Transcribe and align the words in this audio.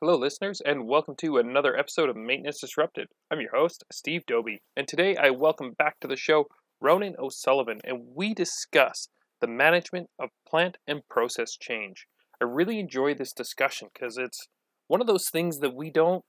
Hello, 0.00 0.16
listeners, 0.16 0.62
and 0.64 0.86
welcome 0.86 1.16
to 1.16 1.38
another 1.38 1.76
episode 1.76 2.08
of 2.08 2.14
Maintenance 2.14 2.60
Disrupted. 2.60 3.08
I'm 3.32 3.40
your 3.40 3.50
host, 3.50 3.82
Steve 3.90 4.24
Doby, 4.26 4.62
and 4.76 4.86
today 4.86 5.16
I 5.16 5.30
welcome 5.30 5.72
back 5.76 5.98
to 5.98 6.06
the 6.06 6.14
show 6.14 6.46
Ronan 6.80 7.16
O'Sullivan, 7.18 7.80
and 7.82 8.14
we 8.14 8.32
discuss 8.32 9.08
the 9.40 9.48
management 9.48 10.08
of 10.16 10.30
plant 10.48 10.78
and 10.86 11.00
process 11.10 11.56
change. 11.56 12.06
I 12.40 12.44
really 12.44 12.78
enjoy 12.78 13.14
this 13.14 13.32
discussion 13.32 13.88
because 13.92 14.16
it's 14.16 14.46
one 14.86 15.00
of 15.00 15.08
those 15.08 15.30
things 15.30 15.58
that 15.58 15.74
we 15.74 15.90
don't 15.90 16.24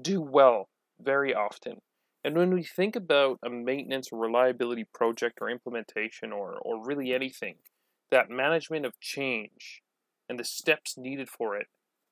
do 0.00 0.22
well 0.22 0.68
very 1.00 1.34
often. 1.34 1.78
And 2.22 2.36
when 2.36 2.54
we 2.54 2.62
think 2.62 2.94
about 2.94 3.40
a 3.44 3.50
maintenance 3.50 4.10
or 4.12 4.20
reliability 4.20 4.86
project 4.94 5.38
or 5.40 5.50
implementation 5.50 6.30
or, 6.30 6.56
or 6.62 6.86
really 6.86 7.12
anything, 7.12 7.56
that 8.12 8.30
management 8.30 8.86
of 8.86 9.00
change 9.00 9.82
and 10.28 10.38
the 10.38 10.44
steps 10.44 10.96
needed 10.96 11.28
for 11.28 11.56
it 11.56 11.66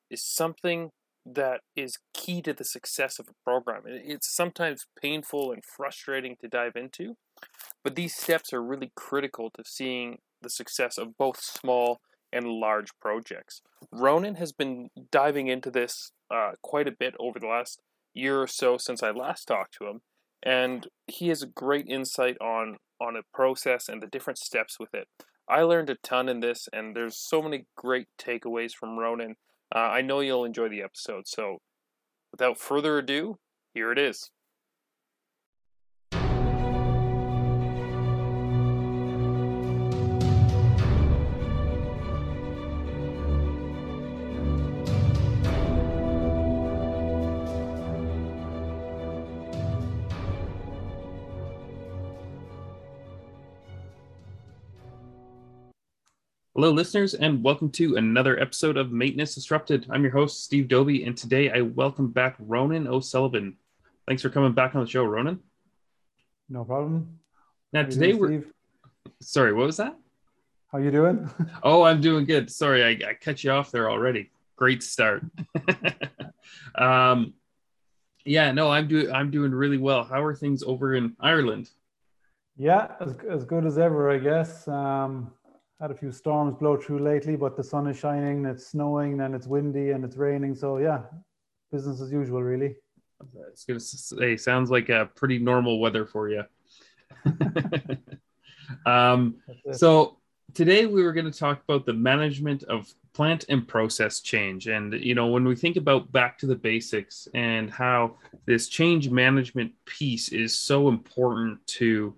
is 0.09 0.23
something 0.23 0.91
that 1.25 1.61
is 1.75 1.99
key 2.13 2.41
to 2.41 2.53
the 2.53 2.63
success 2.63 3.19
of 3.19 3.27
a 3.27 3.43
program. 3.43 3.83
It's 3.85 4.33
sometimes 4.33 4.87
painful 5.01 5.51
and 5.51 5.63
frustrating 5.63 6.35
to 6.41 6.47
dive 6.47 6.75
into, 6.75 7.17
but 7.83 7.95
these 7.95 8.15
steps 8.15 8.53
are 8.53 8.63
really 8.63 8.91
critical 8.95 9.49
to 9.51 9.63
seeing 9.65 10.19
the 10.41 10.49
success 10.49 10.97
of 10.97 11.17
both 11.17 11.39
small 11.39 11.99
and 12.31 12.47
large 12.47 12.89
projects. 12.99 13.61
Ronan 13.91 14.35
has 14.35 14.51
been 14.51 14.89
diving 15.11 15.47
into 15.47 15.71
this 15.71 16.11
uh, 16.31 16.51
quite 16.61 16.87
a 16.87 16.95
bit 16.97 17.15
over 17.19 17.39
the 17.39 17.47
last 17.47 17.81
year 18.13 18.41
or 18.41 18.47
so 18.47 18.77
since 18.77 19.03
I 19.03 19.11
last 19.11 19.45
talked 19.45 19.73
to 19.75 19.87
him, 19.87 20.01
and 20.43 20.87
he 21.07 21.29
has 21.29 21.41
a 21.41 21.47
great 21.47 21.87
insight 21.87 22.37
on 22.39 22.77
on 23.01 23.15
a 23.15 23.21
process 23.33 23.87
and 23.87 24.01
the 24.01 24.07
different 24.07 24.37
steps 24.37 24.77
with 24.77 24.93
it. 24.93 25.07
I 25.47 25.61
learned 25.61 25.89
a 25.89 25.95
ton 26.03 26.27
in 26.29 26.41
this, 26.41 26.67
and 26.73 26.95
there's 26.95 27.17
so 27.17 27.41
many 27.41 27.65
great 27.75 28.07
takeaways 28.19 28.73
from 28.73 28.99
Ronan 28.99 29.35
uh, 29.75 29.79
I 29.79 30.01
know 30.01 30.19
you'll 30.19 30.45
enjoy 30.45 30.69
the 30.69 30.81
episode, 30.81 31.27
so 31.27 31.59
without 32.31 32.57
further 32.57 32.97
ado, 32.97 33.39
here 33.73 33.91
it 33.91 33.99
is. 33.99 34.31
Hello, 56.59 56.71
listeners, 56.71 57.13
and 57.13 57.41
welcome 57.41 57.71
to 57.71 57.95
another 57.95 58.37
episode 58.37 58.75
of 58.75 58.91
Maintenance 58.91 59.33
Disrupted. 59.33 59.85
I'm 59.89 60.03
your 60.03 60.11
host, 60.11 60.43
Steve 60.43 60.67
Doby, 60.67 61.05
and 61.05 61.15
today 61.15 61.49
I 61.49 61.61
welcome 61.61 62.09
back 62.09 62.35
Ronan 62.37 62.85
O'Sullivan. 62.85 63.55
Thanks 64.05 64.21
for 64.21 64.29
coming 64.29 64.51
back 64.51 64.75
on 64.75 64.83
the 64.83 64.89
show, 64.89 65.05
Ronan. 65.05 65.39
No 66.49 66.65
problem. 66.65 67.17
Now, 67.71 67.83
today 67.83 68.11
doing, 68.11 68.19
we're. 68.19 68.27
Steve? 68.27 68.53
Sorry, 69.21 69.53
what 69.53 69.67
was 69.67 69.77
that? 69.77 69.95
How 70.69 70.79
you 70.79 70.91
doing? 70.91 71.29
oh, 71.63 71.83
I'm 71.83 72.01
doing 72.01 72.25
good. 72.25 72.51
Sorry, 72.51 72.83
I, 72.83 73.09
I 73.09 73.13
cut 73.13 73.41
you 73.41 73.51
off 73.51 73.71
there 73.71 73.89
already. 73.89 74.29
Great 74.57 74.83
start. 74.83 75.23
um, 76.75 77.35
yeah, 78.25 78.51
no, 78.51 78.69
I'm 78.69 78.89
doing 78.89 79.09
I'm 79.13 79.31
doing 79.31 79.53
really 79.53 79.77
well. 79.77 80.03
How 80.03 80.21
are 80.25 80.35
things 80.35 80.61
over 80.63 80.93
in 80.93 81.15
Ireland? 81.21 81.69
Yeah, 82.57 82.89
as, 82.99 83.15
as 83.31 83.45
good 83.45 83.65
as 83.65 83.77
ever, 83.77 84.11
I 84.11 84.17
guess. 84.17 84.67
Um, 84.67 85.31
had 85.79 85.91
a 85.91 85.95
few 85.95 86.11
storms 86.11 86.55
blow 86.55 86.75
through 86.75 86.99
lately, 86.99 87.35
but 87.35 87.55
the 87.55 87.63
sun 87.63 87.87
is 87.87 87.97
shining, 87.97 88.45
it's 88.45 88.67
snowing, 88.67 89.21
and 89.21 89.33
it's 89.33 89.47
windy 89.47 89.91
and 89.91 90.03
it's 90.03 90.17
raining. 90.17 90.53
So 90.55 90.77
yeah, 90.77 91.03
business 91.71 92.01
as 92.01 92.11
usual, 92.11 92.43
really. 92.43 92.75
I 93.21 93.49
was 93.49 93.65
gonna 93.67 93.79
say, 93.79 94.37
sounds 94.37 94.69
like 94.69 94.89
a 94.89 95.09
pretty 95.15 95.39
normal 95.39 95.79
weather 95.79 96.05
for 96.05 96.29
you. 96.29 96.43
um, 98.85 99.35
so 99.71 100.17
today 100.53 100.85
we 100.85 101.03
were 101.03 101.13
going 101.13 101.29
to 101.29 101.37
talk 101.37 101.61
about 101.67 101.85
the 101.85 101.93
management 101.93 102.63
of 102.63 102.91
plant 103.13 103.45
and 103.49 103.67
process 103.67 104.21
change, 104.21 104.67
and 104.67 104.93
you 104.93 105.15
know 105.15 105.27
when 105.27 105.45
we 105.45 105.55
think 105.55 105.75
about 105.75 106.11
back 106.11 106.37
to 106.39 106.45
the 106.45 106.55
basics 106.55 107.27
and 107.33 107.69
how 107.69 108.15
this 108.45 108.67
change 108.67 109.09
management 109.09 109.71
piece 109.85 110.29
is 110.29 110.57
so 110.57 110.87
important 110.87 111.65
to 111.67 112.15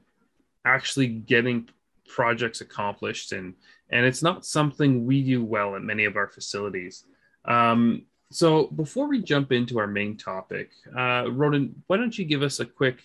actually 0.66 1.08
getting 1.08 1.68
projects 2.12 2.62
accomplished 2.62 3.32
and 3.32 3.54
and 3.90 4.06
it's 4.06 4.22
not 4.22 4.46
something 4.46 5.06
we 5.06 5.24
do 5.24 5.44
well 5.44 5.76
at 5.76 5.82
many 5.82 6.06
of 6.06 6.16
our 6.16 6.28
facilities. 6.28 7.06
Um, 7.46 8.04
so 8.32 8.68
before 8.68 9.08
we 9.08 9.22
jump 9.22 9.52
into 9.52 9.80
our 9.80 9.88
main 9.88 10.16
topic 10.16 10.70
uh, 10.98 11.26
ronan 11.32 11.84
why 11.88 11.98
don't 11.98 12.18
you 12.18 12.26
give 12.26 12.44
us 12.44 12.60
a 12.60 12.66
quick 12.66 13.00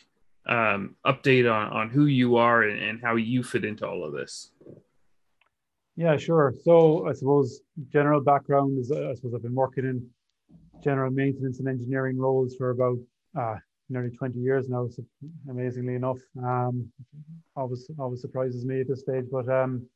um, 0.47 0.95
update 1.05 1.53
on, 1.53 1.73
on 1.73 1.91
who 1.91 2.07
you 2.07 2.37
are 2.37 2.63
and, 2.63 2.81
and 2.81 3.01
how 3.03 3.17
you 3.17 3.43
fit 3.43 3.65
into 3.65 3.85
all 3.87 4.05
of 4.05 4.13
this? 4.13 4.51
Yeah 5.97 6.17
sure. 6.17 6.55
So 6.65 7.09
i 7.09 7.13
suppose 7.13 7.61
general 7.93 8.21
background 8.21 8.79
is 8.79 8.93
i 8.93 9.15
suppose 9.15 9.35
i've 9.35 9.43
been 9.43 9.55
working 9.55 9.85
in 9.85 10.07
general 10.83 11.11
maintenance 11.11 11.59
and 11.59 11.69
engineering 11.69 12.19
roles 12.19 12.55
for 12.57 12.71
about 12.71 12.99
uh, 13.39 13.57
nearly 13.89 14.11
20 14.11 14.39
years 14.39 14.69
now, 14.69 14.89
so 14.89 15.05
amazingly 15.49 15.95
enough. 15.95 16.19
Um, 16.43 16.91
always, 17.55 17.91
always 17.99 18.21
surprises 18.21 18.65
me 18.65 18.81
at 18.81 18.89
this 18.89 19.01
stage. 19.01 19.27
But 19.31 19.49
um, 19.49 19.87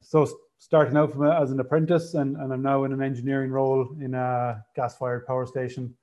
so 0.00 0.28
starting 0.58 0.96
out 0.96 1.12
from 1.12 1.26
a, 1.26 1.40
as 1.40 1.50
an 1.50 1.60
apprentice, 1.60 2.14
and, 2.14 2.36
and 2.36 2.52
I'm 2.52 2.62
now 2.62 2.84
in 2.84 2.92
an 2.92 3.02
engineering 3.02 3.50
role 3.50 3.88
in 4.00 4.14
a 4.14 4.64
gas-fired 4.76 5.26
power 5.26 5.46
station 5.46 5.94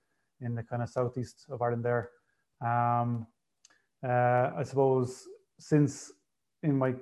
in 0.42 0.56
the 0.56 0.64
kind 0.64 0.82
of 0.82 0.90
southeast 0.90 1.46
of 1.50 1.62
Ireland. 1.62 1.86
There, 1.86 2.10
um, 2.62 3.28
uh, 4.04 4.52
I 4.58 4.64
suppose 4.64 5.28
since 5.58 6.12
in 6.64 6.78
my 6.78 6.94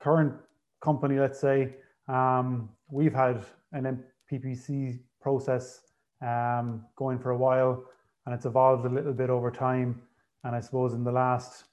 current 0.00 0.34
company, 0.80 1.18
let's 1.18 1.40
say, 1.40 1.74
um, 2.08 2.68
we've 2.90 3.14
had 3.14 3.44
an 3.72 4.04
MPPC 4.30 5.00
process 5.20 5.80
um, 6.20 6.84
going 6.96 7.18
for 7.18 7.30
a 7.30 7.36
while 7.36 7.84
and 8.26 8.34
it's 8.34 8.46
evolved 8.46 8.86
a 8.86 8.88
little 8.88 9.12
bit 9.12 9.30
over 9.30 9.50
time. 9.50 10.00
And 10.44 10.54
I 10.54 10.60
suppose 10.60 10.94
in 10.94 11.04
the 11.04 11.12
last 11.12 11.64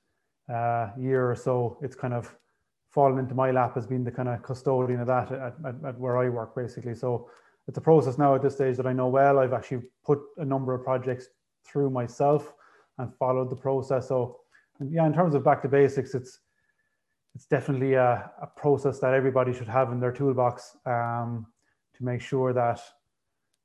uh, 0.52 0.90
year 0.98 1.30
or 1.30 1.36
so, 1.36 1.78
it's 1.82 1.96
kind 1.96 2.14
of 2.14 2.36
fallen 2.90 3.20
into 3.20 3.36
my 3.36 3.52
lap 3.52 3.78
as 3.78 3.88
being 3.88 4.04
the 4.04 4.12
kind 4.12 4.28
of 4.28 4.44
custodian 4.44 5.00
of 5.00 5.08
that 5.08 5.32
at, 5.32 5.54
at, 5.66 5.76
at, 5.86 6.00
where 6.00 6.18
I 6.18 6.30
work, 6.30 6.56
basically. 6.56 6.94
So 6.94 7.30
it's 7.68 7.78
a 7.78 7.82
process 7.82 8.18
now 8.18 8.36
at 8.36 8.42
this 8.42 8.56
stage 8.56 8.76
that 8.78 8.86
I 8.86 8.94
know 8.94 9.08
well. 9.08 9.40
I've 9.40 9.54
actually 9.54 9.84
put 10.06 10.20
a 10.38 10.46
number 10.46 10.74
of 10.74 10.84
projects 10.84 11.28
through 11.66 11.90
myself 11.90 12.54
and 12.98 13.14
followed 13.16 13.50
the 13.50 13.56
process. 13.56 14.10
So 14.10 14.40
yeah, 14.90 15.06
in 15.06 15.14
terms 15.14 15.36
of 15.36 15.44
back 15.44 15.62
to 15.62 15.70
basics, 15.70 16.16
it's 16.16 16.40
it's 17.34 17.46
definitely 17.46 17.94
a, 17.94 18.30
a 18.42 18.48
process 18.58 19.00
that 19.00 19.14
everybody 19.14 19.54
should 19.54 19.70
have 19.70 19.94
in 19.94 20.02
their 20.02 20.12
toolbox 20.12 20.76
um, 20.86 21.48
to 21.96 22.04
make 22.04 22.20
sure 22.20 22.52
that 22.52 22.82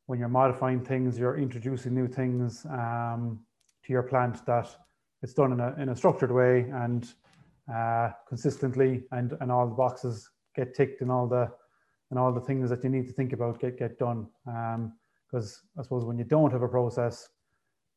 when 0.07 0.19
you're 0.19 0.29
modifying 0.29 0.85
things, 0.85 1.19
you're 1.19 1.37
introducing 1.37 1.95
new 1.95 2.07
things 2.07 2.65
um, 2.71 3.41
to 3.85 3.93
your 3.93 4.03
plant 4.03 4.45
that 4.47 4.69
it's 5.23 5.35
done 5.35 5.53
in 5.53 5.61
a, 5.61 5.75
in 5.79 5.89
a 5.89 5.97
structured 5.97 6.31
way 6.31 6.71
and 6.73 7.13
uh, 7.73 8.11
consistently 8.29 9.05
and, 9.13 9.37
and 9.41 9.51
all 9.51 9.67
the 9.67 9.75
boxes 9.75 10.31
get 10.55 10.75
ticked 10.75 11.03
and 11.03 11.11
all 11.11 11.27
the 11.27 11.51
and 12.11 12.21
all 12.21 12.33
the 12.33 12.41
things 12.41 12.71
that 12.71 12.85
you 12.85 12.91
need 12.91 13.07
to 13.09 13.13
think 13.13 13.33
about 13.33 13.59
get 13.59 13.79
get 13.79 13.99
done. 13.99 14.29
Because 14.45 15.61
um, 15.77 15.81
I 15.81 15.83
suppose 15.83 16.05
when 16.05 16.19
you 16.19 16.25
don't 16.25 16.53
have 16.53 16.63
a 16.63 16.69
process 16.69 17.29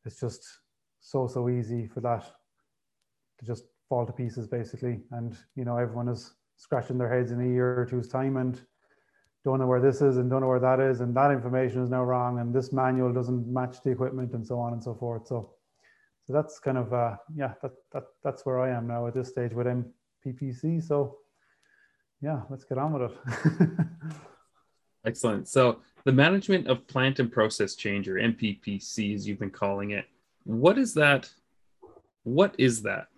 it's 0.04 0.18
just 0.18 0.44
so 1.00 1.28
so 1.28 1.48
easy 1.48 1.86
for 1.86 2.00
that 2.00 2.24
to 3.38 3.46
just 3.46 3.64
fall 3.88 4.04
to 4.04 4.12
pieces 4.12 4.48
basically. 4.48 5.00
And 5.12 5.36
you 5.54 5.64
know 5.64 5.76
everyone 5.76 6.08
is 6.08 6.34
scratching 6.56 6.98
their 6.98 7.12
heads 7.12 7.30
in 7.30 7.40
a 7.40 7.48
year 7.48 7.80
or 7.80 7.86
two's 7.86 8.08
time 8.08 8.36
and 8.36 8.60
don't 9.44 9.58
know 9.58 9.66
where 9.66 9.80
this 9.80 10.02
is 10.02 10.18
and 10.18 10.28
don't 10.28 10.42
know 10.42 10.48
where 10.48 10.60
that 10.60 10.80
is 10.80 11.00
and 11.00 11.16
that 11.16 11.30
information 11.30 11.82
is 11.82 11.90
now 11.90 12.04
wrong 12.04 12.40
and 12.40 12.54
this 12.54 12.72
manual 12.72 13.12
doesn't 13.12 13.46
match 13.46 13.82
the 13.82 13.90
equipment 13.90 14.32
and 14.32 14.46
so 14.46 14.58
on 14.58 14.72
and 14.72 14.82
so 14.82 14.94
forth. 14.94 15.26
So 15.26 15.50
so 16.30 16.36
that's 16.36 16.60
kind 16.60 16.78
of 16.78 16.92
uh, 16.92 17.16
yeah 17.34 17.54
that, 17.60 17.72
that 17.92 18.04
that's 18.22 18.46
where 18.46 18.60
i 18.60 18.70
am 18.70 18.86
now 18.86 19.06
at 19.06 19.14
this 19.14 19.28
stage 19.28 19.52
with 19.52 19.66
mppc 19.66 20.82
so 20.82 21.16
yeah 22.22 22.42
let's 22.50 22.64
get 22.64 22.78
on 22.78 22.92
with 22.92 23.10
it. 23.10 23.70
Excellent. 25.06 25.48
So 25.48 25.80
the 26.04 26.12
management 26.12 26.68
of 26.68 26.86
plant 26.86 27.18
and 27.18 27.32
process 27.32 27.74
change 27.74 28.08
or 28.08 28.14
mppc 28.14 29.14
as 29.14 29.26
you've 29.26 29.40
been 29.40 29.50
calling 29.50 29.90
it 29.90 30.04
what 30.44 30.78
is 30.78 30.94
that 30.94 31.28
what 32.22 32.54
is 32.58 32.82
that? 32.82 33.08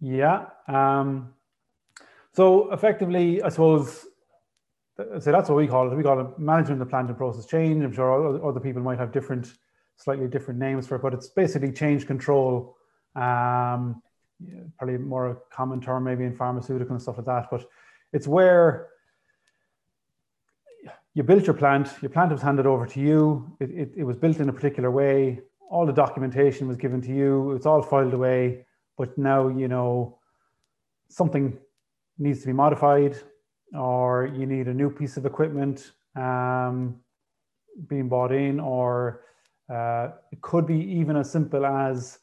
Yeah 0.00 0.46
um 0.68 1.32
so 2.32 2.70
effectively 2.72 3.42
i 3.42 3.48
suppose 3.48 4.06
so 4.98 5.30
that's 5.32 5.48
what 5.48 5.56
we 5.56 5.66
call 5.66 5.90
it. 5.90 5.96
We 5.96 6.02
call 6.02 6.20
it 6.20 6.38
management 6.38 6.80
of 6.80 6.88
plant 6.88 7.08
and 7.08 7.16
process 7.16 7.46
change. 7.46 7.84
I'm 7.84 7.92
sure 7.92 8.46
other 8.46 8.60
people 8.60 8.82
might 8.82 8.98
have 8.98 9.12
different, 9.12 9.52
slightly 9.96 10.26
different 10.26 10.58
names 10.58 10.86
for 10.86 10.96
it, 10.96 11.02
but 11.02 11.12
it's 11.12 11.28
basically 11.28 11.72
change 11.72 12.06
control. 12.06 12.76
Um, 13.14 14.02
probably 14.78 14.98
more 14.98 15.30
a 15.30 15.36
common 15.50 15.80
term 15.80 16.04
maybe 16.04 16.24
in 16.24 16.34
pharmaceutical 16.34 16.92
and 16.92 17.02
stuff 17.02 17.18
like 17.18 17.26
that. 17.26 17.48
But 17.50 17.66
it's 18.12 18.26
where 18.26 18.88
you 21.14 21.22
built 21.22 21.46
your 21.46 21.54
plant, 21.54 21.88
your 22.02 22.10
plant 22.10 22.32
was 22.32 22.42
handed 22.42 22.66
over 22.66 22.86
to 22.86 23.00
you, 23.00 23.56
it, 23.60 23.70
it, 23.70 23.92
it 23.96 24.04
was 24.04 24.16
built 24.16 24.38
in 24.38 24.48
a 24.48 24.52
particular 24.52 24.90
way, 24.90 25.40
all 25.70 25.86
the 25.86 25.92
documentation 25.92 26.68
was 26.68 26.76
given 26.76 27.00
to 27.02 27.12
you, 27.12 27.52
it's 27.52 27.64
all 27.64 27.80
filed 27.82 28.12
away, 28.12 28.66
but 28.98 29.16
now 29.16 29.48
you 29.48 29.66
know 29.66 30.18
something 31.08 31.58
needs 32.18 32.40
to 32.40 32.46
be 32.46 32.52
modified 32.52 33.16
or 33.74 34.26
you 34.34 34.46
need 34.46 34.68
a 34.68 34.74
new 34.74 34.90
piece 34.90 35.16
of 35.16 35.26
equipment 35.26 35.92
um, 36.14 36.96
being 37.88 38.08
bought 38.08 38.32
in, 38.32 38.60
or 38.60 39.22
uh, 39.72 40.08
it 40.32 40.40
could 40.40 40.66
be 40.66 40.78
even 40.78 41.16
as 41.16 41.30
simple 41.30 41.66
as 41.66 42.18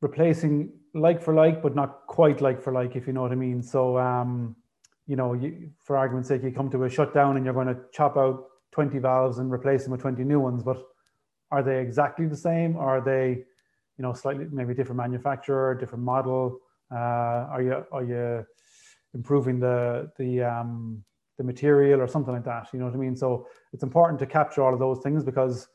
replacing 0.00 0.70
like 0.94 1.20
for 1.20 1.34
like, 1.34 1.62
but 1.62 1.74
not 1.74 2.06
quite 2.06 2.40
like 2.40 2.62
for 2.62 2.72
like, 2.72 2.96
if 2.96 3.06
you 3.06 3.12
know 3.12 3.22
what 3.22 3.32
I 3.32 3.36
mean. 3.36 3.62
So, 3.62 3.98
um, 3.98 4.56
you 5.06 5.16
know, 5.16 5.34
you, 5.34 5.70
for 5.82 5.96
argument's 5.96 6.28
sake, 6.28 6.42
you 6.42 6.52
come 6.52 6.70
to 6.70 6.84
a 6.84 6.90
shutdown 6.90 7.36
and 7.36 7.44
you're 7.44 7.54
going 7.54 7.66
to 7.66 7.76
chop 7.92 8.16
out 8.16 8.44
20 8.72 8.98
valves 8.98 9.38
and 9.38 9.52
replace 9.52 9.82
them 9.84 9.92
with 9.92 10.00
20 10.00 10.24
new 10.24 10.40
ones, 10.40 10.62
but 10.62 10.82
are 11.50 11.62
they 11.62 11.80
exactly 11.80 12.26
the 12.26 12.36
same? 12.36 12.76
Or 12.76 12.98
are 12.98 13.00
they, 13.00 13.44
you 13.98 14.02
know, 14.02 14.12
slightly 14.12 14.46
maybe 14.50 14.74
different 14.74 14.98
manufacturer, 14.98 15.74
different 15.74 16.04
model? 16.04 16.60
Uh, 16.90 17.48
are 17.54 17.62
you 17.62 17.86
are 17.92 18.04
you 18.04 18.46
improving 19.14 19.60
the 19.60 20.10
the 20.18 20.42
um, 20.42 21.02
the 21.38 21.44
material 21.44 22.00
or 22.00 22.08
something 22.08 22.32
like 22.32 22.44
that? 22.44 22.68
You 22.72 22.78
know 22.78 22.86
what 22.86 22.94
I 22.94 22.98
mean? 22.98 23.16
So 23.16 23.46
it's 23.72 23.82
important 23.82 24.18
to 24.20 24.26
capture 24.26 24.62
all 24.62 24.72
of 24.72 24.80
those 24.80 25.00
things 25.02 25.24
because 25.24 25.68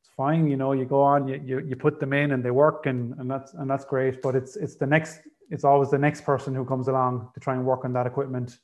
it's 0.00 0.10
fine. 0.16 0.48
You 0.48 0.56
know, 0.56 0.72
you 0.72 0.84
go 0.84 1.02
on, 1.02 1.28
you 1.28 1.40
you, 1.44 1.60
you 1.60 1.76
put 1.76 2.00
them 2.00 2.12
in 2.12 2.32
and 2.32 2.44
they 2.44 2.50
work, 2.50 2.86
and 2.86 3.14
and 3.18 3.30
that's 3.30 3.54
and 3.54 3.68
that's 3.70 3.84
great. 3.84 4.22
But 4.22 4.34
it's 4.36 4.56
it's 4.56 4.76
the 4.76 4.86
next. 4.86 5.20
It's 5.50 5.64
always 5.64 5.90
the 5.90 5.98
next 5.98 6.20
person 6.24 6.54
who 6.54 6.64
comes 6.64 6.86
along 6.86 7.30
to 7.34 7.40
try 7.40 7.54
and 7.54 7.64
work 7.64 7.84
on 7.84 7.92
that 7.94 8.06
equipment. 8.06 8.58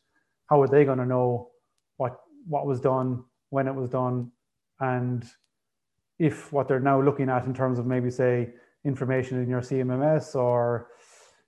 How 0.48 0.62
are 0.62 0.68
they 0.68 0.84
going 0.84 0.98
to 0.98 1.06
know 1.06 1.50
what 1.96 2.20
what 2.46 2.66
was 2.66 2.80
done, 2.80 3.24
when 3.50 3.66
it 3.66 3.74
was 3.74 3.88
done, 3.88 4.30
and 4.78 5.24
if 6.18 6.52
what 6.52 6.68
they're 6.68 6.80
now 6.80 7.00
looking 7.00 7.28
at 7.28 7.44
in 7.44 7.54
terms 7.54 7.78
of 7.78 7.86
maybe 7.86 8.10
say 8.10 8.50
information 8.84 9.42
in 9.42 9.48
your 9.48 9.60
CMMS 9.60 10.34
or 10.34 10.88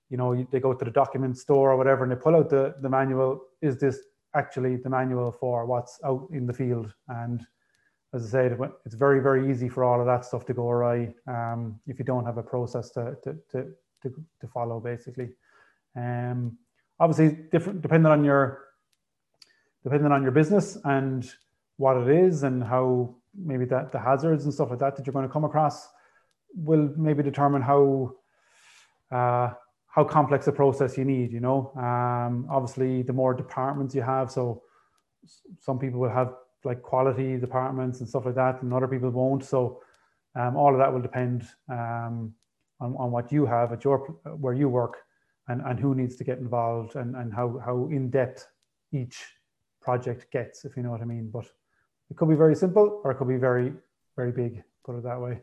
you 0.09 0.17
know 0.17 0.47
they 0.51 0.59
go 0.59 0.73
to 0.73 0.85
the 0.85 0.91
document 0.91 1.37
store 1.37 1.71
or 1.71 1.77
whatever 1.77 2.03
and 2.03 2.11
they 2.11 2.15
pull 2.15 2.35
out 2.35 2.49
the, 2.49 2.75
the 2.81 2.89
manual 2.89 3.41
is 3.61 3.77
this 3.79 3.99
actually 4.35 4.77
the 4.77 4.89
manual 4.89 5.31
for 5.31 5.65
what's 5.65 5.99
out 6.05 6.27
in 6.31 6.45
the 6.45 6.53
field? 6.53 6.93
And 7.07 7.45
as 8.13 8.25
i 8.25 8.29
said 8.29 8.57
it's 8.85 8.95
very 8.95 9.19
very 9.21 9.51
easy 9.51 9.69
for 9.69 9.83
all 9.83 9.99
of 9.99 10.07
that 10.07 10.25
stuff 10.25 10.43
to 10.43 10.53
go 10.53 10.67
awry 10.67 11.13
um, 11.27 11.79
if 11.85 11.99
you 11.99 12.05
don't 12.05 12.25
have 12.25 12.37
a 12.37 12.43
process 12.43 12.89
to, 12.89 13.15
to, 13.23 13.37
to, 13.51 13.67
to, 14.01 14.09
to 14.41 14.47
follow 14.47 14.79
basically. 14.79 15.29
Um, 15.95 16.57
obviously 16.99 17.37
different 17.51 17.81
depending 17.81 18.11
on 18.11 18.23
your 18.23 18.65
depending 19.83 20.11
on 20.11 20.23
your 20.23 20.31
business 20.31 20.77
and 20.83 21.31
what 21.77 21.97
it 21.97 22.09
is 22.09 22.43
and 22.43 22.63
how 22.63 23.15
maybe 23.35 23.65
that 23.65 23.91
the 23.91 23.99
hazards 23.99 24.43
and 24.43 24.53
stuff 24.53 24.69
like 24.69 24.79
that 24.79 24.95
that 24.95 25.05
you're 25.05 25.13
going 25.13 25.27
to 25.27 25.31
come 25.31 25.45
across 25.45 25.87
will 26.55 26.91
maybe 26.97 27.23
determine 27.23 27.61
how 27.61 28.13
uh, 29.11 29.51
how 29.89 30.03
complex 30.03 30.47
a 30.47 30.51
process 30.51 30.97
you 30.97 31.05
need. 31.05 31.31
You 31.31 31.39
know, 31.39 31.71
um, 31.75 32.47
obviously 32.49 33.01
the 33.01 33.13
more 33.13 33.33
departments 33.33 33.93
you 33.95 34.01
have, 34.01 34.31
so 34.31 34.63
some 35.59 35.79
people 35.79 35.99
will 35.99 36.09
have 36.09 36.33
like 36.63 36.81
quality 36.81 37.37
departments 37.37 37.99
and 37.99 38.07
stuff 38.07 38.25
like 38.25 38.35
that, 38.35 38.61
and 38.61 38.73
other 38.73 38.87
people 38.87 39.09
won't. 39.09 39.43
So 39.43 39.81
um, 40.35 40.55
all 40.55 40.73
of 40.73 40.79
that 40.79 40.91
will 40.93 41.01
depend 41.01 41.47
um, 41.69 42.33
on, 42.79 42.95
on 42.97 43.11
what 43.11 43.31
you 43.31 43.45
have 43.45 43.71
at 43.71 43.83
your 43.83 43.99
where 44.37 44.53
you 44.53 44.69
work, 44.69 44.97
and, 45.47 45.61
and 45.61 45.79
who 45.79 45.95
needs 45.95 46.15
to 46.17 46.23
get 46.23 46.37
involved, 46.37 46.95
and, 46.95 47.15
and 47.15 47.33
how 47.33 47.61
how 47.65 47.87
in 47.91 48.09
depth 48.09 48.47
each 48.91 49.17
project 49.81 50.31
gets, 50.31 50.65
if 50.65 50.75
you 50.75 50.83
know 50.83 50.91
what 50.91 51.01
I 51.01 51.05
mean. 51.05 51.29
But 51.31 51.45
it 52.09 52.17
could 52.17 52.29
be 52.29 52.35
very 52.35 52.55
simple, 52.55 53.01
or 53.03 53.11
it 53.11 53.15
could 53.15 53.27
be 53.27 53.37
very 53.37 53.73
very 54.15 54.31
big. 54.31 54.63
Put 54.85 54.97
it 54.97 55.03
that 55.03 55.19
way. 55.19 55.39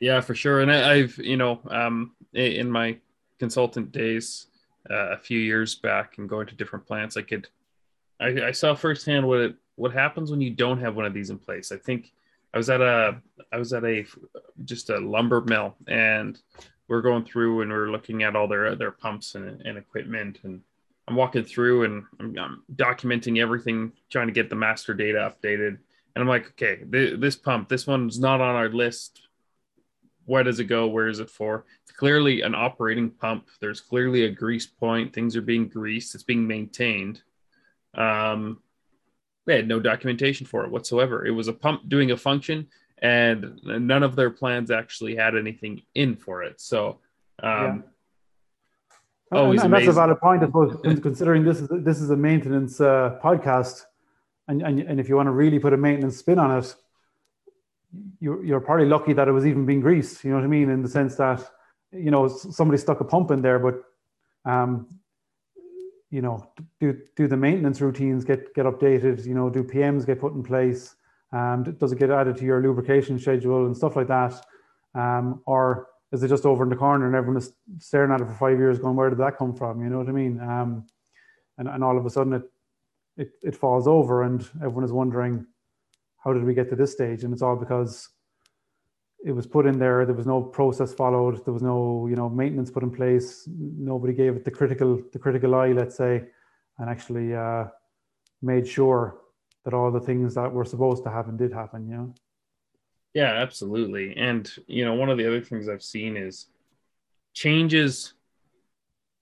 Yeah, 0.00 0.20
for 0.20 0.34
sure. 0.34 0.60
And 0.60 0.72
I, 0.72 0.92
I've 0.94 1.18
you 1.18 1.36
know 1.36 1.60
um, 1.68 2.12
in 2.32 2.70
my 2.70 2.98
consultant 3.42 3.90
days 3.90 4.46
uh, 4.88 5.10
a 5.10 5.16
few 5.16 5.40
years 5.40 5.74
back 5.74 6.18
and 6.18 6.28
going 6.28 6.46
to 6.46 6.54
different 6.54 6.86
plants, 6.86 7.16
I 7.16 7.22
could 7.22 7.48
I, 8.20 8.28
I 8.48 8.52
saw 8.52 8.76
firsthand 8.76 9.26
what 9.26 9.40
it 9.40 9.56
what 9.74 9.92
happens 9.92 10.30
when 10.30 10.40
you 10.40 10.50
don't 10.50 10.78
have 10.78 10.94
one 10.94 11.06
of 11.06 11.12
these 11.12 11.30
in 11.30 11.38
place. 11.38 11.72
I 11.72 11.76
think 11.76 12.12
I 12.54 12.58
was 12.58 12.70
at 12.70 12.80
a 12.80 13.20
I 13.52 13.56
was 13.56 13.72
at 13.72 13.84
a 13.84 14.04
just 14.64 14.90
a 14.90 14.98
lumber 15.00 15.40
mill 15.40 15.74
and 15.88 16.38
we're 16.86 17.02
going 17.02 17.24
through 17.24 17.62
and 17.62 17.72
we're 17.72 17.90
looking 17.90 18.22
at 18.22 18.36
all 18.36 18.46
their 18.46 18.76
their 18.76 18.92
pumps 18.92 19.34
and, 19.34 19.60
and 19.62 19.76
equipment 19.76 20.38
and 20.44 20.60
I'm 21.08 21.16
walking 21.16 21.42
through 21.44 21.82
and 21.82 22.04
I'm, 22.20 22.38
I'm, 22.38 22.62
documenting 22.76 23.42
everything, 23.42 23.90
trying 24.08 24.28
to 24.28 24.32
get 24.32 24.48
the 24.48 24.54
master 24.54 24.94
data 24.94 25.18
updated. 25.18 25.78
And 26.14 26.22
I'm 26.22 26.28
like, 26.28 26.46
okay, 26.50 26.84
th- 26.92 27.18
this 27.18 27.34
pump, 27.34 27.68
this 27.68 27.88
one's 27.88 28.20
not 28.20 28.40
on 28.40 28.54
our 28.54 28.68
list 28.68 29.22
where 30.26 30.44
does 30.44 30.60
it 30.60 30.64
go? 30.64 30.86
Where 30.86 31.08
is 31.08 31.20
it 31.20 31.30
for? 31.30 31.64
It's 31.82 31.92
clearly 31.92 32.42
an 32.42 32.54
operating 32.54 33.10
pump. 33.10 33.48
There's 33.60 33.80
clearly 33.80 34.24
a 34.24 34.30
grease 34.30 34.66
point. 34.66 35.12
Things 35.12 35.36
are 35.36 35.42
being 35.42 35.68
greased. 35.68 36.14
It's 36.14 36.24
being 36.24 36.46
maintained. 36.46 37.22
Um, 37.94 38.60
they 39.46 39.56
had 39.56 39.68
no 39.68 39.80
documentation 39.80 40.46
for 40.46 40.64
it 40.64 40.70
whatsoever. 40.70 41.26
It 41.26 41.32
was 41.32 41.48
a 41.48 41.52
pump 41.52 41.88
doing 41.88 42.12
a 42.12 42.16
function, 42.16 42.68
and 42.98 43.60
none 43.64 44.02
of 44.02 44.14
their 44.14 44.30
plans 44.30 44.70
actually 44.70 45.16
had 45.16 45.36
anything 45.36 45.82
in 45.94 46.14
for 46.16 46.44
it. 46.44 46.60
So, 46.60 47.00
um, 47.42 47.84
yeah. 49.32 49.40
and, 49.40 49.60
and 49.60 49.72
that's 49.72 49.88
a 49.88 49.92
valid 49.92 50.20
point, 50.20 50.42
I 50.42 50.46
suppose, 50.46 50.78
considering 51.02 51.44
this 51.44 51.60
is 51.60 51.68
this 51.70 52.00
is 52.00 52.10
a 52.10 52.16
maintenance 52.16 52.80
uh, 52.80 53.18
podcast, 53.22 53.82
and, 54.46 54.62
and 54.62 54.78
and 54.80 55.00
if 55.00 55.08
you 55.08 55.16
want 55.16 55.26
to 55.26 55.32
really 55.32 55.58
put 55.58 55.72
a 55.72 55.76
maintenance 55.76 56.18
spin 56.18 56.38
on 56.38 56.56
it, 56.56 56.74
you're, 58.20 58.44
you're 58.44 58.60
probably 58.60 58.86
lucky 58.86 59.12
that 59.12 59.28
it 59.28 59.32
was 59.32 59.46
even 59.46 59.66
being 59.66 59.80
greased. 59.80 60.24
You 60.24 60.30
know 60.30 60.36
what 60.36 60.44
I 60.44 60.48
mean? 60.48 60.70
In 60.70 60.82
the 60.82 60.88
sense 60.88 61.16
that, 61.16 61.42
you 61.92 62.10
know, 62.10 62.28
somebody 62.28 62.78
stuck 62.78 63.00
a 63.00 63.04
pump 63.04 63.30
in 63.30 63.42
there, 63.42 63.58
but, 63.58 63.82
um, 64.50 64.86
you 66.10 66.22
know, 66.22 66.46
do, 66.80 66.98
do 67.16 67.26
the 67.26 67.36
maintenance 67.36 67.80
routines 67.80 68.24
get, 68.24 68.54
get 68.54 68.66
updated? 68.66 69.24
You 69.26 69.34
know, 69.34 69.50
do 69.50 69.62
PMs 69.62 70.06
get 70.06 70.20
put 70.20 70.34
in 70.34 70.42
place? 70.42 70.94
Um, 71.32 71.64
does 71.78 71.92
it 71.92 71.98
get 71.98 72.10
added 72.10 72.36
to 72.36 72.44
your 72.44 72.62
lubrication 72.62 73.18
schedule 73.18 73.66
and 73.66 73.76
stuff 73.76 73.96
like 73.96 74.08
that? 74.08 74.44
Um, 74.94 75.42
or 75.46 75.88
is 76.12 76.22
it 76.22 76.28
just 76.28 76.44
over 76.44 76.62
in 76.62 76.70
the 76.70 76.76
corner 76.76 77.06
and 77.06 77.14
everyone 77.14 77.38
is 77.38 77.52
staring 77.78 78.12
at 78.12 78.20
it 78.20 78.26
for 78.26 78.34
five 78.34 78.58
years 78.58 78.78
going, 78.78 78.96
where 78.96 79.08
did 79.08 79.18
that 79.18 79.38
come 79.38 79.54
from? 79.54 79.82
You 79.82 79.88
know 79.88 79.98
what 79.98 80.08
I 80.08 80.12
mean? 80.12 80.38
Um, 80.40 80.86
and, 81.56 81.68
and 81.68 81.82
all 81.82 81.96
of 81.96 82.04
a 82.04 82.10
sudden 82.10 82.34
it, 82.34 82.42
it, 83.16 83.30
it 83.42 83.56
falls 83.56 83.88
over 83.88 84.22
and 84.22 84.46
everyone 84.56 84.84
is 84.84 84.92
wondering, 84.92 85.46
how 86.24 86.32
did 86.32 86.44
we 86.44 86.54
get 86.54 86.68
to 86.70 86.76
this 86.76 86.92
stage? 86.92 87.24
And 87.24 87.32
it's 87.32 87.42
all 87.42 87.56
because 87.56 88.08
it 89.24 89.32
was 89.32 89.46
put 89.46 89.66
in 89.66 89.78
there. 89.78 90.04
There 90.04 90.14
was 90.14 90.26
no 90.26 90.42
process 90.42 90.92
followed. 90.92 91.44
There 91.44 91.54
was 91.54 91.62
no, 91.62 92.06
you 92.08 92.16
know, 92.16 92.28
maintenance 92.28 92.70
put 92.70 92.82
in 92.82 92.90
place. 92.90 93.48
Nobody 93.48 94.12
gave 94.12 94.36
it 94.36 94.44
the 94.44 94.50
critical, 94.50 95.00
the 95.12 95.18
critical 95.18 95.54
eye, 95.54 95.72
let's 95.72 95.96
say, 95.96 96.24
and 96.78 96.90
actually 96.90 97.34
uh, 97.34 97.64
made 98.40 98.66
sure 98.66 99.18
that 99.64 99.74
all 99.74 99.90
the 99.90 100.00
things 100.00 100.34
that 100.34 100.52
were 100.52 100.64
supposed 100.64 101.04
to 101.04 101.10
happen 101.10 101.36
did 101.36 101.52
happen. 101.52 101.88
You 101.88 101.96
know. 101.96 102.14
Yeah, 103.14 103.32
absolutely. 103.34 104.16
And 104.16 104.50
you 104.66 104.84
know, 104.84 104.94
one 104.94 105.08
of 105.08 105.18
the 105.18 105.26
other 105.26 105.40
things 105.40 105.68
I've 105.68 105.82
seen 105.82 106.16
is 106.16 106.46
changes. 107.34 108.14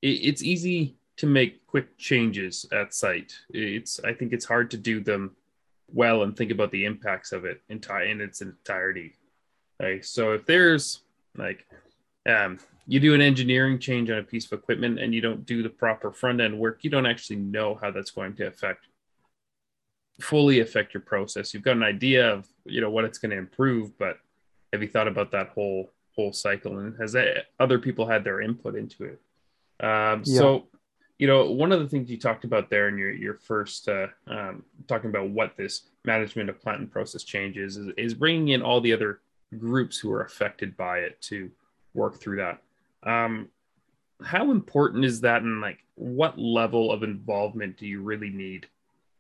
It's 0.03 0.43
easy 0.43 0.97
to 1.19 1.27
make 1.27 1.67
quick 1.67 1.99
changes 1.99 2.65
at 2.73 2.95
site. 2.95 3.35
It's 3.51 4.01
I 4.01 4.15
think 4.15 4.33
it's 4.33 4.47
hard 4.47 4.71
to 4.71 4.79
do 4.79 5.01
them 5.01 5.37
well 5.93 6.23
and 6.23 6.37
think 6.37 6.51
about 6.51 6.71
the 6.71 6.85
impacts 6.85 7.33
of 7.33 7.45
it 7.45 7.63
in, 7.69 7.81
in 8.07 8.21
its 8.21 8.41
entirety. 8.41 9.15
Like, 9.81 10.05
so 10.05 10.33
if 10.33 10.47
there's 10.47 11.01
like, 11.37 11.67
um, 12.29 12.59
you 12.87 13.01
do 13.01 13.15
an 13.15 13.21
engineering 13.21 13.79
change 13.79 14.11
on 14.11 14.19
a 14.19 14.23
piece 14.23 14.47
of 14.47 14.59
equipment 14.59 14.99
and 14.99 15.15
you 15.15 15.21
don't 15.21 15.47
do 15.47 15.63
the 15.63 15.69
proper 15.69 16.11
front 16.11 16.41
end 16.41 16.59
work, 16.59 16.83
you 16.83 16.91
don't 16.91 17.07
actually 17.07 17.37
know 17.37 17.79
how 17.81 17.91
that's 17.91 18.11
going 18.11 18.35
to 18.37 18.47
affect 18.47 18.87
fully 20.21 20.61
affect 20.61 20.95
your 20.95 21.01
process. 21.01 21.53
You've 21.53 21.63
got 21.63 21.77
an 21.77 21.83
idea 21.83 22.31
of 22.31 22.47
you 22.65 22.81
know 22.81 22.91
what 22.91 23.05
it's 23.05 23.19
going 23.19 23.31
to 23.31 23.39
improve, 23.39 23.97
but 23.99 24.19
have 24.73 24.83
you 24.83 24.89
thought 24.89 25.09
about 25.09 25.31
that 25.33 25.49
whole 25.49 25.91
whole 26.15 26.33
cycle 26.33 26.79
and 26.79 26.97
has 27.01 27.13
that, 27.13 27.47
other 27.59 27.79
people 27.79 28.07
had 28.07 28.25
their 28.25 28.41
input 28.41 28.77
into 28.77 29.05
it? 29.05 29.21
Um, 29.85 30.23
yeah. 30.25 30.39
So 30.39 30.67
you 31.21 31.27
know, 31.27 31.51
one 31.51 31.71
of 31.71 31.81
the 31.81 31.87
things 31.87 32.11
you 32.11 32.17
talked 32.17 32.45
about 32.45 32.71
there 32.71 32.89
in 32.89 32.97
your 32.97 33.13
your 33.13 33.35
first 33.35 33.87
uh, 33.91 34.07
um, 34.27 34.65
talking 34.89 35.11
about 35.11 35.29
what 35.29 35.55
this 35.55 35.83
management 36.07 36.49
of 36.49 36.59
plant 36.63 36.81
and 36.81 36.91
process 36.91 37.25
changes 37.25 37.77
is, 37.77 37.93
is 37.99 38.15
bringing 38.15 38.49
in 38.49 38.63
all 38.63 38.81
the 38.81 38.91
other 38.91 39.21
groups 39.59 39.99
who 39.99 40.11
are 40.11 40.23
affected 40.23 40.75
by 40.79 41.01
it 41.01 41.21
to 41.21 41.51
work 41.93 42.19
through 42.19 42.37
that. 42.37 42.63
Um, 43.03 43.51
how 44.25 44.51
important 44.51 45.05
is 45.05 45.21
that, 45.21 45.43
and 45.43 45.61
like 45.61 45.85
what 45.95 46.39
level 46.39 46.91
of 46.91 47.03
involvement 47.03 47.77
do 47.77 47.87
you 47.87 48.01
really 48.01 48.31
need 48.31 48.67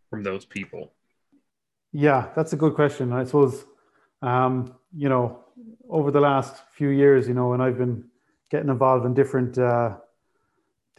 from 0.08 0.22
those 0.22 0.46
people? 0.46 0.92
Yeah, 1.92 2.28
that's 2.34 2.54
a 2.54 2.56
good 2.56 2.74
question. 2.74 3.12
I 3.12 3.24
suppose, 3.24 3.66
um, 4.22 4.74
you 4.96 5.10
know, 5.10 5.40
over 5.90 6.10
the 6.10 6.20
last 6.20 6.62
few 6.72 6.88
years, 6.88 7.28
you 7.28 7.34
know, 7.34 7.52
and 7.52 7.62
I've 7.62 7.76
been 7.76 8.06
getting 8.50 8.70
involved 8.70 9.04
in 9.04 9.12
different. 9.12 9.58
Uh, 9.58 9.96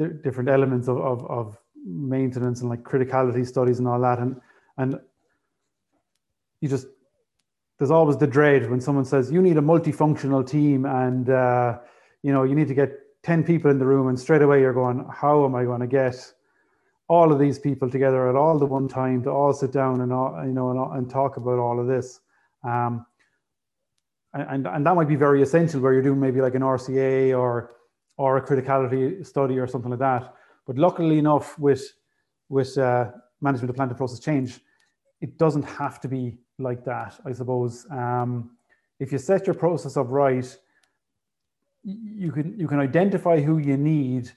different 0.07 0.49
elements 0.49 0.87
of, 0.87 0.97
of, 0.97 1.25
of 1.29 1.57
maintenance 1.85 2.61
and 2.61 2.69
like 2.69 2.83
criticality 2.83 3.45
studies 3.45 3.79
and 3.79 3.87
all 3.87 3.99
that. 4.01 4.19
And, 4.19 4.39
and 4.77 4.99
you 6.61 6.69
just 6.69 6.87
there's 7.81 7.89
always 7.89 8.15
the 8.17 8.27
dread 8.27 8.69
when 8.69 8.79
someone 8.79 9.03
says 9.03 9.31
you 9.31 9.41
need 9.41 9.57
a 9.57 9.61
multifunctional 9.61 10.47
team 10.47 10.85
and 10.85 11.31
uh, 11.31 11.79
you 12.21 12.31
know 12.31 12.43
you 12.43 12.53
need 12.53 12.67
to 12.67 12.75
get 12.75 12.91
10 13.23 13.43
people 13.43 13.71
in 13.71 13.79
the 13.79 13.85
room 13.85 14.07
and 14.07 14.19
straight 14.19 14.43
away 14.43 14.61
you're 14.61 14.71
going 14.71 15.03
how 15.11 15.43
am 15.43 15.55
i 15.55 15.63
going 15.63 15.81
to 15.81 15.87
get 15.87 16.15
all 17.07 17.31
of 17.31 17.39
these 17.39 17.57
people 17.57 17.89
together 17.89 18.29
at 18.29 18.35
all 18.35 18.59
the 18.59 18.65
one 18.65 18.87
time 18.87 19.21
to 19.23 19.29
all 19.29 19.51
sit 19.51 19.73
down 19.73 20.01
and 20.01 20.13
all, 20.13 20.39
you 20.45 20.53
know 20.53 20.69
and, 20.69 20.97
and 20.97 21.09
talk 21.09 21.37
about 21.37 21.57
all 21.57 21.79
of 21.79 21.87
this 21.87 22.21
um, 22.63 23.03
and, 24.33 24.65
and 24.67 24.85
that 24.85 24.95
might 24.95 25.09
be 25.09 25.15
very 25.15 25.41
essential 25.41 25.81
where 25.81 25.91
you're 25.91 26.03
doing 26.03 26.19
maybe 26.19 26.39
like 26.39 26.53
an 26.53 26.61
rca 26.61 27.37
or 27.37 27.71
or 28.17 28.37
a 28.37 28.41
criticality 28.41 29.25
study 29.25 29.57
or 29.57 29.67
something 29.67 29.91
like 29.91 29.99
that 29.99 30.33
but 30.67 30.77
luckily 30.77 31.17
enough 31.17 31.57
with 31.59 31.93
with 32.49 32.77
uh, 32.77 33.09
management 33.41 33.69
of 33.69 33.75
plant 33.75 33.91
and 33.91 33.97
process 33.97 34.19
change 34.19 34.59
it 35.21 35.37
doesn't 35.37 35.63
have 35.63 35.99
to 36.01 36.07
be 36.07 36.37
like 36.57 36.83
that, 36.85 37.19
I 37.25 37.31
suppose. 37.31 37.85
Um, 37.91 38.51
if 38.99 39.11
you 39.11 39.17
set 39.17 39.47
your 39.47 39.53
process 39.53 39.95
up 39.95 40.07
right, 40.09 40.57
you 41.83 42.31
can 42.31 42.59
you 42.59 42.67
can 42.67 42.79
identify 42.79 43.39
who 43.39 43.57
you 43.57 43.77
need 43.77 44.31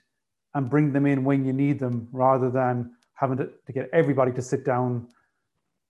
and 0.55 0.71
bring 0.71 0.93
them 0.93 1.07
in 1.07 1.25
when 1.25 1.45
you 1.45 1.53
need 1.53 1.79
them, 1.79 2.09
rather 2.13 2.51
than 2.51 2.93
having 3.15 3.37
to, 3.39 3.51
to 3.67 3.73
get 3.73 3.91
everybody 3.93 4.33
to 4.33 4.43
sit 4.43 4.65
down 4.65 5.09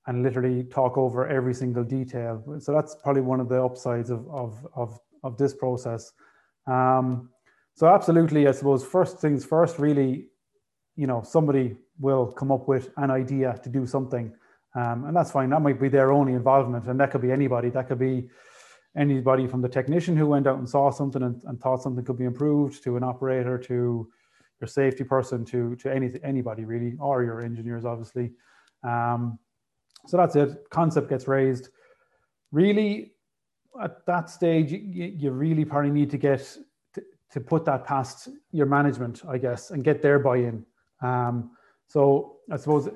and 0.07 0.23
literally 0.23 0.65
talk 0.65 0.99
over 0.99 1.27
every 1.29 1.55
single 1.55 1.85
detail. 1.85 2.43
So 2.59 2.73
that's 2.73 2.97
probably 3.03 3.23
one 3.23 3.41
of 3.41 3.49
the 3.49 3.63
upsides 3.63 4.11
of 4.11 4.29
of 4.29 4.67
of, 4.75 4.99
of 5.23 5.37
this 5.37 5.55
process. 5.55 6.13
Um, 6.67 7.31
so 7.75 7.89
absolutely, 7.89 8.47
I 8.49 8.53
suppose 8.53 8.85
first 8.85 9.19
things 9.19 9.45
first. 9.45 9.79
Really, 9.79 10.29
you 10.97 11.07
know, 11.07 11.23
somebody 11.23 11.77
will 11.99 12.27
come 12.33 12.51
up 12.51 12.69
with 12.69 12.91
an 12.97 13.11
idea 13.11 13.59
to 13.63 13.69
do 13.69 13.87
something 13.87 14.35
um, 14.75 15.05
and 15.05 15.17
that's 15.17 15.31
fine. 15.31 15.51
That 15.51 15.63
might 15.63 15.81
be 15.81 15.89
their 15.89 16.13
only 16.13 16.33
involvement, 16.33 16.87
and 16.87 16.99
that 16.99 17.11
could 17.11 17.23
be 17.23 17.31
anybody. 17.31 17.71
That 17.71 17.89
could 17.89 17.99
be 17.99 18.29
anybody 18.97 19.47
from 19.47 19.63
the 19.63 19.69
technician 19.69 20.17
who 20.17 20.27
went 20.27 20.47
out 20.47 20.59
and 20.59 20.69
saw 20.69 20.91
something 20.91 21.23
and, 21.23 21.41
and 21.45 21.61
thought 21.61 21.83
something 21.83 22.05
could 22.05 22.19
be 22.19 22.25
improved, 22.25 22.83
to 22.85 22.97
an 22.97 23.05
operator, 23.05 23.57
to 23.59 24.09
your 24.61 24.69
safety 24.69 25.05
person, 25.05 25.45
to 25.47 25.77
to 25.77 25.95
any 25.95 26.13
anybody 26.25 26.65
really, 26.65 26.97
or 26.99 27.23
your 27.23 27.41
engineers, 27.41 27.85
obviously. 27.85 28.33
Um, 28.83 29.39
so 30.07 30.17
that's 30.17 30.37
it. 30.37 30.69
Concept 30.71 31.09
gets 31.09 31.29
raised. 31.29 31.69
Really, 32.51 33.13
at 33.81 34.05
that 34.07 34.29
stage, 34.29 34.73
you, 34.73 34.79
you 34.79 35.31
really 35.31 35.65
probably 35.65 35.91
need 35.91 36.11
to 36.11 36.19
get 36.19 36.57
to, 37.35 37.41
put 37.41 37.65
that 37.65 37.85
past 37.85 38.29
your 38.53 38.67
management, 38.67 39.23
I 39.29 39.39
guess, 39.39 39.71
and 39.71 39.85
get 39.85 40.03
their 40.03 40.19
buy-in. 40.19 40.65
Um, 41.03 41.51
so 41.89 42.37
I 42.51 42.57
suppose 42.57 42.89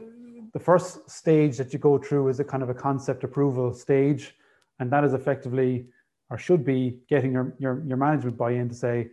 the 0.53 0.59
first 0.59 1.11
stage 1.11 1.57
that 1.59 1.73
you 1.73 1.79
go 1.79 1.99
through 1.99 2.29
is 2.29 2.41
a 2.41 2.45
kind 2.45 2.63
of 2.63 2.71
a 2.71 2.75
concept 2.75 3.25
approval 3.25 3.75
stage, 3.75 4.35
and 4.79 4.91
that 4.93 5.05
is 5.05 5.13
effectively 5.13 5.87
or 6.31 6.39
should 6.39 6.65
be 6.65 6.99
getting 7.09 7.33
your 7.33 7.55
your, 7.59 7.83
your 7.87 7.97
management 7.97 8.37
buy-in 8.37 8.69
to 8.69 8.75
say, 8.75 9.09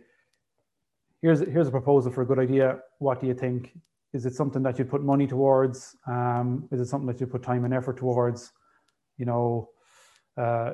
here's 1.22 1.40
here's 1.40 1.68
a 1.68 1.70
proposal 1.70 2.12
for 2.12 2.22
a 2.22 2.26
good 2.26 2.38
idea. 2.38 2.78
What 2.98 3.20
do 3.20 3.26
you 3.26 3.34
think? 3.34 3.76
Is 4.12 4.24
it 4.24 4.34
something 4.34 4.62
that 4.62 4.78
you 4.78 4.84
put 4.84 5.02
money 5.02 5.26
towards? 5.26 5.96
Um, 6.06 6.68
is 6.70 6.80
it 6.80 6.86
something 6.86 7.06
that 7.08 7.20
you 7.20 7.26
put 7.26 7.42
time 7.42 7.64
and 7.64 7.74
effort 7.74 7.96
towards? 7.98 8.52
You 9.18 9.26
know, 9.26 9.70
uh, 10.36 10.72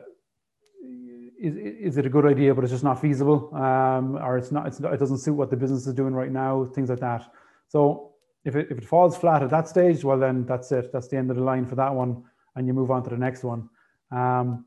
is, 1.43 1.57
is 1.57 1.97
it 1.99 2.07
a 2.07 2.09
good 2.09 2.25
idea, 2.25 2.55
but 2.55 2.63
it's 2.63 2.73
just 2.73 2.85
not 2.85 3.01
feasible, 3.01 3.55
um, 3.55 4.17
or 4.17 4.39
it's 4.39 4.53
not, 4.53 4.67
it's 4.69 4.79
not, 4.79 4.95
it 4.95 5.01
doesn't 5.01 5.19
suit 5.19 5.35
what 5.35 5.51
the 5.51 5.57
business 5.57 5.87
is 5.87 5.95
doing 5.95 6.15
right 6.15 6.31
now, 6.31 6.65
things 6.65 6.89
like 6.89 7.01
that. 7.01 7.31
So 7.69 8.13
if 8.45 8.55
it, 8.55 8.69
if 8.71 8.79
it 8.79 8.85
falls 8.85 9.17
flat 9.17 9.43
at 9.43 9.51
that 9.51 9.69
stage, 9.69 10.05
well, 10.05 10.19
then 10.19 10.47
that's 10.47 10.71
it. 10.71 10.93
That's 10.93 11.09
the 11.09 11.17
end 11.17 11.31
of 11.31 11.37
the 11.37 11.43
line 11.43 11.67
for 11.67 11.75
that 11.75 11.93
one. 11.93 12.23
And 12.55 12.67
you 12.67 12.73
move 12.73 12.91
on 12.91 13.03
to 13.05 13.11
the 13.11 13.17
next 13.17 13.43
one. 13.43 13.69
Um, 14.13 14.67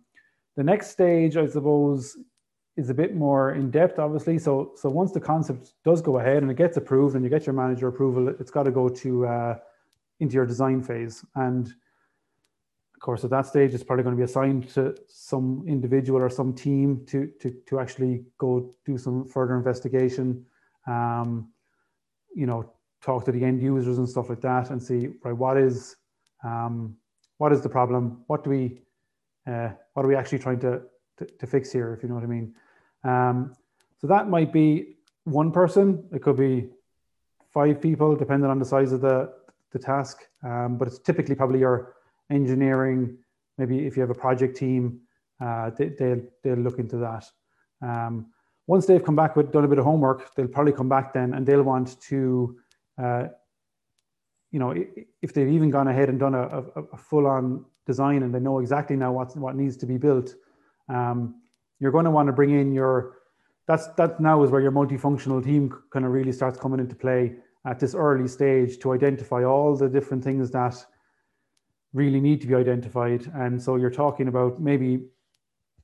the 0.57 0.63
next 0.63 0.89
stage, 0.89 1.37
I 1.37 1.47
suppose, 1.47 2.17
is 2.75 2.89
a 2.89 2.93
bit 2.93 3.15
more 3.15 3.53
in 3.53 3.71
depth, 3.71 3.99
obviously. 3.99 4.37
So, 4.37 4.73
so 4.75 4.89
once 4.89 5.11
the 5.13 5.21
concept 5.21 5.73
does 5.85 6.01
go 6.01 6.19
ahead 6.19 6.41
and 6.41 6.51
it 6.51 6.57
gets 6.57 6.75
approved 6.77 7.15
and 7.15 7.23
you 7.23 7.29
get 7.29 7.45
your 7.45 7.53
manager 7.53 7.87
approval, 7.87 8.27
it's 8.27 8.51
got 8.51 8.63
to 8.63 8.71
go 8.71 8.89
to 8.89 9.25
uh, 9.25 9.57
into 10.19 10.33
your 10.33 10.45
design 10.45 10.81
phase. 10.81 11.23
And 11.35 11.73
of 12.95 13.01
course, 13.01 13.23
at 13.25 13.29
that 13.31 13.45
stage, 13.45 13.73
it's 13.73 13.83
probably 13.83 14.03
going 14.03 14.15
to 14.15 14.19
be 14.19 14.23
assigned 14.23 14.69
to 14.69 14.95
some 15.07 15.65
individual 15.67 16.21
or 16.21 16.29
some 16.29 16.53
team 16.53 17.05
to 17.07 17.29
to 17.41 17.51
to 17.67 17.79
actually 17.79 18.23
go 18.37 18.73
do 18.85 18.97
some 18.97 19.27
further 19.27 19.57
investigation. 19.57 20.45
Um, 20.87 21.49
you 22.33 22.45
know, 22.45 22.71
talk 23.01 23.25
to 23.25 23.31
the 23.31 23.43
end 23.43 23.61
users 23.61 23.97
and 23.97 24.07
stuff 24.07 24.29
like 24.29 24.41
that 24.41 24.69
and 24.69 24.81
see 24.81 25.09
right 25.23 25.35
what 25.35 25.57
is 25.57 25.97
um, 26.43 26.95
what 27.37 27.51
is 27.51 27.61
the 27.61 27.69
problem? 27.69 28.23
What 28.27 28.43
do 28.43 28.49
we 28.49 28.81
uh, 29.45 29.69
what 29.93 30.05
are 30.05 30.07
we 30.07 30.15
actually 30.15 30.39
trying 30.39 30.59
to, 30.61 30.81
to, 31.17 31.25
to 31.25 31.47
fix 31.47 31.71
here 31.71 31.93
if 31.93 32.01
you 32.01 32.09
know 32.09 32.15
what 32.15 32.23
i 32.23 32.27
mean? 32.27 32.55
Um, 33.03 33.55
so 33.99 34.07
that 34.07 34.29
might 34.29 34.51
be 34.53 34.95
one 35.25 35.51
person. 35.51 36.07
It 36.13 36.21
could 36.21 36.37
be 36.37 36.69
five 37.53 37.81
people 37.81 38.15
depending 38.15 38.49
on 38.49 38.57
the 38.57 38.65
size 38.65 38.93
of 38.93 39.01
the 39.01 39.33
the 39.71 39.79
task. 39.79 40.25
Um, 40.43 40.77
but 40.77 40.87
it's 40.87 40.99
typically 40.99 41.35
probably 41.35 41.59
your 41.59 41.94
engineering 42.31 43.17
maybe 43.57 43.85
if 43.85 43.95
you 43.95 44.01
have 44.01 44.09
a 44.09 44.15
project 44.15 44.55
team 44.57 44.99
uh, 45.41 45.69
they, 45.77 45.89
they'll, 45.89 46.21
they'll 46.43 46.57
look 46.57 46.79
into 46.79 46.97
that 46.97 47.25
um, 47.81 48.27
once 48.67 48.85
they've 48.85 49.03
come 49.03 49.15
back 49.15 49.35
with 49.35 49.51
done 49.51 49.65
a 49.65 49.67
bit 49.67 49.79
of 49.79 49.85
homework 49.85 50.33
they'll 50.35 50.47
probably 50.47 50.73
come 50.73 50.89
back 50.89 51.13
then 51.13 51.33
and 51.33 51.45
they'll 51.45 51.63
want 51.63 51.99
to 52.01 52.57
uh, 53.01 53.27
you 54.55 54.59
know, 54.59 54.73
if 55.21 55.33
they've 55.33 55.49
even 55.49 55.69
gone 55.69 55.89
ahead 55.89 56.07
and 56.07 56.17
done 56.17 56.33
a, 56.33 56.43
a, 56.43 56.83
a 56.93 56.97
full-on 56.97 57.65
design 57.85 58.23
and 58.23 58.33
they 58.33 58.39
know 58.39 58.59
exactly 58.59 58.95
now 58.95 59.11
what 59.11 59.35
what 59.35 59.53
needs 59.53 59.75
to 59.75 59.85
be 59.85 59.97
built, 59.97 60.33
um, 60.87 61.41
you're 61.81 61.91
going 61.91 62.05
to 62.05 62.11
want 62.11 62.27
to 62.27 62.31
bring 62.31 62.51
in 62.51 62.71
your. 62.71 63.17
That's 63.67 63.87
that 63.97 64.21
now 64.21 64.43
is 64.43 64.51
where 64.51 64.61
your 64.61 64.71
multifunctional 64.71 65.43
team 65.43 65.73
kind 65.91 66.05
of 66.05 66.13
really 66.13 66.31
starts 66.31 66.57
coming 66.57 66.79
into 66.79 66.95
play 66.95 67.35
at 67.65 67.81
this 67.81 67.93
early 67.95 68.29
stage 68.29 68.79
to 68.79 68.93
identify 68.93 69.43
all 69.43 69.75
the 69.75 69.89
different 69.89 70.23
things 70.23 70.51
that 70.51 70.85
really 71.95 72.19
need 72.19 72.41
to 72.41 72.47
be 72.47 72.53
identified. 72.53 73.31
And 73.33 73.59
so 73.59 73.77
you're 73.77 73.89
talking 73.89 74.27
about 74.27 74.61
maybe 74.61 75.05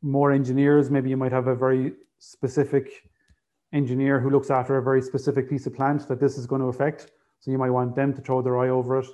more 0.01 0.32
engineers. 0.34 0.91
Maybe 0.91 1.10
you 1.10 1.15
might 1.15 1.32
have 1.32 1.48
a 1.48 1.56
very 1.56 1.94
specific 2.20 3.10
engineer 3.72 4.20
who 4.20 4.30
looks 4.30 4.51
after 4.51 4.77
a 4.77 4.84
very 4.84 5.01
specific 5.01 5.50
piece 5.50 5.65
of 5.65 5.74
plant 5.74 6.08
that 6.10 6.20
this 6.20 6.38
is 6.38 6.46
going 6.46 6.62
to 6.62 6.68
affect. 6.68 7.12
So 7.39 7.50
you 7.50 7.58
might 7.58 7.70
want 7.70 7.96
them 7.96 8.13
to 8.13 8.22
throw 8.22 8.41
their 8.41 8.60
eye 8.60 8.68
over 8.68 9.00
it. 9.00 9.08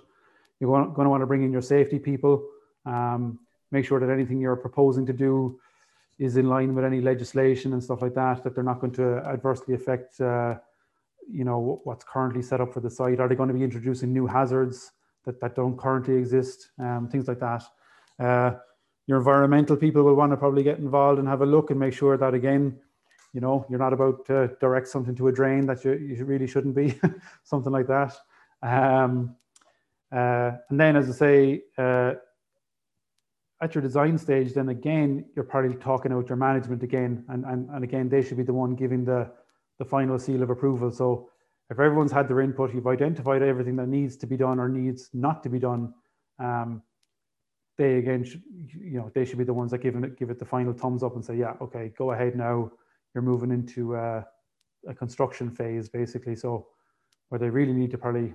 You're 0.60 0.72
going 0.72 1.06
to 1.06 1.10
want 1.10 1.22
to 1.22 1.28
bring 1.28 1.44
in 1.44 1.52
your 1.52 1.62
safety 1.62 2.00
people, 2.00 2.44
um, 2.88 3.40
make 3.70 3.86
sure 3.86 4.00
that 4.00 4.10
anything 4.10 4.42
you're 4.42 4.56
proposing 4.56 5.06
to 5.06 5.14
do 5.14 5.60
is 6.18 6.36
in 6.36 6.50
line 6.50 6.74
with 6.74 6.84
any 6.84 7.00
legislation 7.00 7.74
and 7.74 7.84
stuff 7.84 8.02
like 8.02 8.16
that, 8.16 8.44
that 8.44 8.56
they're 8.56 8.64
not 8.64 8.80
going 8.82 8.94
to 8.94 9.18
adversely 9.32 9.76
affect, 9.76 10.20
uh, 10.20 10.56
you 11.30 11.44
know, 11.44 11.80
what's 11.84 12.04
currently 12.04 12.42
set 12.42 12.60
up 12.60 12.74
for 12.74 12.80
the 12.80 12.90
site. 12.90 13.20
Are 13.20 13.30
they 13.30 13.36
going 13.36 13.50
to 13.50 13.54
be 13.54 13.64
introducing 13.64 14.12
new 14.12 14.26
hazards 14.26 14.94
that, 15.28 15.40
that 15.40 15.56
don't 15.56 15.78
currently 15.78 16.16
exist? 16.16 16.72
Um, 16.80 17.08
things 17.12 17.28
like 17.28 17.40
that. 17.40 17.64
Uh, 18.20 18.58
your 19.06 19.20
environmental 19.20 19.78
people 19.78 20.02
will 20.02 20.16
want 20.16 20.32
to 20.32 20.38
probably 20.38 20.64
get 20.64 20.80
involved 20.80 21.20
and 21.20 21.28
have 21.28 21.42
a 21.42 21.46
look 21.46 21.70
and 21.70 21.80
make 21.80 21.94
sure 21.94 22.18
that 22.18 22.34
again, 22.34 22.80
you 23.38 23.42
know 23.42 23.66
you're 23.70 23.80
not 23.80 23.94
about 23.94 24.26
to 24.26 24.50
direct 24.60 24.88
something 24.88 25.16
to 25.16 25.28
a 25.28 25.32
drain 25.32 25.68
that 25.68 25.86
you, 25.86 25.94
you 25.94 26.26
really 26.26 26.48
shouldn't 26.48 26.76
be 26.76 27.00
something 27.44 27.72
like 27.72 27.86
that 27.86 28.16
um, 28.64 29.36
uh, 30.12 30.52
and 30.70 30.80
then 30.80 30.96
as 30.96 31.08
i 31.08 31.14
say 31.14 31.62
uh, 31.78 32.14
at 33.62 33.76
your 33.76 33.82
design 33.84 34.18
stage 34.18 34.54
then 34.54 34.70
again 34.70 35.24
you're 35.36 35.46
probably 35.46 35.76
talking 35.76 36.12
about 36.12 36.28
your 36.28 36.36
management 36.38 36.82
again 36.82 37.24
and, 37.30 37.46
and, 37.46 37.70
and 37.70 37.84
again 37.84 38.10
they 38.10 38.24
should 38.24 38.38
be 38.38 38.44
the 38.44 38.54
one 38.54 38.76
giving 38.76 39.06
the 39.06 39.30
the 39.78 39.86
final 39.86 40.18
seal 40.18 40.42
of 40.42 40.50
approval 40.50 40.92
so 40.92 41.30
if 41.70 41.80
everyone's 41.80 42.12
had 42.12 42.28
their 42.28 42.42
input 42.42 42.74
you've 42.74 42.88
identified 42.88 43.42
everything 43.42 43.76
that 43.76 43.88
needs 43.88 44.16
to 44.18 44.28
be 44.28 44.38
done 44.38 44.60
or 44.60 44.70
needs 44.70 45.10
not 45.14 45.44
to 45.44 45.50
be 45.50 45.60
done 45.60 45.94
um, 46.40 46.82
they 47.78 47.98
again 47.98 48.24
should, 48.24 48.42
you 48.74 48.98
know 48.98 49.12
they 49.14 49.24
should 49.24 49.38
be 49.38 49.44
the 49.44 49.54
ones 49.54 49.72
that 49.72 49.80
give 49.80 49.96
it 49.96 50.18
give 50.18 50.30
it 50.30 50.40
the 50.40 50.46
final 50.46 50.74
thumbs 50.74 51.04
up 51.04 51.16
and 51.16 51.24
say 51.24 51.36
yeah 51.36 51.54
okay 51.62 51.92
go 51.98 52.12
ahead 52.12 52.36
now. 52.36 52.72
You're 53.14 53.22
moving 53.24 53.52
into 53.52 53.96
a, 53.96 54.26
a 54.88 54.94
construction 54.94 55.50
phase 55.50 55.90
basically. 55.90 56.36
So 56.36 56.68
where 57.30 57.40
they 57.40 57.50
really 57.50 57.74
need 57.74 57.92
to 57.92 57.98
probably 57.98 58.34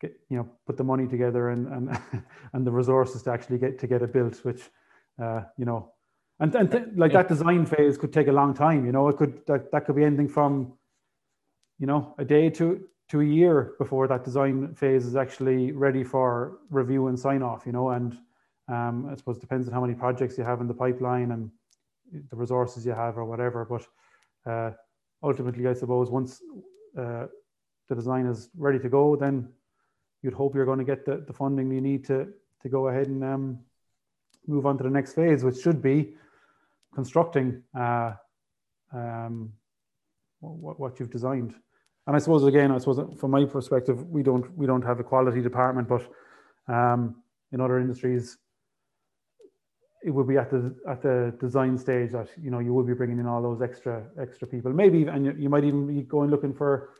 get 0.00 0.18
you 0.28 0.36
know 0.36 0.48
put 0.66 0.76
the 0.76 0.84
money 0.84 1.06
together 1.06 1.50
and 1.50 1.68
and 1.68 2.00
and 2.52 2.66
the 2.66 2.72
resources 2.72 3.22
to 3.22 3.30
actually 3.30 3.58
get 3.58 3.78
to 3.78 3.86
get 3.86 4.02
it 4.02 4.12
built, 4.12 4.36
which 4.44 4.62
uh, 5.22 5.42
you 5.56 5.64
know 5.64 5.92
and, 6.40 6.54
and 6.54 6.70
th- 6.70 6.84
like 6.96 7.12
that 7.12 7.28
design 7.28 7.66
phase 7.66 7.98
could 7.98 8.12
take 8.12 8.28
a 8.28 8.32
long 8.32 8.54
time 8.54 8.86
you 8.86 8.92
know? 8.92 9.08
It 9.08 9.16
could 9.16 9.44
that, 9.46 9.70
that 9.72 9.86
could 9.86 9.96
be 9.96 10.04
anything 10.04 10.28
from 10.28 10.72
you 11.78 11.86
know 11.86 12.14
a 12.18 12.24
day 12.24 12.50
to 12.50 12.80
to 13.08 13.20
a 13.20 13.24
year 13.24 13.74
before 13.78 14.06
that 14.06 14.24
design 14.24 14.74
phase 14.74 15.06
is 15.06 15.16
actually 15.16 15.72
ready 15.72 16.04
for 16.04 16.58
review 16.70 17.08
and 17.08 17.18
sign 17.18 17.42
off 17.42 17.64
you 17.64 17.72
know 17.72 17.90
and 17.90 18.18
um, 18.68 19.08
i 19.10 19.14
suppose 19.14 19.36
it 19.36 19.40
depends 19.40 19.66
on 19.66 19.72
how 19.72 19.80
many 19.80 19.94
projects 19.94 20.36
you 20.36 20.44
have 20.44 20.60
in 20.60 20.66
the 20.66 20.74
pipeline 20.74 21.30
and 21.32 21.50
the 22.30 22.36
resources 22.36 22.86
you 22.86 22.92
have 22.92 23.16
or 23.16 23.24
whatever. 23.24 23.64
But 23.64 24.50
uh, 24.50 24.72
ultimately, 25.22 25.66
I 25.66 25.74
suppose 25.74 26.10
once 26.10 26.40
uh, 26.96 27.26
the 27.88 27.94
design 27.94 28.26
is 28.26 28.50
ready 28.56 28.78
to 28.78 28.88
go, 28.88 29.16
then 29.16 29.48
you'd 30.22 30.34
hope 30.34 30.54
you're 30.54 30.66
going 30.66 30.78
to 30.78 30.84
get 30.84 31.04
the, 31.04 31.24
the 31.26 31.32
funding 31.32 31.70
you 31.70 31.80
need 31.80 32.04
to 32.06 32.28
to 32.62 32.68
go 32.68 32.88
ahead 32.88 33.06
and 33.06 33.22
um, 33.22 33.58
move 34.48 34.66
on 34.66 34.76
to 34.76 34.82
the 34.82 34.90
next 34.90 35.14
phase, 35.14 35.44
which 35.44 35.60
should 35.60 35.80
be 35.80 36.14
constructing 36.92 37.62
uh, 37.78 38.12
um, 38.92 39.52
what, 40.40 40.80
what 40.80 40.98
you've 40.98 41.10
designed. 41.10 41.54
And 42.08 42.16
I 42.16 42.20
suppose 42.20 42.42
again, 42.44 42.72
I 42.72 42.78
suppose 42.78 43.06
from 43.20 43.32
my 43.32 43.44
perspective, 43.44 44.02
we 44.08 44.22
don't 44.22 44.56
we 44.56 44.66
don't 44.66 44.80
have 44.80 44.98
a 44.98 45.04
quality 45.04 45.42
department, 45.42 45.88
but 45.88 46.02
um, 46.66 47.22
in 47.52 47.60
other 47.60 47.78
industries, 47.78 48.38
it 50.02 50.10
would 50.10 50.26
be 50.26 50.38
at 50.38 50.48
the 50.48 50.74
at 50.88 51.02
the 51.02 51.36
design 51.38 51.76
stage 51.76 52.12
that 52.12 52.30
you 52.42 52.50
know 52.50 52.60
you 52.60 52.72
will 52.72 52.82
be 52.82 52.94
bringing 52.94 53.18
in 53.18 53.26
all 53.26 53.42
those 53.42 53.60
extra 53.60 54.06
extra 54.18 54.48
people. 54.48 54.72
Maybe 54.72 55.02
and 55.02 55.26
you, 55.26 55.34
you 55.38 55.50
might 55.50 55.64
even 55.64 55.86
be 55.86 56.00
going 56.00 56.30
looking 56.30 56.54
for 56.54 56.94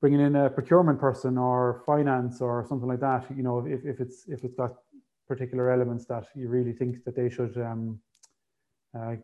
bringing 0.00 0.20
in 0.20 0.36
a 0.36 0.48
procurement 0.48 1.00
person 1.00 1.38
or 1.38 1.82
finance 1.84 2.40
or 2.40 2.64
something 2.68 2.86
like 2.86 3.00
that. 3.00 3.26
You 3.36 3.42
know, 3.42 3.66
if, 3.66 3.84
if 3.84 3.98
it's 3.98 4.28
if 4.28 4.44
it's 4.44 4.54
got 4.54 4.74
particular 5.26 5.72
elements 5.72 6.04
that 6.04 6.28
you 6.36 6.46
really 6.48 6.72
think 6.72 7.02
that 7.02 7.16
they 7.16 7.28
should 7.28 7.56
um, 7.56 7.98
uh, 8.96 9.16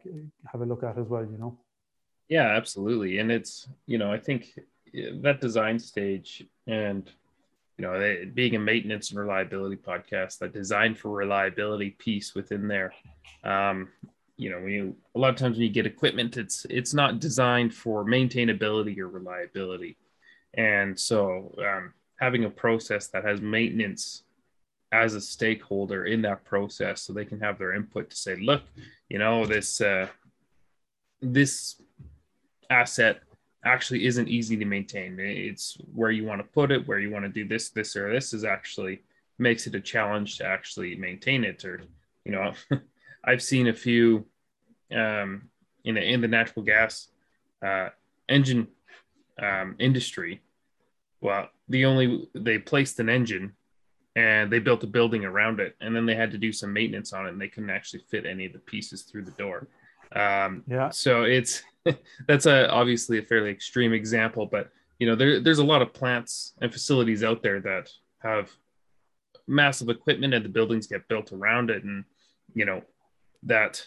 have 0.50 0.62
a 0.62 0.66
look 0.66 0.82
at 0.82 0.98
as 0.98 1.06
well. 1.06 1.22
You 1.22 1.38
know. 1.38 1.60
Yeah, 2.28 2.56
absolutely, 2.56 3.18
and 3.18 3.30
it's 3.30 3.68
you 3.86 3.98
know 3.98 4.12
I 4.12 4.18
think 4.18 4.58
that 4.92 5.40
design 5.40 5.78
stage 5.78 6.44
and 6.66 7.10
you 7.78 7.82
know 7.82 8.24
being 8.34 8.54
a 8.56 8.58
maintenance 8.58 9.10
and 9.10 9.18
reliability 9.18 9.76
podcast 9.76 10.38
that 10.38 10.52
design 10.52 10.94
for 10.94 11.10
reliability 11.10 11.90
piece 11.90 12.34
within 12.34 12.68
there 12.68 12.92
um, 13.44 13.88
you 14.36 14.50
know 14.50 14.58
when 14.58 14.72
you 14.72 14.96
a 15.14 15.18
lot 15.18 15.30
of 15.30 15.36
times 15.36 15.56
when 15.56 15.66
you 15.66 15.72
get 15.72 15.86
equipment 15.86 16.36
it's 16.36 16.66
it's 16.68 16.92
not 16.92 17.20
designed 17.20 17.72
for 17.72 18.04
maintainability 18.04 18.98
or 18.98 19.08
reliability. 19.08 19.96
And 20.54 20.98
so 20.98 21.54
um, 21.58 21.94
having 22.16 22.44
a 22.44 22.50
process 22.50 23.06
that 23.08 23.24
has 23.24 23.40
maintenance 23.40 24.24
as 24.90 25.14
a 25.14 25.20
stakeholder 25.20 26.04
in 26.04 26.20
that 26.22 26.44
process 26.44 27.02
so 27.02 27.12
they 27.12 27.24
can 27.24 27.40
have 27.40 27.58
their 27.58 27.72
input 27.72 28.10
to 28.10 28.16
say 28.16 28.36
look 28.36 28.62
you 29.08 29.18
know 29.18 29.46
this 29.46 29.80
uh, 29.80 30.06
this 31.22 31.80
asset 32.68 33.20
actually 33.64 34.06
isn't 34.06 34.28
easy 34.28 34.56
to 34.56 34.64
maintain. 34.64 35.18
It's 35.18 35.76
where 35.94 36.10
you 36.10 36.24
want 36.24 36.40
to 36.40 36.52
put 36.52 36.72
it 36.72 36.86
where 36.86 36.98
you 36.98 37.10
want 37.10 37.24
to 37.24 37.28
do 37.28 37.46
this 37.46 37.70
this 37.70 37.96
or 37.96 38.12
this 38.12 38.32
is 38.32 38.44
actually 38.44 39.02
makes 39.38 39.66
it 39.66 39.74
a 39.74 39.80
challenge 39.80 40.38
to 40.38 40.44
actually 40.44 40.94
maintain 40.96 41.44
it 41.44 41.64
or 41.64 41.82
you 42.24 42.32
know 42.32 42.52
i've 43.24 43.42
seen 43.42 43.68
a 43.68 43.72
few 43.72 44.24
um, 44.94 45.48
in, 45.84 45.94
the, 45.94 46.02
in 46.02 46.20
the 46.20 46.28
natural 46.28 46.64
gas 46.64 47.08
uh, 47.64 47.88
engine 48.28 48.68
um, 49.42 49.74
industry. 49.78 50.42
Well 51.20 51.48
the 51.68 51.84
only 51.84 52.28
they 52.34 52.58
placed 52.58 52.98
an 53.00 53.08
engine 53.08 53.52
and 54.14 54.52
they 54.52 54.58
built 54.58 54.84
a 54.84 54.86
building 54.86 55.24
around 55.24 55.60
it 55.60 55.74
and 55.80 55.96
then 55.96 56.04
they 56.04 56.14
had 56.14 56.32
to 56.32 56.38
do 56.38 56.52
some 56.52 56.72
maintenance 56.72 57.12
on 57.12 57.26
it 57.26 57.30
and 57.30 57.40
they 57.40 57.48
couldn't 57.48 57.70
actually 57.70 58.02
fit 58.10 58.26
any 58.26 58.44
of 58.44 58.52
the 58.52 58.58
pieces 58.58 59.02
through 59.02 59.24
the 59.24 59.30
door. 59.32 59.68
Um, 60.14 60.62
yeah. 60.66 60.90
so 60.90 61.22
it's 61.22 61.62
that's 62.28 62.46
a 62.46 62.70
obviously 62.70 63.18
a 63.18 63.22
fairly 63.22 63.50
extreme 63.50 63.92
example 63.92 64.46
but 64.46 64.70
you 64.98 65.06
know 65.06 65.14
there, 65.14 65.40
there's 65.40 65.58
a 65.58 65.64
lot 65.64 65.82
of 65.82 65.92
plants 65.92 66.54
and 66.60 66.72
facilities 66.72 67.24
out 67.24 67.42
there 67.42 67.60
that 67.60 67.90
have 68.18 68.50
massive 69.46 69.88
equipment 69.88 70.34
and 70.34 70.44
the 70.44 70.48
buildings 70.48 70.86
get 70.86 71.08
built 71.08 71.32
around 71.32 71.70
it 71.70 71.82
and 71.84 72.04
you 72.54 72.64
know 72.64 72.82
that 73.42 73.84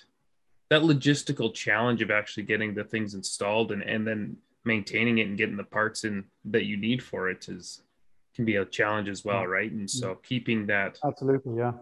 that 0.70 0.82
logistical 0.82 1.54
challenge 1.54 2.02
of 2.02 2.12
actually 2.12 2.44
getting 2.44 2.74
the 2.74 2.84
things 2.84 3.14
installed 3.14 3.72
and, 3.72 3.84
and 3.84 4.06
then 4.06 4.36
maintaining 4.66 5.20
it 5.20 5.28
and 5.28 5.38
getting 5.38 5.56
the 5.56 5.64
parts 5.64 6.04
in 6.04 6.24
that 6.44 6.66
you 6.66 6.75
need 6.75 7.02
for 7.02 7.30
it 7.30 7.48
is 7.48 7.82
can 8.36 8.46
be 8.46 8.58
a 8.58 8.66
challenge 8.66 9.08
as 9.08 9.24
well, 9.24 9.48
right? 9.48 9.72
And 9.72 9.90
so 9.90 10.16
keeping 10.16 10.66
that 10.68 11.00
absolutely, 11.06 11.58
yeah. 11.58 11.74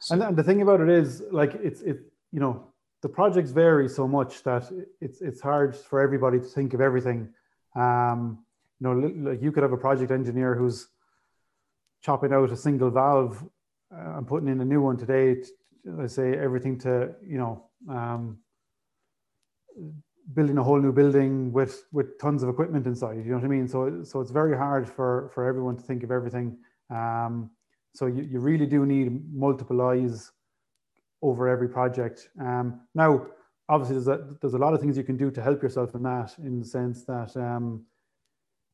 So, 0.00 0.14
and, 0.14 0.22
and 0.22 0.36
the 0.36 0.42
thing 0.42 0.62
about 0.62 0.80
it 0.80 0.88
is, 0.88 1.22
like, 1.30 1.54
it's 1.54 1.80
it, 1.82 2.00
you 2.32 2.40
know, 2.40 2.66
the 3.02 3.08
projects 3.08 3.50
vary 3.50 3.88
so 3.88 4.06
much 4.06 4.42
that 4.42 4.70
it's 5.00 5.20
it's 5.20 5.40
hard 5.40 5.74
for 5.76 6.00
everybody 6.00 6.38
to 6.38 6.44
think 6.44 6.74
of 6.74 6.80
everything. 6.80 7.28
Um, 7.74 8.44
you 8.78 8.86
know, 8.86 9.30
like 9.30 9.42
you 9.42 9.52
could 9.52 9.62
have 9.62 9.72
a 9.72 9.76
project 9.76 10.10
engineer 10.10 10.54
who's 10.54 10.88
chopping 12.02 12.32
out 12.32 12.50
a 12.50 12.56
single 12.56 12.90
valve 12.90 13.42
uh, 13.94 14.16
and 14.16 14.26
putting 14.26 14.48
in 14.48 14.60
a 14.60 14.64
new 14.64 14.82
one 14.82 14.96
today. 14.96 15.42
I 15.98 16.06
say 16.06 16.36
everything 16.36 16.78
to 16.80 17.14
you 17.26 17.38
know 17.38 17.64
um, 17.88 18.38
building 20.34 20.58
a 20.58 20.62
whole 20.62 20.80
new 20.80 20.92
building 20.92 21.52
with 21.52 21.86
with 21.92 22.18
tons 22.18 22.42
of 22.42 22.50
equipment 22.50 22.86
inside. 22.86 23.24
You 23.24 23.32
know 23.32 23.36
what 23.36 23.44
I 23.44 23.48
mean? 23.48 23.66
So 23.66 24.02
so 24.04 24.20
it's 24.20 24.30
very 24.30 24.56
hard 24.56 24.88
for 24.88 25.30
for 25.32 25.46
everyone 25.46 25.76
to 25.76 25.82
think 25.82 26.02
of 26.02 26.10
everything. 26.10 26.58
Um, 26.90 27.50
so 27.94 28.06
you, 28.06 28.22
you 28.22 28.40
really 28.40 28.66
do 28.66 28.86
need 28.86 29.34
multiple 29.34 29.80
eyes 29.82 30.30
over 31.22 31.48
every 31.48 31.68
project. 31.68 32.28
Um, 32.40 32.80
now, 32.94 33.26
obviously, 33.68 33.96
there's 33.96 34.08
a, 34.08 34.36
there's 34.40 34.54
a 34.54 34.58
lot 34.58 34.74
of 34.74 34.80
things 34.80 34.96
you 34.96 35.04
can 35.04 35.16
do 35.16 35.30
to 35.30 35.42
help 35.42 35.62
yourself 35.62 35.94
in 35.94 36.02
that, 36.02 36.34
in 36.38 36.60
the 36.60 36.64
sense 36.64 37.04
that 37.04 37.36
um, 37.36 37.84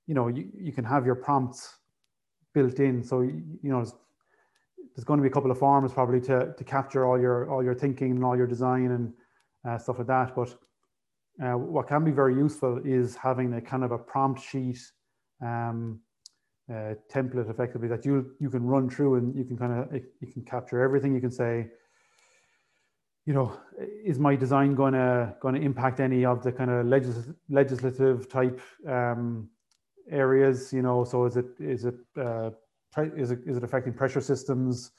you 0.06 0.14
know 0.14 0.28
you, 0.28 0.48
you 0.58 0.72
can 0.72 0.84
have 0.84 1.04
your 1.04 1.16
prompts 1.16 1.78
built 2.54 2.78
in. 2.80 3.02
So 3.02 3.20
you, 3.22 3.42
know 3.62 3.84
there's 4.94 5.04
going 5.04 5.18
to 5.18 5.22
be 5.22 5.28
a 5.28 5.32
couple 5.32 5.50
of 5.50 5.58
forms 5.58 5.92
probably 5.92 6.20
to 6.22 6.54
to 6.56 6.64
capture 6.64 7.04
all 7.04 7.20
your 7.20 7.50
all 7.50 7.62
your 7.62 7.74
thinking 7.74 8.12
and 8.12 8.24
all 8.24 8.36
your 8.36 8.46
design 8.46 8.90
and 8.92 9.12
uh, 9.68 9.78
stuff 9.78 9.98
like 9.98 10.06
that. 10.06 10.34
But 10.34 10.54
uh, 11.44 11.58
what 11.58 11.88
can 11.88 12.04
be 12.04 12.12
very 12.12 12.34
useful 12.34 12.80
is 12.84 13.14
having 13.16 13.54
a 13.54 13.60
kind 13.60 13.84
of 13.84 13.92
a 13.92 13.98
prompt 13.98 14.40
sheet 14.40 14.80
um, 15.42 16.00
uh, 16.70 16.94
template 17.12 17.50
effectively 17.50 17.88
that 17.88 18.04
you 18.04 18.34
you 18.40 18.50
can 18.50 18.64
run 18.64 18.88
through 18.88 19.16
and 19.16 19.36
you 19.36 19.44
can 19.44 19.56
kind 19.56 19.72
of 19.72 19.92
you 20.20 20.32
can 20.32 20.42
capture 20.42 20.80
everything. 20.80 21.14
You 21.14 21.20
can 21.20 21.30
say, 21.30 21.68
you 23.26 23.34
know, 23.34 23.58
is 24.04 24.18
my 24.18 24.36
design 24.36 24.74
going 24.74 24.94
to 24.94 25.34
going 25.40 25.56
to 25.56 25.60
impact 25.60 26.00
any 26.00 26.24
of 26.24 26.42
the 26.42 26.52
kind 26.52 26.70
of 26.70 26.86
legis- 26.86 27.28
legislative 27.50 28.28
type 28.28 28.60
um, 28.88 29.48
areas? 30.10 30.72
You 30.72 30.82
know, 30.82 31.04
so 31.04 31.24
is 31.26 31.36
it 31.36 31.46
is 31.58 31.84
it 31.84 31.96
uh, 32.16 32.50
is 32.96 33.32
it 33.32 33.40
is 33.44 33.56
it 33.56 33.64
affecting 33.64 33.92
pressure 33.92 34.20
systems, 34.20 34.92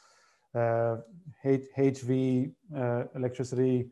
uh, 0.54 0.98
H- 1.46 1.70
HV, 1.78 2.52
uh, 2.76 3.04
electricity? 3.16 3.90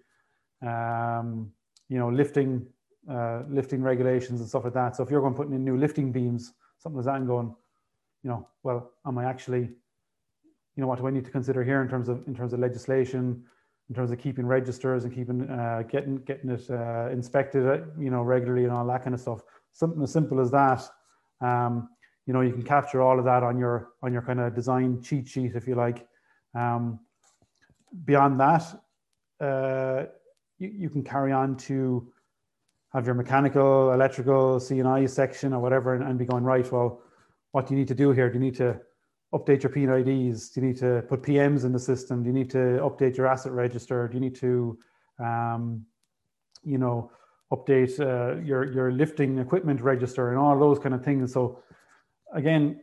Um, 0.62 1.52
you 1.88 2.00
know, 2.00 2.10
lifting, 2.10 2.66
uh, 3.10 3.44
lifting 3.48 3.82
regulations 3.82 4.40
and 4.40 4.50
stuff 4.50 4.64
like 4.64 4.74
that. 4.74 4.96
So 4.96 5.04
if 5.04 5.12
you're 5.12 5.22
going 5.22 5.36
putting 5.36 5.54
in 5.54 5.64
new 5.64 5.78
lifting 5.78 6.12
beams, 6.12 6.54
something 6.80 6.98
like 6.98 7.06
that, 7.06 7.16
and 7.18 7.28
going, 7.28 7.56
you 8.24 8.30
know, 8.30 8.48
well, 8.64 8.92
am 9.06 9.18
I 9.18 9.26
actually, 9.26 9.62
you 9.62 10.82
know, 10.82 10.88
what 10.88 10.98
do 10.98 11.08
I 11.08 11.12
need 11.12 11.26
to 11.26 11.32
consider 11.32 11.64
here 11.64 11.82
in 11.82 11.88
terms 11.88 12.10
of 12.10 12.28
in 12.28 12.36
terms 12.36 12.54
of 12.54 12.60
legislation, 12.60 13.44
in 13.90 13.96
terms 13.96 14.12
of 14.12 14.18
keeping 14.18 14.46
registers 14.46 15.04
and 15.04 15.14
keeping 15.14 15.50
uh, 15.50 15.84
getting 15.90 16.18
getting 16.18 16.50
it 16.50 16.70
uh, 16.70 17.10
inspected, 17.12 17.68
uh, 17.68 17.86
you 18.00 18.10
know, 18.10 18.24
regularly 18.24 18.64
and 18.64 18.74
all 18.74 18.86
that 18.88 19.04
kind 19.04 19.14
of 19.14 19.20
stuff. 19.20 19.42
Something 19.74 20.02
as 20.02 20.12
simple 20.12 20.40
as 20.40 20.52
that. 20.52 20.82
Um, 21.42 21.90
you 22.26 22.34
know, 22.34 22.42
you 22.42 22.52
can 22.52 22.64
capture 22.64 23.02
all 23.02 23.20
of 23.20 23.26
that 23.26 23.44
on 23.44 23.58
your 23.58 23.90
on 24.02 24.12
your 24.12 24.22
kind 24.22 24.40
of 24.40 24.56
design 24.56 25.02
cheat 25.02 25.28
sheet, 25.28 25.56
if 25.56 25.68
you 25.68 25.76
like. 25.76 26.08
Um, 26.56 27.00
beyond 28.06 28.40
that, 28.40 28.64
uh, 29.40 30.06
you, 30.58 30.70
you 30.70 30.90
can 30.90 31.04
carry 31.04 31.32
on 31.32 31.56
to 31.58 32.12
have 32.94 33.06
your 33.06 33.16
mechanical, 33.16 33.92
electrical, 33.92 34.60
C&I 34.60 35.06
section 35.06 35.54
or 35.54 35.60
whatever 35.60 35.96
and, 35.96 36.04
and 36.04 36.18
be 36.18 36.24
going, 36.26 36.46
right, 36.46 36.70
well, 36.72 37.02
what 37.52 37.68
do 37.68 37.74
you 37.74 37.80
need 37.80 37.90
to 37.90 37.96
do 37.96 38.12
here? 38.12 38.30
Do 38.30 38.36
you 38.36 38.40
need 38.40 38.56
to 38.56 38.80
update 39.36 39.64
your 39.64 39.72
PIDs? 39.72 40.54
Do 40.54 40.62
you 40.62 40.68
need 40.68 40.78
to 40.78 41.04
put 41.10 41.22
PMs 41.22 41.66
in 41.66 41.74
the 41.74 41.80
system? 41.80 42.24
Do 42.24 42.28
you 42.28 42.34
need 42.34 42.50
to 42.52 42.80
update 42.88 43.18
your 43.18 43.28
asset 43.28 43.52
register? 43.52 44.08
Do 44.08 44.16
you 44.16 44.22
need 44.22 44.36
to, 44.36 44.78
um, 45.20 45.86
you 46.64 46.78
know, 46.78 47.12
update 47.52 48.00
uh, 48.00 48.42
your 48.42 48.72
your 48.72 48.92
lifting 48.92 49.38
equipment 49.40 49.82
register 49.82 50.30
and 50.30 50.38
all 50.40 50.58
those 50.58 50.80
kind 50.80 50.96
of 50.96 51.04
things? 51.04 51.34
So 51.34 51.60
again, 52.34 52.82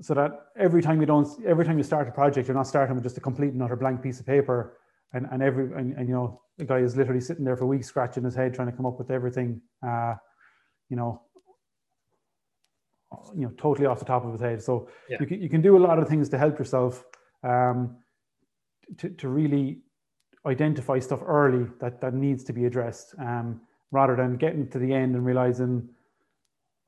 so 0.00 0.14
that 0.14 0.30
every 0.56 0.82
time 0.82 1.00
you 1.00 1.06
don't, 1.06 1.28
every 1.44 1.64
time 1.64 1.76
you 1.76 1.84
start 1.84 2.08
a 2.08 2.12
project, 2.12 2.48
you're 2.48 2.56
not 2.56 2.66
starting 2.66 2.94
with 2.94 3.04
just 3.04 3.18
a 3.18 3.20
complete 3.20 3.52
and 3.52 3.62
utter 3.62 3.76
blank 3.76 4.02
piece 4.02 4.20
of 4.20 4.26
paper, 4.26 4.78
and 5.12 5.26
and 5.30 5.42
every 5.42 5.64
and, 5.78 5.94
and 5.94 6.08
you 6.08 6.14
know 6.14 6.40
the 6.56 6.64
guy 6.64 6.78
is 6.78 6.96
literally 6.96 7.20
sitting 7.20 7.44
there 7.44 7.56
for 7.56 7.66
weeks 7.66 7.86
scratching 7.86 8.24
his 8.24 8.34
head 8.34 8.52
trying 8.52 8.70
to 8.70 8.76
come 8.76 8.86
up 8.86 8.98
with 8.98 9.10
everything 9.10 9.60
uh, 9.86 10.14
you 10.88 10.96
know 10.96 11.22
you 13.34 13.42
know 13.42 13.52
totally 13.56 13.86
off 13.86 13.98
the 13.98 14.04
top 14.04 14.24
of 14.24 14.32
his 14.32 14.40
head 14.40 14.62
so 14.62 14.88
yeah. 15.08 15.16
you, 15.20 15.26
can, 15.26 15.42
you 15.42 15.48
can 15.48 15.62
do 15.62 15.76
a 15.76 15.82
lot 15.88 15.98
of 15.98 16.08
things 16.08 16.28
to 16.28 16.38
help 16.38 16.58
yourself 16.58 17.04
um, 17.42 17.96
to, 18.96 19.08
to 19.10 19.28
really 19.28 19.78
identify 20.46 20.98
stuff 20.98 21.20
early 21.24 21.66
that 21.80 22.00
that 22.00 22.14
needs 22.14 22.44
to 22.44 22.52
be 22.52 22.66
addressed 22.66 23.14
um, 23.18 23.60
rather 23.90 24.14
than 24.14 24.36
getting 24.36 24.68
to 24.68 24.78
the 24.78 24.92
end 24.92 25.14
and 25.14 25.24
realizing 25.24 25.88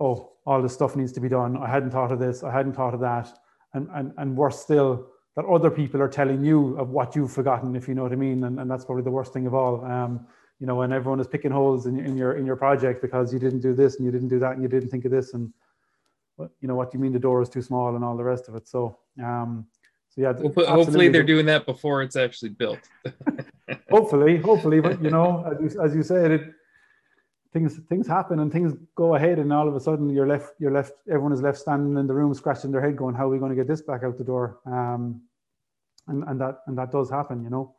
oh 0.01 0.33
all 0.47 0.61
this 0.63 0.75
stuff 0.75 0.97
needs 0.97 1.13
to 1.13 1.21
be 1.21 1.29
done 1.29 1.57
i 1.57 1.69
hadn't 1.69 1.91
thought 1.91 2.13
of 2.13 2.19
this 2.19 2.43
i 2.43 2.53
hadn't 2.53 2.75
thought 2.75 2.95
of 2.95 3.01
that 3.01 3.39
and 3.75 3.89
and, 3.95 4.13
and 4.19 4.37
worse 4.37 4.61
still 4.61 5.07
that 5.37 5.45
other 5.47 5.71
people 5.71 6.03
are 6.03 6.09
telling 6.09 6.45
you 6.45 6.77
of 6.77 6.91
what 6.91 7.15
you've 7.15 7.33
forgotten, 7.33 7.77
if 7.77 7.89
you 7.89 7.95
know 7.95 8.03
what 8.03 8.13
I 8.13 8.17
mean. 8.17 8.45
And, 8.45 8.59
and 8.59 8.71
that's 8.71 8.85
probably 8.85 9.05
the 9.05 9.11
worst 9.11 9.33
thing 9.33 9.47
of 9.47 9.55
all. 9.55 9.85
Um, 9.85 10.27
you 10.59 10.67
know, 10.67 10.75
when 10.75 10.93
everyone 10.93 11.21
is 11.21 11.27
picking 11.27 11.51
holes 11.51 11.87
in, 11.87 11.99
in 11.99 12.17
your 12.17 12.35
in 12.35 12.45
your 12.45 12.57
project 12.57 13.01
because 13.01 13.33
you 13.33 13.39
didn't 13.39 13.61
do 13.61 13.73
this 13.73 13.97
and 13.97 14.05
you 14.05 14.13
didn't 14.13 14.29
do 14.29 14.39
that 14.41 14.53
and 14.53 14.63
you 14.63 14.69
didn't 14.69 14.91
think 14.91 15.07
of 15.07 15.11
this 15.11 15.33
and 15.33 15.51
you 16.61 16.69
know 16.69 16.75
what 16.75 16.91
do 16.91 16.99
you 16.99 17.03
mean 17.03 17.13
the 17.13 17.19
door 17.19 17.43
is 17.43 17.49
too 17.49 17.63
small 17.63 17.95
and 17.97 18.05
all 18.05 18.17
the 18.17 18.25
rest 18.25 18.49
of 18.49 18.55
it. 18.55 18.69
So 18.69 18.99
um, 19.23 19.67
So 20.11 20.23
yeah, 20.23 20.33
hopefully, 20.33 20.67
hopefully 20.67 21.09
they're 21.09 21.23
doing 21.23 21.47
that 21.47 21.67
before 21.67 22.03
it's 22.03 22.17
actually 22.17 22.51
built. 22.51 22.81
hopefully, 23.91 24.37
hopefully, 24.39 24.81
but 24.81 25.03
you 25.03 25.11
know, 25.11 25.45
as 25.51 25.75
you, 25.75 25.83
as 25.83 25.95
you 25.95 26.03
said, 26.03 26.31
it 26.31 26.43
things 27.53 27.81
things 27.89 28.07
happen 28.07 28.41
and 28.41 28.53
things 28.53 28.75
go 28.95 29.15
ahead, 29.15 29.39
and 29.39 29.53
all 29.53 29.69
of 29.69 29.75
a 29.75 29.81
sudden 29.81 30.09
you're 30.11 30.27
left 30.27 30.55
you're 30.59 30.73
left 30.73 30.93
everyone 31.09 31.33
is 31.33 31.43
left 31.43 31.59
standing 31.59 31.97
in 31.97 32.07
the 32.07 32.15
room 32.15 32.35
scratching 32.35 32.71
their 32.71 32.81
head, 32.81 32.97
going, 32.97 33.15
"How 33.15 33.27
are 33.27 33.31
we 33.31 33.39
going 33.39 33.51
to 33.51 33.57
get 33.57 33.69
this 33.69 33.83
back 33.83 34.03
out 34.03 34.19
the 34.19 34.25
door?" 34.25 34.59
Um, 34.67 35.23
and 36.09 36.25
and 36.25 36.41
that 36.41 36.61
and 36.67 36.77
that 36.79 36.91
does 36.91 37.11
happen, 37.11 37.43
you 37.45 37.51
know. 37.51 37.75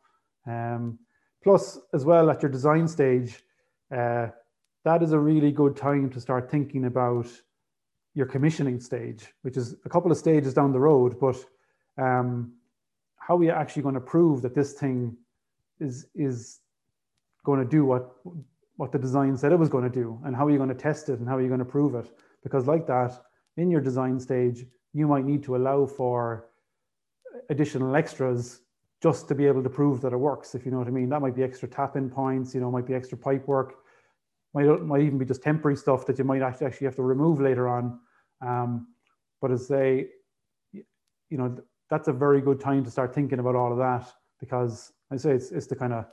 Um, 0.46 0.98
plus, 1.42 1.78
as 1.92 2.04
well, 2.04 2.30
at 2.30 2.42
your 2.42 2.50
design 2.50 2.88
stage, 2.88 3.42
uh, 3.94 4.28
that 4.84 5.02
is 5.02 5.12
a 5.12 5.18
really 5.18 5.52
good 5.52 5.76
time 5.76 6.10
to 6.10 6.20
start 6.20 6.50
thinking 6.50 6.86
about 6.86 7.28
your 8.14 8.26
commissioning 8.26 8.80
stage, 8.80 9.26
which 9.42 9.56
is 9.56 9.74
a 9.84 9.88
couple 9.88 10.10
of 10.10 10.18
stages 10.18 10.52
down 10.54 10.72
the 10.72 10.80
road, 10.80 11.18
but 11.18 11.36
um, 11.98 12.52
how 13.16 13.36
are 13.36 13.44
you 13.44 13.50
actually 13.50 13.82
going 13.82 13.94
to 13.94 14.00
prove 14.00 14.42
that 14.42 14.54
this 14.54 14.72
thing 14.72 15.16
is 15.80 16.06
is 16.14 16.60
going 17.44 17.58
to 17.58 17.68
do 17.68 17.84
what 17.84 18.14
what 18.76 18.92
the 18.92 18.98
design 18.98 19.36
said 19.36 19.52
it 19.52 19.58
was 19.58 19.68
going 19.68 19.84
to 19.84 19.90
do, 19.90 20.18
and 20.24 20.36
how 20.36 20.46
are 20.46 20.50
you 20.50 20.56
going 20.56 20.68
to 20.68 20.74
test 20.74 21.08
it, 21.08 21.18
and 21.18 21.28
how 21.28 21.36
are 21.36 21.42
you 21.42 21.48
going 21.48 21.58
to 21.58 21.64
prove 21.64 21.94
it? 21.94 22.10
Because 22.42 22.66
like 22.66 22.86
that, 22.86 23.12
in 23.56 23.70
your 23.70 23.80
design 23.80 24.18
stage, 24.18 24.66
you 24.92 25.06
might 25.06 25.24
need 25.24 25.42
to 25.44 25.56
allow 25.56 25.86
for 25.86 26.48
additional 27.48 27.94
extras 27.96 28.60
just 29.02 29.26
to 29.28 29.34
be 29.34 29.46
able 29.46 29.62
to 29.62 29.70
prove 29.70 30.00
that 30.00 30.12
it 30.12 30.16
works. 30.16 30.54
If 30.54 30.64
you 30.64 30.70
know 30.70 30.78
what 30.78 30.86
I 30.86 30.90
mean, 30.90 31.08
that 31.08 31.20
might 31.20 31.34
be 31.34 31.42
extra 31.42 31.68
tap-in 31.68 32.08
points. 32.08 32.54
You 32.54 32.60
know, 32.60 32.70
might 32.70 32.86
be 32.86 32.94
extra 32.94 33.18
pipe 33.18 33.46
work. 33.48 33.81
Might 34.54 34.82
might 34.82 35.02
even 35.02 35.18
be 35.18 35.24
just 35.24 35.42
temporary 35.42 35.76
stuff 35.76 36.06
that 36.06 36.18
you 36.18 36.24
might 36.24 36.42
actually 36.42 36.84
have 36.84 36.96
to 36.96 37.02
remove 37.02 37.40
later 37.40 37.68
on. 37.68 37.98
Um, 38.40 38.88
but 39.40 39.50
as 39.50 39.66
they, 39.68 40.08
you 40.72 41.38
know, 41.38 41.56
that's 41.90 42.08
a 42.08 42.12
very 42.12 42.40
good 42.40 42.60
time 42.60 42.84
to 42.84 42.90
start 42.90 43.14
thinking 43.14 43.38
about 43.38 43.56
all 43.56 43.72
of 43.72 43.78
that 43.78 44.10
because 44.40 44.92
I 45.10 45.16
say 45.16 45.32
it's 45.32 45.50
it's 45.52 45.66
the 45.66 45.76
kind 45.76 45.92
of 45.92 46.06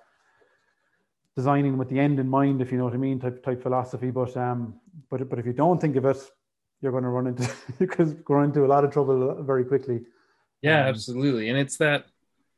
designing 1.35 1.77
with 1.77 1.89
the 1.89 1.99
end 1.99 2.19
in 2.19 2.29
mind, 2.29 2.61
if 2.61 2.71
you 2.71 2.77
know 2.77 2.83
what 2.83 2.93
I 2.93 2.97
mean, 2.97 3.19
type 3.19 3.43
type 3.43 3.61
philosophy. 3.61 4.11
But 4.11 4.35
um, 4.35 4.79
but 5.09 5.29
but 5.29 5.39
if 5.39 5.45
you 5.45 5.53
don't 5.53 5.79
think 5.79 5.95
of 5.95 6.05
it, 6.05 6.17
you're 6.81 6.91
going 6.91 7.03
to 7.03 7.09
run 7.09 7.27
into 7.27 7.49
you 7.79 7.87
could 7.87 8.23
run 8.27 8.45
into 8.45 8.65
a 8.65 8.67
lot 8.67 8.83
of 8.83 8.91
trouble 8.91 9.41
very 9.43 9.65
quickly. 9.65 10.01
Yeah, 10.61 10.81
um, 10.81 10.87
absolutely, 10.87 11.49
and 11.49 11.57
it's 11.57 11.77
that. 11.77 12.05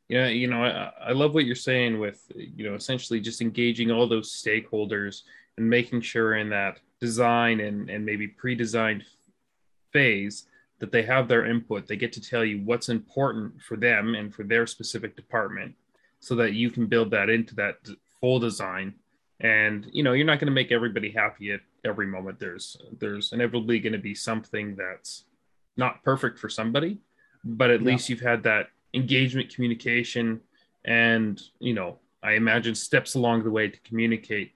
You 0.08 0.18
know, 0.18 0.28
you 0.28 0.46
know, 0.46 0.62
I, 0.62 0.92
I 1.08 1.12
love 1.12 1.32
what 1.32 1.46
you're 1.46 1.54
saying 1.54 1.98
with, 1.98 2.20
you 2.34 2.68
know, 2.68 2.74
essentially 2.74 3.18
just 3.18 3.40
engaging 3.40 3.90
all 3.90 4.06
those 4.06 4.30
stakeholders 4.30 5.22
and 5.62 5.70
making 5.70 6.00
sure 6.00 6.34
in 6.34 6.50
that 6.50 6.80
design 7.00 7.60
and, 7.60 7.88
and 7.88 8.04
maybe 8.04 8.26
pre-designed 8.26 9.04
phase 9.92 10.46
that 10.80 10.90
they 10.90 11.02
have 11.02 11.28
their 11.28 11.46
input. 11.46 11.86
They 11.86 11.96
get 11.96 12.12
to 12.14 12.20
tell 12.20 12.44
you 12.44 12.58
what's 12.64 12.88
important 12.88 13.62
for 13.62 13.76
them 13.76 14.16
and 14.16 14.34
for 14.34 14.42
their 14.42 14.66
specific 14.66 15.14
department 15.14 15.76
so 16.18 16.34
that 16.34 16.54
you 16.54 16.68
can 16.68 16.86
build 16.86 17.12
that 17.12 17.30
into 17.30 17.54
that 17.54 17.76
full 18.20 18.40
design. 18.40 18.94
And 19.38 19.88
you 19.92 20.02
know, 20.02 20.14
you're 20.14 20.26
not 20.26 20.40
going 20.40 20.46
to 20.46 20.52
make 20.52 20.72
everybody 20.72 21.12
happy 21.12 21.52
at 21.52 21.60
every 21.84 22.08
moment. 22.08 22.40
There's 22.40 22.76
there's 22.98 23.32
inevitably 23.32 23.78
going 23.78 23.92
to 23.92 23.98
be 24.00 24.16
something 24.16 24.74
that's 24.74 25.24
not 25.76 26.02
perfect 26.02 26.40
for 26.40 26.48
somebody, 26.48 26.98
but 27.44 27.70
at 27.70 27.82
yeah. 27.82 27.86
least 27.86 28.08
you've 28.08 28.20
had 28.20 28.42
that 28.42 28.66
engagement 28.94 29.54
communication 29.54 30.40
and 30.84 31.40
you 31.60 31.74
know, 31.74 31.98
I 32.20 32.32
imagine 32.32 32.74
steps 32.74 33.14
along 33.14 33.44
the 33.44 33.50
way 33.50 33.68
to 33.68 33.80
communicate 33.80 34.54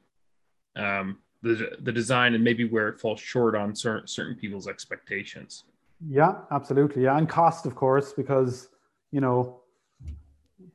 um, 0.76 1.18
the 1.42 1.76
the 1.80 1.92
design 1.92 2.34
and 2.34 2.42
maybe 2.42 2.64
where 2.64 2.88
it 2.88 3.00
falls 3.00 3.20
short 3.20 3.54
on 3.54 3.74
certain 3.74 4.06
certain 4.06 4.36
people's 4.36 4.68
expectations. 4.68 5.64
Yeah, 6.06 6.34
absolutely. 6.50 7.04
Yeah, 7.04 7.16
and 7.16 7.28
cost, 7.28 7.66
of 7.66 7.74
course, 7.74 8.12
because 8.12 8.68
you 9.12 9.20
know, 9.20 9.60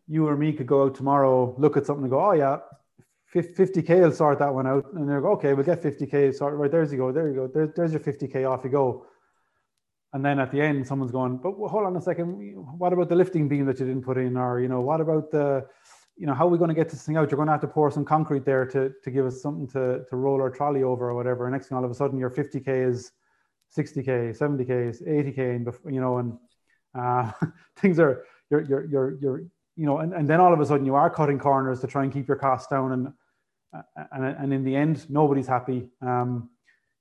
you 0.07 0.27
or 0.27 0.35
me 0.35 0.53
could 0.53 0.67
go 0.67 0.83
out 0.83 0.95
tomorrow, 0.95 1.53
look 1.57 1.77
at 1.77 1.85
something, 1.85 2.03
and 2.03 2.11
go, 2.11 2.23
"Oh 2.23 2.33
yeah, 2.33 2.57
50k 3.33 4.01
will 4.01 4.11
sort 4.11 4.39
that 4.39 4.53
one 4.53 4.67
out," 4.67 4.91
and 4.93 5.07
they're 5.07 5.21
go, 5.21 5.31
"Okay, 5.33 5.53
we'll 5.53 5.65
get 5.65 5.81
50k 5.81 6.33
sorted. 6.33 6.59
Right 6.59 6.71
there's 6.71 6.91
you 6.91 6.97
go. 6.97 7.11
There 7.11 7.27
you 7.27 7.35
go. 7.35 7.47
There, 7.47 7.67
there's 7.75 7.91
your 7.91 8.01
50k. 8.01 8.49
Off 8.49 8.63
you 8.63 8.69
go." 8.71 9.05
And 10.13 10.25
then 10.25 10.39
at 10.39 10.51
the 10.51 10.59
end, 10.61 10.85
someone's 10.87 11.11
going, 11.11 11.37
"But 11.37 11.53
hold 11.53 11.85
on 11.85 11.95
a 11.95 12.01
second. 12.01 12.55
What 12.77 12.93
about 12.93 13.09
the 13.09 13.15
lifting 13.15 13.47
beam 13.47 13.65
that 13.67 13.79
you 13.79 13.85
didn't 13.85 14.03
put 14.03 14.17
in, 14.17 14.37
or 14.37 14.59
you 14.59 14.67
know, 14.67 14.81
what 14.81 15.01
about 15.01 15.31
the 15.31 15.67
you 16.21 16.27
know, 16.27 16.35
how 16.35 16.45
are 16.45 16.49
we 16.49 16.59
going 16.59 16.69
to 16.69 16.75
get 16.75 16.87
this 16.87 17.03
thing 17.03 17.17
out? 17.17 17.31
You're 17.31 17.37
going 17.37 17.47
to 17.47 17.51
have 17.51 17.61
to 17.61 17.67
pour 17.67 17.89
some 17.89 18.05
concrete 18.05 18.45
there 18.45 18.63
to, 18.67 18.91
to 19.03 19.09
give 19.09 19.25
us 19.25 19.41
something 19.41 19.65
to, 19.69 20.03
to 20.07 20.15
roll 20.15 20.39
our 20.39 20.51
trolley 20.51 20.83
over 20.83 21.09
or 21.09 21.15
whatever. 21.15 21.47
And 21.47 21.51
next 21.51 21.67
thing 21.67 21.75
all 21.79 21.83
of 21.83 21.89
a 21.89 21.95
sudden 21.95 22.19
your 22.19 22.29
50K 22.29 22.87
is 22.87 23.11
60k, 23.75 24.37
70k, 24.37 25.01
80k, 25.01 25.55
and 25.55 25.67
you 25.91 25.99
know, 25.99 26.19
and 26.19 26.37
uh, 26.93 27.31
things 27.77 27.99
are 27.99 28.23
you're 28.51 28.61
you're 28.61 28.85
you're 28.85 29.17
you're 29.19 29.39
you 29.75 29.87
know, 29.87 29.97
and, 29.97 30.13
and 30.13 30.29
then 30.29 30.39
all 30.39 30.53
of 30.53 30.59
a 30.59 30.65
sudden 30.65 30.85
you 30.85 30.93
are 30.93 31.09
cutting 31.09 31.39
corners 31.39 31.81
to 31.81 31.87
try 31.87 32.03
and 32.03 32.13
keep 32.13 32.27
your 32.27 32.37
costs 32.37 32.67
down, 32.67 32.91
and 32.91 33.07
and 34.11 34.23
and 34.23 34.53
in 34.53 34.63
the 34.63 34.75
end 34.75 35.09
nobody's 35.09 35.47
happy. 35.47 35.89
Um, 36.03 36.51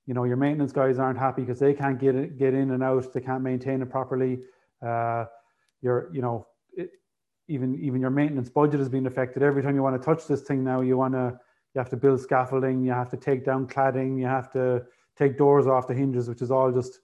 you 0.07 0.15
know, 0.15 0.23
your 0.23 0.37
maintenance 0.37 0.71
guys 0.71 0.97
aren't 0.97 1.19
happy 1.19 1.43
because 1.43 1.59
they 1.59 1.75
can't 1.75 1.99
get 1.99 2.15
it, 2.15 2.39
get 2.39 2.55
in 2.55 2.71
and 2.71 2.81
out, 2.81 3.13
they 3.13 3.21
can't 3.21 3.43
maintain 3.43 3.83
it 3.83 3.91
properly. 3.91 4.39
Uh, 4.83 5.25
you're 5.83 6.09
you 6.11 6.23
know, 6.23 6.47
even 7.47 7.75
even 7.81 8.01
your 8.01 8.09
maintenance 8.09 8.49
budget 8.49 8.79
has 8.79 8.89
been 8.89 9.07
affected. 9.07 9.43
Every 9.43 9.61
time 9.61 9.75
you 9.75 9.83
want 9.83 10.01
to 10.01 10.05
touch 10.05 10.27
this 10.27 10.41
thing 10.41 10.63
now, 10.63 10.81
you 10.81 10.97
want 10.97 11.13
to 11.13 11.37
you 11.73 11.79
have 11.79 11.89
to 11.89 11.97
build 11.97 12.19
scaffolding, 12.19 12.83
you 12.83 12.91
have 12.91 13.09
to 13.09 13.17
take 13.17 13.45
down 13.45 13.67
cladding, 13.67 14.19
you 14.19 14.25
have 14.25 14.51
to 14.51 14.83
take 15.17 15.37
doors 15.37 15.67
off 15.67 15.87
the 15.87 15.93
hinges, 15.93 16.27
which 16.27 16.41
is 16.41 16.51
all 16.51 16.71
just 16.71 16.99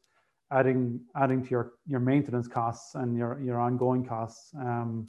adding 0.52 1.00
adding 1.16 1.44
to 1.44 1.50
your 1.50 1.74
your 1.86 2.00
maintenance 2.00 2.48
costs 2.48 2.96
and 2.96 3.18
your 3.18 3.42
your 3.42 3.60
ongoing 3.60 4.06
costs. 4.06 4.54
Um, 4.60 5.08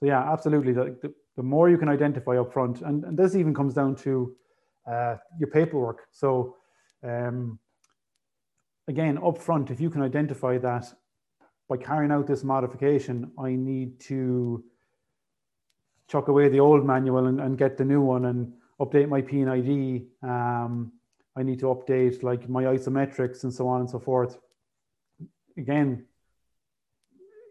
so 0.00 0.06
yeah, 0.06 0.32
absolutely. 0.32 0.72
The, 0.72 0.96
the, 1.02 1.14
the, 1.36 1.42
more 1.42 1.70
you 1.70 1.78
can 1.78 1.88
identify 1.88 2.36
up 2.36 2.52
front, 2.52 2.82
and, 2.82 3.04
and 3.04 3.16
this 3.16 3.36
even 3.36 3.54
comes 3.54 3.74
down 3.74 3.94
to 3.96 4.34
uh, 4.90 5.16
your 5.38 5.48
paperwork. 5.50 6.06
So 6.10 6.56
um, 7.02 7.58
again, 8.88 9.18
up 9.18 9.38
front, 9.38 9.70
if 9.70 9.80
you 9.80 9.90
can 9.90 10.02
identify 10.02 10.58
that 10.58 10.92
by 11.74 11.84
carrying 11.84 12.12
out 12.12 12.26
this 12.26 12.44
modification, 12.44 13.32
I 13.36 13.50
need 13.56 13.98
to 14.00 14.62
chuck 16.08 16.28
away 16.28 16.48
the 16.48 16.60
old 16.60 16.86
manual 16.86 17.26
and, 17.26 17.40
and 17.40 17.58
get 17.58 17.76
the 17.76 17.84
new 17.84 18.00
one 18.00 18.26
and 18.26 18.52
update 18.80 19.08
my 19.08 19.22
P&ID. 19.22 20.06
Um, 20.22 20.92
I 21.36 21.42
need 21.42 21.58
to 21.60 21.66
update 21.66 22.22
like 22.22 22.48
my 22.48 22.62
isometrics 22.64 23.42
and 23.42 23.52
so 23.52 23.66
on 23.66 23.80
and 23.80 23.90
so 23.90 23.98
forth. 23.98 24.38
Again, 25.56 26.04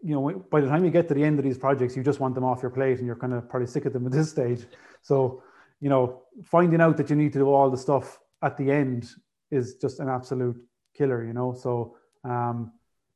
you 0.02 0.14
know, 0.14 0.44
by 0.50 0.62
the 0.62 0.68
time 0.68 0.84
you 0.86 0.90
get 0.90 1.08
to 1.08 1.14
the 1.14 1.24
end 1.24 1.38
of 1.38 1.44
these 1.44 1.58
projects, 1.58 1.94
you 1.94 2.02
just 2.02 2.20
want 2.20 2.34
them 2.34 2.44
off 2.44 2.62
your 2.62 2.70
plate 2.70 2.98
and 2.98 3.06
you're 3.06 3.16
kind 3.16 3.34
of 3.34 3.48
probably 3.50 3.66
sick 3.66 3.84
of 3.84 3.92
them 3.92 4.06
at 4.06 4.12
this 4.12 4.30
stage. 4.30 4.64
So, 5.02 5.42
you 5.80 5.90
know, 5.90 6.22
finding 6.44 6.80
out 6.80 6.96
that 6.96 7.10
you 7.10 7.16
need 7.16 7.34
to 7.34 7.40
do 7.40 7.50
all 7.50 7.68
the 7.68 7.76
stuff 7.76 8.18
at 8.42 8.56
the 8.56 8.70
end 8.70 9.06
is 9.50 9.74
just 9.74 10.00
an 10.00 10.08
absolute 10.08 10.56
killer, 10.96 11.22
you 11.24 11.34
know. 11.34 11.52
So, 11.52 11.96
um, 12.24 12.72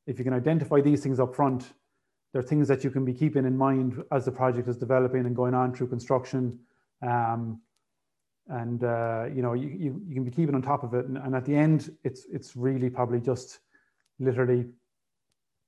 if 0.08 0.18
you 0.18 0.24
can 0.24 0.32
identify 0.32 0.80
these 0.80 1.02
things 1.02 1.20
up 1.20 1.36
front, 1.36 1.74
they're 2.32 2.42
things 2.42 2.66
that 2.68 2.82
you 2.82 2.90
can 2.90 3.04
be 3.04 3.12
keeping 3.12 3.44
in 3.44 3.56
mind 3.56 4.02
as 4.10 4.24
the 4.24 4.32
project 4.32 4.66
is 4.66 4.76
developing 4.76 5.26
and 5.26 5.36
going 5.36 5.54
on 5.54 5.74
through 5.74 5.88
construction. 5.88 6.58
Um, 7.06 7.60
and 8.48 8.82
uh, 8.82 9.26
you 9.34 9.42
know 9.42 9.52
you, 9.52 9.68
you, 9.68 10.02
you, 10.08 10.14
can 10.14 10.24
be 10.24 10.30
keeping 10.30 10.54
on 10.54 10.62
top 10.62 10.82
of 10.82 10.94
it. 10.94 11.04
And, 11.04 11.18
and, 11.18 11.34
at 11.34 11.44
the 11.44 11.54
end 11.54 11.94
it's 12.02 12.26
it's 12.32 12.56
really 12.56 12.88
probably 12.88 13.20
just 13.20 13.58
literally 14.18 14.64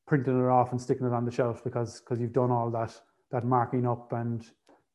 printing 0.06 0.40
it 0.40 0.48
off 0.48 0.72
and 0.72 0.80
sticking 0.80 1.06
it 1.06 1.12
on 1.12 1.26
the 1.26 1.30
shelf 1.30 1.62
because 1.62 2.00
because 2.00 2.18
you've 2.18 2.32
done 2.32 2.50
all 2.50 2.70
that 2.70 2.98
that 3.30 3.44
marking 3.44 3.86
up 3.86 4.12
and 4.12 4.46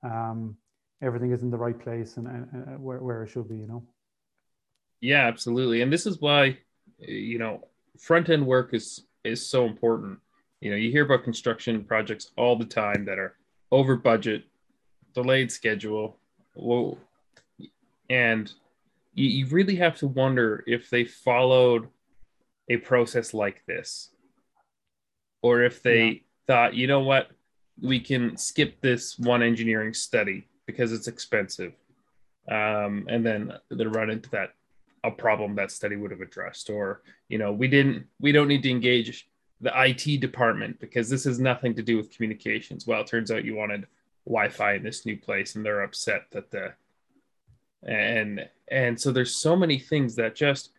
um, 0.02 0.58
everything 1.04 1.32
is 1.32 1.44
in 1.44 1.52
the 1.52 1.58
right 1.58 1.80
place 1.80 2.18
and, 2.18 2.26
and, 2.26 2.48
and 2.52 2.84
where, 2.84 2.98
where 2.98 3.24
it 3.24 3.30
should 3.30 3.48
be 3.48 3.58
you 3.58 3.68
know? 3.68 3.84
Yeah 5.00 5.28
absolutely. 5.28 5.84
And 5.84 5.94
this 5.94 6.08
is 6.08 6.20
why 6.20 6.58
you 6.98 7.38
know 7.38 7.68
front 8.00 8.30
end 8.30 8.48
work 8.48 8.74
is 8.74 9.06
is 9.26 9.46
so 9.46 9.66
important. 9.66 10.20
You 10.62 10.72
know 10.72 10.78
you 10.78 10.92
hear 10.92 11.06
about 11.06 11.24
construction 11.24 11.84
projects 11.84 12.32
all 12.38 12.56
the 12.56 12.66
time 12.66 13.06
that 13.06 13.20
are 13.20 13.36
over 13.72 13.96
budget 13.96 14.44
delayed 15.14 15.52
schedule 15.52 16.18
well 16.56 16.98
and 18.10 18.52
you, 19.14 19.28
you 19.28 19.46
really 19.48 19.76
have 19.76 19.98
to 19.98 20.08
wonder 20.08 20.64
if 20.68 20.90
they 20.90 21.04
followed 21.06 21.88
a 22.70 22.78
process 22.78 23.34
like 23.34 23.66
this 23.66 24.10
or 25.42 25.64
if 25.64 25.82
they 25.82 26.06
yeah. 26.06 26.20
thought 26.48 26.74
you 26.76 26.88
know 26.88 27.02
what? 27.02 27.30
We 27.82 28.00
can 28.00 28.38
skip 28.38 28.80
this 28.82 29.20
one 29.20 29.44
engineering 29.44 29.94
study 29.94 30.48
because 30.66 30.94
it's 30.94 31.08
expensive. 31.08 31.74
Um, 32.50 33.06
and 33.10 33.26
then 33.26 33.54
they 33.70 33.86
run 33.86 34.10
into 34.10 34.30
that 34.32 34.54
a 35.08 35.12
problem 35.12 35.56
that 35.56 35.72
study 35.72 35.96
would 35.96 36.12
have 36.12 36.22
addressed 36.22 36.70
or 36.70 37.02
you 37.30 37.38
know 37.38 37.52
we 37.52 37.68
didn't 37.68 38.06
we 38.20 38.32
don't 38.32 38.48
need 38.48 38.64
to 38.64 38.70
engage 38.70 39.30
the 39.62 39.72
IT 39.76 40.20
department 40.20 40.80
because 40.80 41.10
this 41.10 41.24
has 41.24 41.40
nothing 41.40 41.74
to 41.76 41.82
do 41.82 41.98
with 41.98 42.12
communications 42.12 42.86
well 42.86 43.02
it 43.02 43.08
turns 43.08 43.32
out 43.32 43.46
you 43.46 43.56
wanted 43.56 43.86
wi-fi 44.26 44.74
in 44.74 44.84
this 44.84 45.06
new 45.06 45.18
place 45.18 45.56
and 45.56 45.66
they're 45.66 45.84
upset 45.84 46.24
that 46.32 46.52
the 46.52 46.74
and 47.84 48.48
and 48.70 49.00
so 49.00 49.12
there's 49.12 49.36
so 49.36 49.56
many 49.56 49.78
things 49.78 50.16
that 50.16 50.36
just 50.36 50.72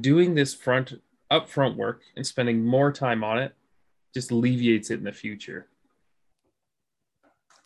doing 0.00 0.34
this 0.34 0.54
front 0.54 1.00
upfront 1.30 1.76
work 1.76 2.02
and 2.16 2.26
spending 2.26 2.64
more 2.64 2.90
time 2.92 3.22
on 3.22 3.38
it 3.38 3.54
just 4.12 4.30
alleviates 4.30 4.90
it 4.90 4.98
in 4.98 5.04
the 5.04 5.12
future 5.12 5.68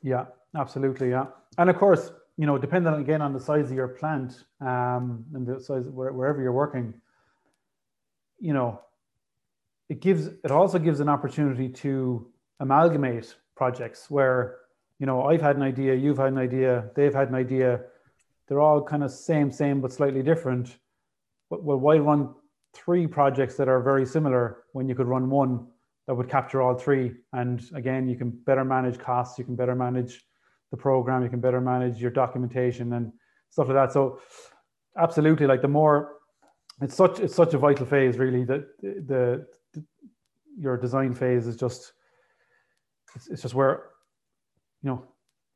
Yeah, 0.03 0.27
absolutely. 0.57 1.11
Yeah, 1.11 1.27
and 1.57 1.71
of 1.71 1.77
course, 1.77 2.13
you 2.39 2.47
know, 2.47 2.57
depending 2.57 2.95
again 2.95 3.21
on 3.21 3.33
the 3.33 3.41
size 3.41 3.69
of 3.69 3.77
your 3.77 3.89
plant 3.89 4.45
um, 4.61 5.25
and 5.35 5.45
the 5.45 5.61
size 5.61 5.87
wherever 5.89 6.41
you're 6.41 6.53
working, 6.53 6.95
you 8.39 8.55
know, 8.55 8.81
it 9.89 10.01
gives 10.01 10.29
it 10.29 10.51
also 10.53 10.79
gives 10.79 11.01
an 11.01 11.09
opportunity 11.09 11.69
to 11.69 12.31
amalgamate 12.61 13.35
projects 13.57 14.09
where 14.09 14.59
you 15.01 15.07
know 15.07 15.25
I've 15.25 15.43
had 15.43 15.57
an 15.57 15.63
idea, 15.63 15.97
you've 15.97 16.19
had 16.19 16.29
an 16.29 16.39
idea, 16.39 16.91
they've 16.95 17.13
had 17.13 17.29
an 17.29 17.35
idea. 17.35 17.81
They're 18.47 18.61
all 18.61 18.83
kind 18.83 19.03
of 19.03 19.11
same, 19.11 19.51
same, 19.51 19.81
but 19.81 19.93
slightly 19.93 20.23
different. 20.23 20.79
But, 21.51 21.65
Well, 21.65 21.79
why 21.79 21.99
run 21.99 22.35
three 22.73 23.07
projects 23.07 23.57
that 23.57 23.69
are 23.69 23.83
very 23.83 24.07
similar 24.07 24.63
when 24.73 24.89
you 24.89 24.95
could 24.95 25.07
run 25.07 25.29
one 25.29 25.67
that 26.07 26.15
would 26.15 26.31
capture 26.31 26.63
all 26.63 26.75
three? 26.75 27.17
And 27.33 27.63
again, 27.75 28.09
you 28.09 28.17
can 28.17 28.31
better 28.31 28.65
manage 28.65 28.99
costs, 28.99 29.39
you 29.39 29.45
can 29.45 29.57
better 29.57 29.75
manage 29.75 30.25
the 30.71 30.77
program, 30.77 31.23
you 31.23 31.29
can 31.29 31.41
better 31.41 31.61
manage 31.61 32.01
your 32.01 32.11
documentation 32.11 32.93
and 32.93 33.13
stuff 33.51 33.69
like 33.69 33.77
that. 33.77 33.93
So, 33.93 34.21
absolutely, 34.97 35.47
like 35.47 35.63
the 35.63 35.69
more 35.69 36.15
it's 36.81 36.95
such 36.95 37.21
it's 37.21 37.35
such 37.35 37.55
a 37.55 37.59
vital 37.59 37.87
phase, 37.87 38.19
really. 38.19 38.45
That 38.45 38.67
the, 38.81 39.47
the 39.75 39.85
your 40.59 40.77
design 40.77 41.15
phase 41.15 41.47
is 41.47 41.57
just 41.57 41.93
it's, 43.15 43.29
it's 43.29 43.43
just 43.43 43.55
where 43.55 43.85
you 44.83 44.91
know 44.91 45.05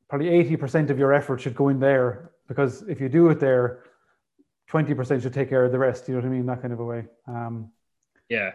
probably 0.08 0.28
80% 0.28 0.90
of 0.90 0.98
your 0.98 1.12
effort 1.12 1.40
should 1.40 1.54
go 1.54 1.68
in 1.68 1.80
there 1.80 2.32
because 2.46 2.82
if 2.82 3.00
you 3.00 3.08
do 3.08 3.28
it 3.28 3.40
there 3.40 3.84
20% 4.70 5.22
should 5.22 5.32
take 5.32 5.48
care 5.48 5.64
of 5.64 5.72
the 5.72 5.78
rest 5.78 6.06
you 6.06 6.14
know 6.14 6.20
what 6.20 6.26
i 6.26 6.30
mean 6.30 6.46
that 6.46 6.60
kind 6.60 6.72
of 6.72 6.80
a 6.80 6.84
way 6.84 7.04
um, 7.26 7.70
yeah 8.28 8.52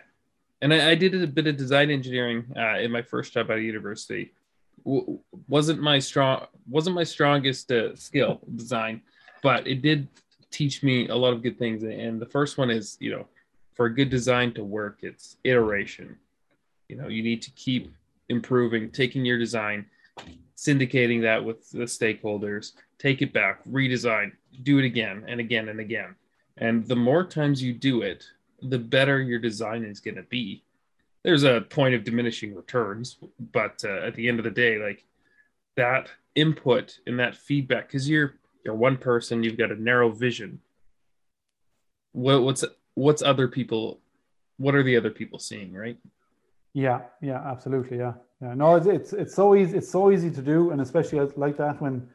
and 0.62 0.74
I, 0.74 0.92
I, 0.92 0.96
did 0.96 1.16
a 1.22 1.28
bit 1.28 1.48
of 1.48 1.58
design 1.58 1.90
engineering 1.92 2.46
uh, 2.56 2.80
in 2.80 2.92
my 2.92 3.02
first 3.02 3.34
job 3.34 3.52
at 3.52 3.58
university 3.58 4.34
wasn't 4.84 5.82
my 5.82 6.00
strong 6.00 6.46
wasn't 6.70 6.96
my 6.96 7.04
strongest 7.04 7.72
uh, 7.72 7.96
skill 7.96 8.40
design 8.56 9.02
but 9.42 9.68
it 9.68 9.82
did 9.82 10.08
teach 10.52 10.84
me 10.84 11.08
a 11.08 11.16
lot 11.16 11.34
of 11.34 11.44
good 11.44 11.58
things. 11.60 11.84
And 11.84 12.20
the 12.20 12.26
first 12.26 12.58
one 12.58 12.70
is 12.70 12.98
you 13.00 13.12
know 13.12 13.28
for 13.74 13.86
a 13.86 13.94
good 13.94 14.10
design 14.10 14.54
to 14.54 14.64
work 14.64 15.00
it's 15.02 15.38
iteration. 15.44 16.18
You 16.90 16.98
know 16.98 17.08
you 17.08 17.24
need 17.24 17.42
to 17.44 17.52
keep 17.52 17.94
improving 18.30 18.90
taking 18.92 19.26
your 19.26 19.38
design 19.38 19.86
syndicating 20.58 21.22
that 21.22 21.44
with 21.44 21.70
the 21.72 21.86
stakeholders 21.86 22.74
take 22.98 23.22
it 23.22 23.32
back 23.32 23.64
redesign 23.70 24.32
do 24.64 24.80
it 24.80 24.86
again 24.86 25.24
and 25.28 25.40
again 25.40 25.70
and 25.70 25.80
again. 25.80 26.16
And 26.58 26.86
the 26.88 26.96
more 26.96 27.24
times 27.24 27.62
you 27.62 27.74
do 27.74 28.02
it 28.02 28.26
the 28.64 28.80
better 28.80 29.22
your 29.22 29.40
design 29.40 29.84
is 29.84 30.00
going 30.00 30.16
to 30.16 30.24
be 30.24 30.64
there's 31.28 31.44
a 31.44 31.60
point 31.60 31.94
of 31.94 32.06
diminishing 32.06 32.56
returns 32.56 33.18
but 33.52 33.84
uh, 33.84 34.08
at 34.08 34.16
the 34.16 34.30
end 34.30 34.40
of 34.40 34.46
the 34.46 34.52
day 34.52 34.78
like 34.78 35.04
that 35.76 36.10
input 36.36 37.00
and 37.06 37.20
that 37.20 37.36
feedback 37.36 37.88
because 37.88 38.10
you're 38.10 38.36
you're 38.64 38.76
one 38.76 38.96
person 38.96 39.44
you've 39.44 39.58
got 39.58 39.72
a 39.72 39.82
narrow 39.82 40.10
vision. 40.10 40.60
What, 42.14 42.44
what's 42.44 42.64
what's 42.96 43.22
other 43.22 43.48
people 43.48 44.00
what 44.58 44.74
are 44.74 44.84
the 44.84 44.96
other 44.96 45.10
people 45.10 45.40
seeing 45.40 45.74
right? 45.74 45.98
Yeah 46.74 47.02
yeah 47.22 47.42
absolutely 47.46 47.98
yeah 47.98 48.14
yeah. 48.42 48.54
No 48.54 48.76
it's 48.76 48.88
it's, 48.88 49.14
it's 49.14 49.36
so 49.36 49.56
easy 49.56 49.78
it's 49.78 49.90
so 49.90 50.12
easy 50.12 50.32
to 50.32 50.42
do 50.42 50.72
and 50.72 50.80
especially 50.80 51.20
like 51.36 51.58
that 51.58 51.82
when 51.82 52.08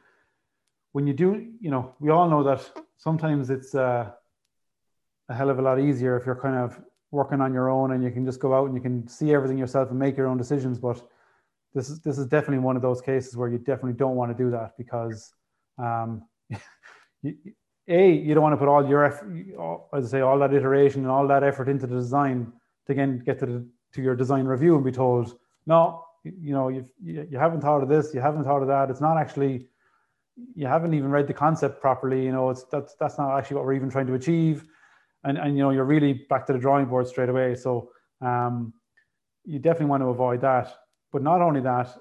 when 0.93 1.05
you 1.05 1.13
do 1.13 1.51
you 1.59 1.69
know 1.69 1.93
we 1.99 2.09
all 2.09 2.29
know 2.29 2.43
that 2.43 2.61
sometimes 2.97 3.49
it's 3.49 3.75
uh, 3.75 4.09
a 5.29 5.33
hell 5.33 5.49
of 5.49 5.59
a 5.59 5.61
lot 5.61 5.79
easier 5.79 6.17
if 6.17 6.25
you're 6.25 6.41
kind 6.47 6.55
of 6.57 6.81
working 7.13 7.39
on 7.39 7.53
your 7.53 7.69
own 7.69 7.93
and 7.93 8.03
you 8.03 8.11
can 8.11 8.25
just 8.25 8.39
go 8.39 8.53
out 8.53 8.65
and 8.65 8.75
you 8.75 8.81
can 8.81 9.07
see 9.07 9.33
everything 9.33 9.57
yourself 9.57 9.89
and 9.89 9.99
make 9.99 10.17
your 10.17 10.27
own 10.27 10.37
decisions 10.37 10.79
but 10.79 11.01
this 11.73 11.89
is 11.89 11.99
this 12.01 12.17
is 12.17 12.25
definitely 12.27 12.59
one 12.59 12.75
of 12.75 12.81
those 12.81 13.01
cases 13.01 13.35
where 13.35 13.49
you 13.49 13.57
definitely 13.57 13.93
don't 13.93 14.15
want 14.15 14.35
to 14.35 14.43
do 14.43 14.51
that 14.51 14.77
because 14.77 15.33
um, 15.77 16.23
you, 17.21 17.35
a 17.87 18.11
you 18.11 18.33
don't 18.33 18.43
want 18.43 18.53
to 18.53 18.57
put 18.57 18.67
all 18.67 18.87
your 18.87 19.03
effort, 19.03 19.27
as 19.93 20.07
I 20.07 20.17
say, 20.17 20.21
all 20.21 20.39
that 20.39 20.53
iteration 20.53 21.01
and 21.01 21.09
all 21.09 21.27
that 21.27 21.43
effort 21.43 21.67
into 21.67 21.87
the 21.87 21.95
design 21.95 22.51
to 22.85 22.91
again 22.93 23.21
get 23.25 23.39
to 23.39 23.45
the, 23.45 23.67
to 23.93 24.01
your 24.01 24.15
design 24.15 24.45
review 24.45 24.75
and 24.75 24.85
be 24.85 24.91
told, 24.91 25.37
no, 25.65 26.03
you 26.23 26.53
know, 26.53 26.69
you've, 26.69 26.89
you 27.01 27.27
you 27.29 27.37
haven't 27.37 27.61
thought 27.61 27.83
of 27.83 27.89
this, 27.89 28.13
you 28.13 28.21
haven't 28.21 28.43
thought 28.43 28.61
of 28.61 28.67
that. 28.67 28.89
It's 28.89 29.01
not 29.01 29.17
actually, 29.17 29.67
you 30.55 30.65
haven't 30.67 30.93
even 30.93 31.11
read 31.11 31.27
the 31.27 31.33
concept 31.33 31.81
properly. 31.81 32.23
You 32.23 32.31
know, 32.31 32.49
it's 32.49 32.63
that's 32.65 32.95
that's 32.95 33.17
not 33.17 33.37
actually 33.37 33.57
what 33.57 33.65
we're 33.65 33.73
even 33.73 33.89
trying 33.89 34.07
to 34.07 34.13
achieve, 34.13 34.65
and 35.23 35.37
and 35.37 35.57
you 35.57 35.63
know, 35.63 35.71
you're 35.71 35.85
really 35.85 36.25
back 36.29 36.45
to 36.47 36.53
the 36.53 36.59
drawing 36.59 36.85
board 36.85 37.07
straight 37.07 37.29
away. 37.29 37.55
So 37.55 37.89
um, 38.21 38.73
you 39.45 39.59
definitely 39.59 39.87
want 39.87 40.01
to 40.03 40.07
avoid 40.07 40.41
that. 40.41 40.73
But 41.11 41.21
not 41.21 41.41
only 41.41 41.61
that, 41.61 41.95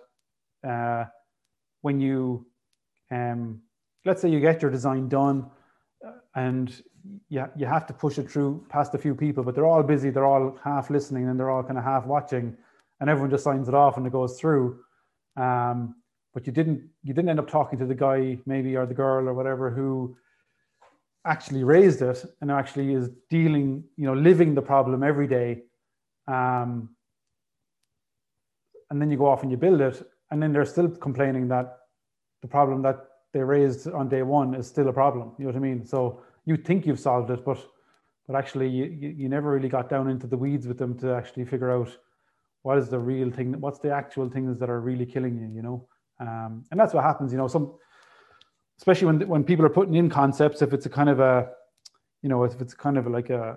uh, 0.67 1.05
when 1.83 2.01
you 2.01 2.47
um, 3.11 3.61
let's 4.05 4.21
say 4.23 4.29
you 4.29 4.41
get 4.41 4.63
your 4.63 4.71
design 4.71 5.09
done 5.09 5.51
and 6.35 6.83
you, 7.29 7.45
you 7.57 7.67
have 7.67 7.87
to 7.87 7.93
push 7.93 8.19
it 8.19 8.31
through 8.31 8.65
past 8.69 8.95
a 8.95 8.99
few 8.99 9.15
people, 9.15 9.43
but 9.43 9.55
they're 9.55 9.67
all 9.67 9.83
busy, 9.83 10.11
they're 10.11 10.27
all 10.27 10.59
half 10.65 10.91
listening 10.91 11.29
and 11.29 11.39
they're 11.39 11.51
all 11.51 11.63
kind 11.63 11.79
of 11.79 11.85
half 11.85 12.07
watching, 12.07 12.57
and 13.01 13.11
everyone 13.11 13.31
just 13.31 13.45
signs 13.45 13.69
it 13.69 13.75
off 13.75 13.97
and 13.97 14.07
it 14.07 14.13
goes 14.13 14.39
through. 14.39 14.79
Um, 15.37 15.97
but 16.35 16.47
you 16.47 16.53
didn't 16.53 16.89
you 17.03 17.13
didn't 17.13 17.29
end 17.29 17.39
up 17.39 17.51
talking 17.51 17.79
to 17.79 17.87
the 17.87 17.95
guy 17.95 18.39
maybe 18.47 18.77
or 18.77 18.87
the 18.87 18.95
girl 18.95 19.29
or 19.29 19.35
whatever 19.35 19.71
who 19.71 20.17
actually 21.25 21.65
raised 21.65 22.03
it 22.03 22.25
and 22.41 22.51
actually 22.51 22.95
is 22.95 23.11
dealing, 23.31 23.85
you 23.97 24.07
know, 24.07 24.15
living 24.15 24.55
the 24.55 24.63
problem 24.63 25.03
every 25.03 25.27
day. 25.27 25.63
Um, 26.27 26.91
and 28.91 29.01
then 29.01 29.11
you 29.11 29.17
go 29.17 29.27
off 29.27 29.43
and 29.43 29.51
you 29.51 29.57
build 29.57 29.81
it, 29.81 30.03
and 30.31 30.43
then 30.43 30.53
they're 30.53 30.65
still 30.65 30.89
complaining 30.89 31.49
that 31.49 31.79
the 32.43 32.49
problem 32.49 32.83
that 32.83 32.99
they 33.33 33.41
raised 33.41 33.89
on 33.89 34.09
day 34.09 34.23
one 34.23 34.55
is 34.55 34.67
still 34.67 34.89
a 34.89 34.93
problem. 34.93 35.33
You 35.39 35.45
know 35.45 35.51
what 35.51 35.57
I 35.57 35.61
mean? 35.61 35.87
So 35.87 36.23
you 36.45 36.57
think 36.57 36.87
you've 36.87 37.01
solved 37.01 37.31
it, 37.31 37.45
but 37.45 37.59
but 38.27 38.37
actually 38.37 38.69
you, 38.69 38.85
you 38.85 39.29
never 39.29 39.51
really 39.51 39.69
got 39.69 39.89
down 39.89 40.09
into 40.09 40.27
the 40.27 40.37
weeds 40.37 40.67
with 40.67 40.79
them 40.79 40.97
to 40.99 41.13
actually 41.13 41.45
figure 41.45 41.71
out 41.71 41.97
what 42.63 42.79
is 42.79 42.89
the 42.89 42.99
real 42.99 43.31
thing, 43.31 43.61
what's 43.61 43.81
the 43.81 43.91
actual 43.91 44.29
things 44.29 44.59
that 44.59 44.71
are 44.71 44.81
really 44.81 45.05
killing 45.05 45.37
you, 45.37 45.49
you 45.55 45.63
know? 45.63 45.89
Um, 46.21 46.65
and 46.71 46.79
that's 46.79 46.95
what 46.95 47.03
happens, 47.03 47.33
you 47.33 47.39
know, 47.39 47.49
some, 47.49 47.75
especially 48.83 49.07
when, 49.07 49.29
when 49.29 49.45
people 49.45 49.65
are 49.65 49.69
putting 49.69 49.95
in 49.95 50.11
concepts, 50.11 50.61
if 50.61 50.73
it's 50.73 50.87
a 50.87 50.89
kind 50.89 51.09
of 51.09 51.21
a, 51.21 51.49
you 52.21 52.29
know, 52.29 52.43
if 52.43 52.61
it's 52.61 52.75
kind 52.75 52.99
of 52.99 53.07
like 53.07 53.31
a, 53.31 53.57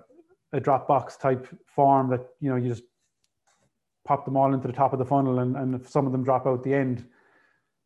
a 0.53 0.61
Dropbox 0.61 1.19
type 1.19 1.47
form 1.65 2.11
that, 2.11 2.27
you 2.39 2.47
know, 2.47 2.57
you 2.57 2.69
just 2.69 2.83
pop 4.05 4.23
them 4.23 4.37
all 4.37 4.53
into 4.53 4.67
the 4.67 4.73
top 4.73 4.93
of 4.93 4.99
the 4.99 5.05
funnel 5.05 5.39
and, 5.39 5.55
and 5.55 5.73
if 5.73 5.89
some 5.89 6.05
of 6.05 6.11
them 6.11 6.23
drop 6.23 6.45
out 6.45 6.63
the 6.63 6.71
end, 6.71 7.03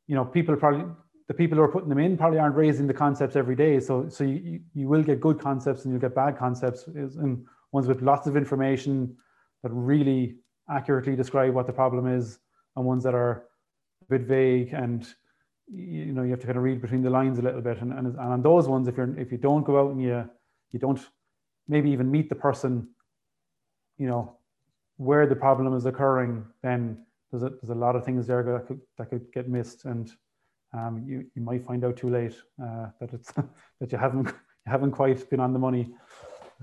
you 0.07 0.15
know, 0.15 0.25
people 0.25 0.53
probably 0.57 0.83
the 1.29 1.33
people 1.33 1.57
who 1.57 1.63
are 1.63 1.71
putting 1.71 1.87
them 1.87 1.99
in 1.99 2.17
probably 2.17 2.39
aren't 2.39 2.57
raising 2.57 2.87
the 2.87 2.93
concepts 2.93 3.37
every 3.37 3.55
day. 3.55 3.79
So, 3.79 4.09
so 4.09 4.25
you, 4.25 4.59
you 4.73 4.89
will 4.89 5.03
get 5.03 5.21
good 5.21 5.39
concepts 5.39 5.85
and 5.85 5.93
you'll 5.93 6.01
get 6.01 6.13
bad 6.13 6.37
concepts 6.37 6.87
and 6.87 7.45
ones 7.71 7.87
with 7.87 8.01
lots 8.01 8.27
of 8.27 8.35
information 8.35 9.15
that 9.63 9.71
really 9.71 10.35
accurately 10.69 11.15
describe 11.15 11.53
what 11.53 11.67
the 11.67 11.73
problem 11.73 12.05
is 12.05 12.39
and 12.75 12.83
ones 12.83 13.01
that 13.05 13.15
are 13.15 13.45
a 14.01 14.17
bit 14.17 14.27
vague 14.27 14.73
and 14.73 15.13
you 15.71 16.13
know 16.13 16.23
you 16.23 16.31
have 16.31 16.39
to 16.39 16.47
kind 16.47 16.57
of 16.57 16.63
read 16.63 16.81
between 16.81 17.03
the 17.03 17.09
lines 17.09 17.37
a 17.39 17.41
little 17.41 17.61
bit 17.61 17.79
and, 17.81 17.93
and, 17.93 18.07
and 18.07 18.17
on 18.17 18.41
those 18.41 18.67
ones 18.67 18.87
if 18.87 18.97
you're 18.97 19.17
if 19.19 19.31
you 19.31 19.37
don't 19.37 19.65
go 19.65 19.79
out 19.79 19.91
and 19.91 20.01
you 20.01 20.27
you 20.71 20.79
don't 20.79 20.99
maybe 21.67 21.91
even 21.91 22.09
meet 22.09 22.29
the 22.29 22.35
person 22.35 22.87
you 23.97 24.07
know 24.07 24.35
where 24.97 25.27
the 25.27 25.35
problem 25.35 25.75
is 25.75 25.85
occurring 25.85 26.45
then 26.63 27.05
there's 27.31 27.43
a, 27.43 27.49
there's 27.49 27.69
a 27.69 27.75
lot 27.75 27.95
of 27.95 28.03
things 28.03 28.25
there 28.25 28.43
that 28.43 28.67
could, 28.67 28.81
that 28.97 29.09
could 29.09 29.31
get 29.31 29.47
missed 29.47 29.85
and 29.85 30.11
um, 30.73 31.03
you, 31.07 31.25
you 31.35 31.41
might 31.41 31.65
find 31.65 31.83
out 31.83 31.97
too 31.97 32.09
late 32.09 32.35
uh, 32.61 32.87
that 32.99 33.13
it's 33.13 33.31
that 33.79 33.91
you 33.91 33.97
haven't 33.97 34.27
you 34.27 34.71
haven't 34.71 34.91
quite 34.91 35.29
been 35.29 35.39
on 35.39 35.53
the 35.53 35.59
money. 35.59 35.89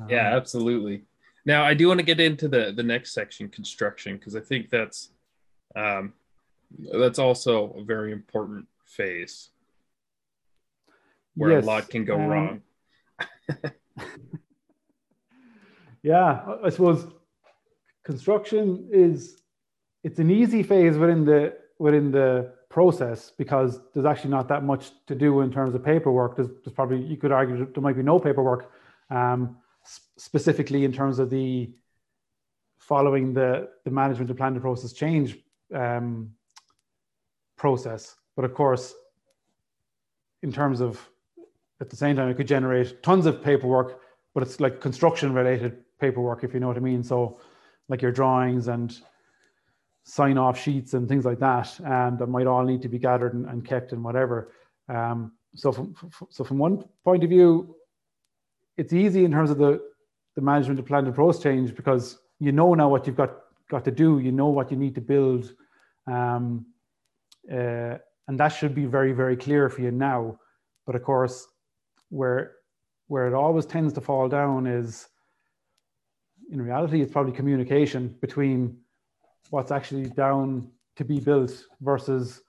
Um, 0.01 0.09
yeah, 0.09 0.37
absolutely. 0.37 1.05
Now 1.45 1.65
I 1.65 1.75
do 1.75 1.89
want 1.89 1.99
to 1.99 2.07
get 2.07 2.21
into 2.21 2.49
the 2.49 2.73
the 2.75 2.83
next 2.83 3.13
section, 3.13 3.49
construction, 3.49 4.17
because 4.17 4.37
I 4.37 4.41
think 4.41 4.71
that's 4.71 5.11
um, 5.75 6.13
that's 6.93 7.19
also 7.19 7.75
a 7.79 7.85
very 7.85 8.13
important 8.13 8.67
phase 8.87 9.51
where 11.35 11.53
yes, 11.53 11.65
a 11.65 11.67
lot 11.67 11.89
can 11.89 12.05
go 12.05 12.15
um, 12.17 12.27
wrong. 12.27 12.63
yeah, 16.03 16.45
I 16.65 16.71
suppose 16.71 17.07
construction 18.05 18.89
is 18.91 19.43
it's 20.03 20.19
an 20.19 20.31
easy 20.31 20.63
phase 20.63 20.97
within 20.97 21.25
the 21.25 21.57
within 21.79 22.11
the 22.11 22.57
process 22.77 23.33
because 23.39 23.81
there's 23.95 24.05
actually 24.07 24.31
not 24.31 24.49
that 24.49 24.63
much 24.63 24.91
to 25.07 25.15
do 25.15 25.41
in 25.41 25.51
terms 25.51 25.75
of 25.75 25.83
paperwork. 25.83 26.37
There's, 26.37 26.49
there's 26.63 26.75
probably, 26.75 27.03
you 27.03 27.17
could 27.17 27.33
argue 27.33 27.67
there 27.73 27.83
might 27.83 27.97
be 27.97 28.03
no 28.03 28.19
paperwork 28.19 28.71
um, 29.09 29.57
specifically 30.19 30.85
in 30.85 30.93
terms 30.93 31.19
of 31.19 31.31
the 31.31 31.71
following 32.77 33.33
the, 33.33 33.71
the 33.85 33.91
management 33.91 34.29
and 34.31 34.39
planning 34.39 34.61
process 34.61 34.93
change 34.93 35.39
um, 35.75 36.33
process. 37.57 38.15
But 38.37 38.45
of 38.45 38.55
course, 38.55 38.95
in 40.43 40.53
terms 40.53 40.81
of 40.81 41.09
at 41.81 41.91
the 41.91 41.97
same 41.97 42.17
time, 42.17 42.29
it 42.29 42.37
could 42.37 42.47
generate 42.47 43.03
tons 43.03 43.27
of 43.27 43.43
paperwork, 43.43 44.01
but 44.35 44.43
it's 44.43 44.61
like 44.61 44.81
construction 44.81 45.33
related 45.33 45.79
paperwork, 46.01 46.45
if 46.45 46.55
you 46.55 46.61
know 46.61 46.69
what 46.69 46.77
I 46.77 46.81
mean. 46.81 47.03
So, 47.03 47.41
like 47.89 48.03
your 48.03 48.13
drawings 48.13 48.69
and 48.69 48.99
sign 50.05 50.39
off 50.39 50.61
sheets 50.61 50.95
and 50.95 51.09
things 51.09 51.25
like 51.25 51.41
that, 51.41 51.79
and 51.81 52.19
that 52.19 52.29
might 52.29 52.47
all 52.47 52.65
need 52.65 52.83
to 52.83 52.89
be 52.89 52.99
gathered 52.99 53.35
and, 53.35 53.47
and 53.47 53.65
kept 53.65 53.93
and 53.93 54.03
whatever. 54.05 54.53
Um, 54.89 55.33
so 55.55 55.73
from 55.73 55.95
so 56.31 56.45
from 56.45 56.59
one 56.59 56.85
point 57.05 57.25
of 57.25 57.31
view, 57.31 57.77
it's 58.77 58.93
easy 58.93 59.25
in 59.25 59.33
terms 59.33 59.51
of 59.51 59.59
the 59.59 59.81
the 60.35 60.43
management 60.43 60.79
of 60.79 60.87
planned 60.87 61.09
approach 61.09 61.43
change 61.43 61.75
because 61.75 62.19
you 62.39 62.53
know 62.53 62.75
now 62.75 62.89
what 62.89 63.07
you've 63.07 63.17
got 63.17 63.33
got 63.71 63.85
to 63.85 63.91
do. 63.91 64.19
You 64.19 64.33
know 64.33 64.49
what 64.49 64.71
you 64.71 64.77
need 64.77 64.95
to 64.95 65.01
build, 65.01 65.53
um, 66.07 66.67
uh, 67.53 67.97
and 68.29 68.39
that 68.41 68.49
should 68.49 68.75
be 68.75 68.87
very 68.87 69.13
very 69.13 69.37
clear 69.37 69.69
for 69.69 69.83
you 69.83 69.91
now. 69.91 70.39
But 70.87 70.97
of 70.97 71.03
course, 71.03 71.47
where 72.11 72.53
where 73.09 73.27
it 73.27 73.35
always 73.35 73.67
tends 73.67 73.93
to 73.95 74.01
fall 74.01 74.29
down 74.29 74.67
is 74.67 75.09
in 76.51 76.61
reality 76.61 77.01
it's 77.01 77.13
probably 77.13 77.33
communication 77.33 78.17
between 78.21 78.77
what's 79.51 79.71
actually 79.71 80.09
down 80.11 80.69
to 80.97 81.05
be 81.05 81.21
built 81.21 81.53
versus 81.81 82.43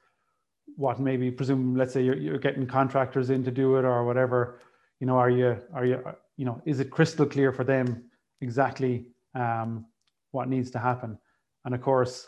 what 0.75 0.99
maybe 0.99 1.31
presume 1.31 1.75
let's 1.75 1.93
say 1.93 2.03
you're, 2.03 2.17
you're 2.17 2.37
getting 2.37 2.65
contractors 2.65 3.29
in 3.29 3.43
to 3.43 3.51
do 3.51 3.77
it 3.77 3.85
or 3.85 4.05
whatever 4.05 4.59
you 4.99 5.07
know 5.07 5.17
are 5.17 5.29
you 5.29 5.59
are 5.73 5.85
you 5.85 6.03
you 6.37 6.45
know 6.45 6.61
is 6.65 6.79
it 6.79 6.91
crystal 6.91 7.25
clear 7.25 7.51
for 7.51 7.63
them 7.63 8.03
exactly 8.41 9.07
um, 9.35 9.85
what 10.31 10.47
needs 10.47 10.69
to 10.71 10.79
happen 10.79 11.17
and 11.65 11.73
of 11.73 11.81
course 11.81 12.27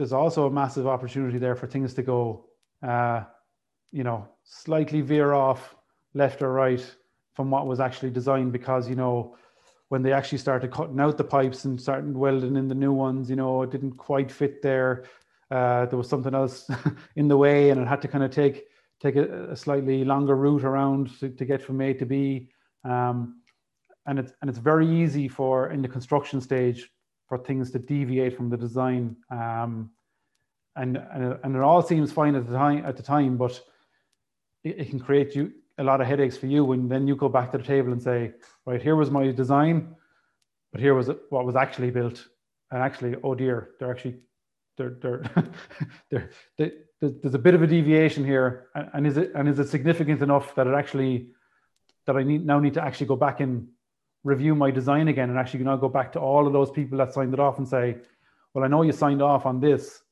there's 0.00 0.14
also 0.14 0.46
a 0.46 0.50
massive 0.50 0.86
opportunity 0.86 1.36
there 1.36 1.54
for 1.54 1.66
things 1.66 1.92
to 1.92 2.02
go 2.02 2.46
uh, 2.82 3.22
you 3.92 4.02
know 4.02 4.26
slightly 4.44 5.02
veer 5.02 5.34
off 5.34 5.76
left 6.14 6.40
or 6.40 6.50
right 6.54 6.96
from 7.34 7.50
what 7.50 7.66
was 7.66 7.80
actually 7.80 8.08
designed 8.08 8.50
because 8.50 8.88
you 8.88 8.94
know 8.94 9.36
when 9.90 10.02
they 10.02 10.14
actually 10.14 10.38
started 10.38 10.70
cutting 10.70 10.98
out 11.00 11.18
the 11.18 11.24
pipes 11.24 11.66
and 11.66 11.78
starting 11.78 12.18
welding 12.18 12.56
in 12.56 12.68
the 12.68 12.74
new 12.76 12.92
ones, 12.92 13.28
you 13.28 13.34
know, 13.34 13.62
it 13.62 13.70
didn't 13.70 13.96
quite 13.96 14.30
fit 14.30 14.62
there. 14.62 15.04
Uh, 15.50 15.84
there 15.86 15.98
was 15.98 16.08
something 16.08 16.32
else 16.32 16.70
in 17.16 17.26
the 17.26 17.36
way, 17.36 17.70
and 17.70 17.80
it 17.80 17.88
had 17.88 18.00
to 18.00 18.06
kind 18.06 18.22
of 18.22 18.30
take 18.30 18.66
take 19.02 19.16
a, 19.16 19.50
a 19.50 19.56
slightly 19.56 20.04
longer 20.04 20.36
route 20.36 20.62
around 20.62 21.10
to, 21.18 21.28
to, 21.28 21.44
get 21.44 21.60
from 21.60 21.80
A 21.80 21.92
to 21.92 22.06
B. 22.06 22.50
Um, 22.84 23.42
and 24.06 24.20
it's 24.20 24.32
and 24.40 24.48
it's 24.48 24.60
very 24.60 24.88
easy 24.88 25.26
for 25.26 25.70
in 25.70 25.82
the 25.82 25.88
construction 25.88 26.40
stage 26.40 26.88
for 27.30 27.38
things 27.38 27.70
to 27.70 27.78
deviate 27.78 28.36
from 28.36 28.50
the 28.50 28.56
design. 28.56 29.16
Um, 29.30 29.90
and, 30.74 30.96
and 30.96 31.38
and 31.44 31.56
it 31.56 31.62
all 31.62 31.80
seems 31.80 32.12
fine 32.12 32.34
at 32.34 32.46
the 32.46 32.52
time 32.52 32.84
at 32.84 32.96
the 32.96 33.02
time, 33.02 33.36
but 33.36 33.58
it, 34.64 34.80
it 34.80 34.90
can 34.90 34.98
create 34.98 35.34
you 35.34 35.52
a 35.78 35.84
lot 35.84 36.00
of 36.00 36.06
headaches 36.06 36.36
for 36.36 36.46
you 36.46 36.64
when 36.64 36.88
then 36.88 37.06
you 37.06 37.14
go 37.16 37.28
back 37.28 37.52
to 37.52 37.58
the 37.58 37.64
table 37.64 37.92
and 37.92 38.02
say, 38.02 38.32
right, 38.66 38.82
here 38.82 38.96
was 38.96 39.10
my 39.10 39.30
design, 39.30 39.94
but 40.72 40.80
here 40.80 40.94
was 40.94 41.08
what 41.30 41.46
was 41.46 41.56
actually 41.56 41.90
built. 41.90 42.26
And 42.70 42.82
actually, 42.82 43.14
oh 43.22 43.34
dear, 43.34 43.70
they're 43.78 43.90
actually, 43.90 44.16
they're, 44.76 44.96
they're, 45.00 45.22
they're, 46.10 46.30
they, 46.58 46.72
there's 47.00 47.34
a 47.34 47.38
bit 47.38 47.54
of 47.54 47.62
a 47.62 47.66
deviation 47.66 48.24
here. 48.24 48.66
And 48.74 49.06
is 49.06 49.16
it, 49.16 49.32
and 49.34 49.48
is 49.48 49.58
it 49.58 49.68
significant 49.68 50.20
enough 50.20 50.54
that 50.56 50.66
it 50.66 50.74
actually, 50.74 51.30
that 52.06 52.16
I 52.16 52.24
need 52.24 52.44
now 52.44 52.58
need 52.58 52.74
to 52.74 52.84
actually 52.84 53.06
go 53.06 53.16
back 53.16 53.40
and 53.40 53.68
review 54.24 54.54
my 54.54 54.70
design 54.70 55.08
again 55.08 55.30
and 55.30 55.38
actually 55.38 55.64
now 55.64 55.76
go 55.76 55.88
back 55.88 56.12
to 56.12 56.20
all 56.20 56.46
of 56.46 56.52
those 56.52 56.70
people 56.70 56.98
that 56.98 57.12
signed 57.12 57.32
it 57.32 57.40
off 57.40 57.58
and 57.58 57.66
say, 57.66 57.96
well, 58.52 58.64
I 58.64 58.68
know 58.68 58.82
you 58.82 58.92
signed 58.92 59.22
off 59.22 59.46
on 59.46 59.60
this, 59.60 60.02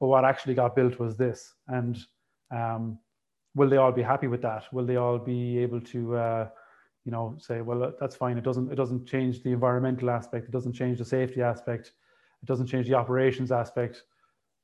but 0.00 0.08
what 0.08 0.24
actually 0.24 0.54
got 0.54 0.76
built 0.76 0.98
was 0.98 1.16
this. 1.16 1.54
And 1.66 1.98
um, 2.54 2.98
will 3.54 3.68
they 3.68 3.76
all 3.76 3.92
be 3.92 4.02
happy 4.02 4.28
with 4.28 4.42
that? 4.42 4.64
Will 4.72 4.86
they 4.86 4.96
all 4.96 5.18
be 5.18 5.58
able 5.58 5.80
to, 5.80 6.16
uh, 6.16 6.48
you 7.04 7.12
know, 7.12 7.36
say, 7.38 7.60
well, 7.60 7.92
that's 7.98 8.14
fine. 8.14 8.38
It 8.38 8.44
doesn't 8.44 8.70
it 8.70 8.76
doesn't 8.76 9.06
change 9.06 9.42
the 9.42 9.50
environmental 9.50 10.10
aspect. 10.10 10.46
It 10.46 10.52
doesn't 10.52 10.74
change 10.74 10.98
the 10.98 11.04
safety 11.04 11.42
aspect. 11.42 11.92
It 12.42 12.46
doesn't 12.46 12.66
change 12.66 12.86
the 12.86 12.94
operations 12.94 13.50
aspect. 13.50 14.02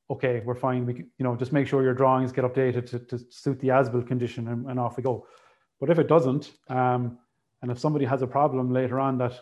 Okay, 0.09 0.41
we're 0.45 0.55
fine. 0.55 0.85
We, 0.85 0.93
you 0.93 1.23
know, 1.23 1.35
just 1.35 1.51
make 1.51 1.67
sure 1.67 1.81
your 1.81 1.95
drawings 1.95 2.31
get 2.31 2.45
updated 2.45 2.87
to, 2.91 2.99
to 2.99 3.17
suit 3.29 3.59
the 3.59 3.71
as-built 3.71 4.07
condition, 4.07 4.47
and, 4.49 4.69
and, 4.69 4.79
off 4.79 4.97
we 4.97 5.03
go. 5.03 5.25
But 5.79 5.89
if 5.89 5.97
it 5.97 6.07
doesn't, 6.07 6.51
um, 6.69 7.17
and 7.65 7.71
if 7.71 7.79
somebody 7.79 8.05
has 8.05 8.21
a 8.21 8.27
problem 8.27 8.71
later 8.71 8.99
on 8.99 9.17
that, 9.17 9.33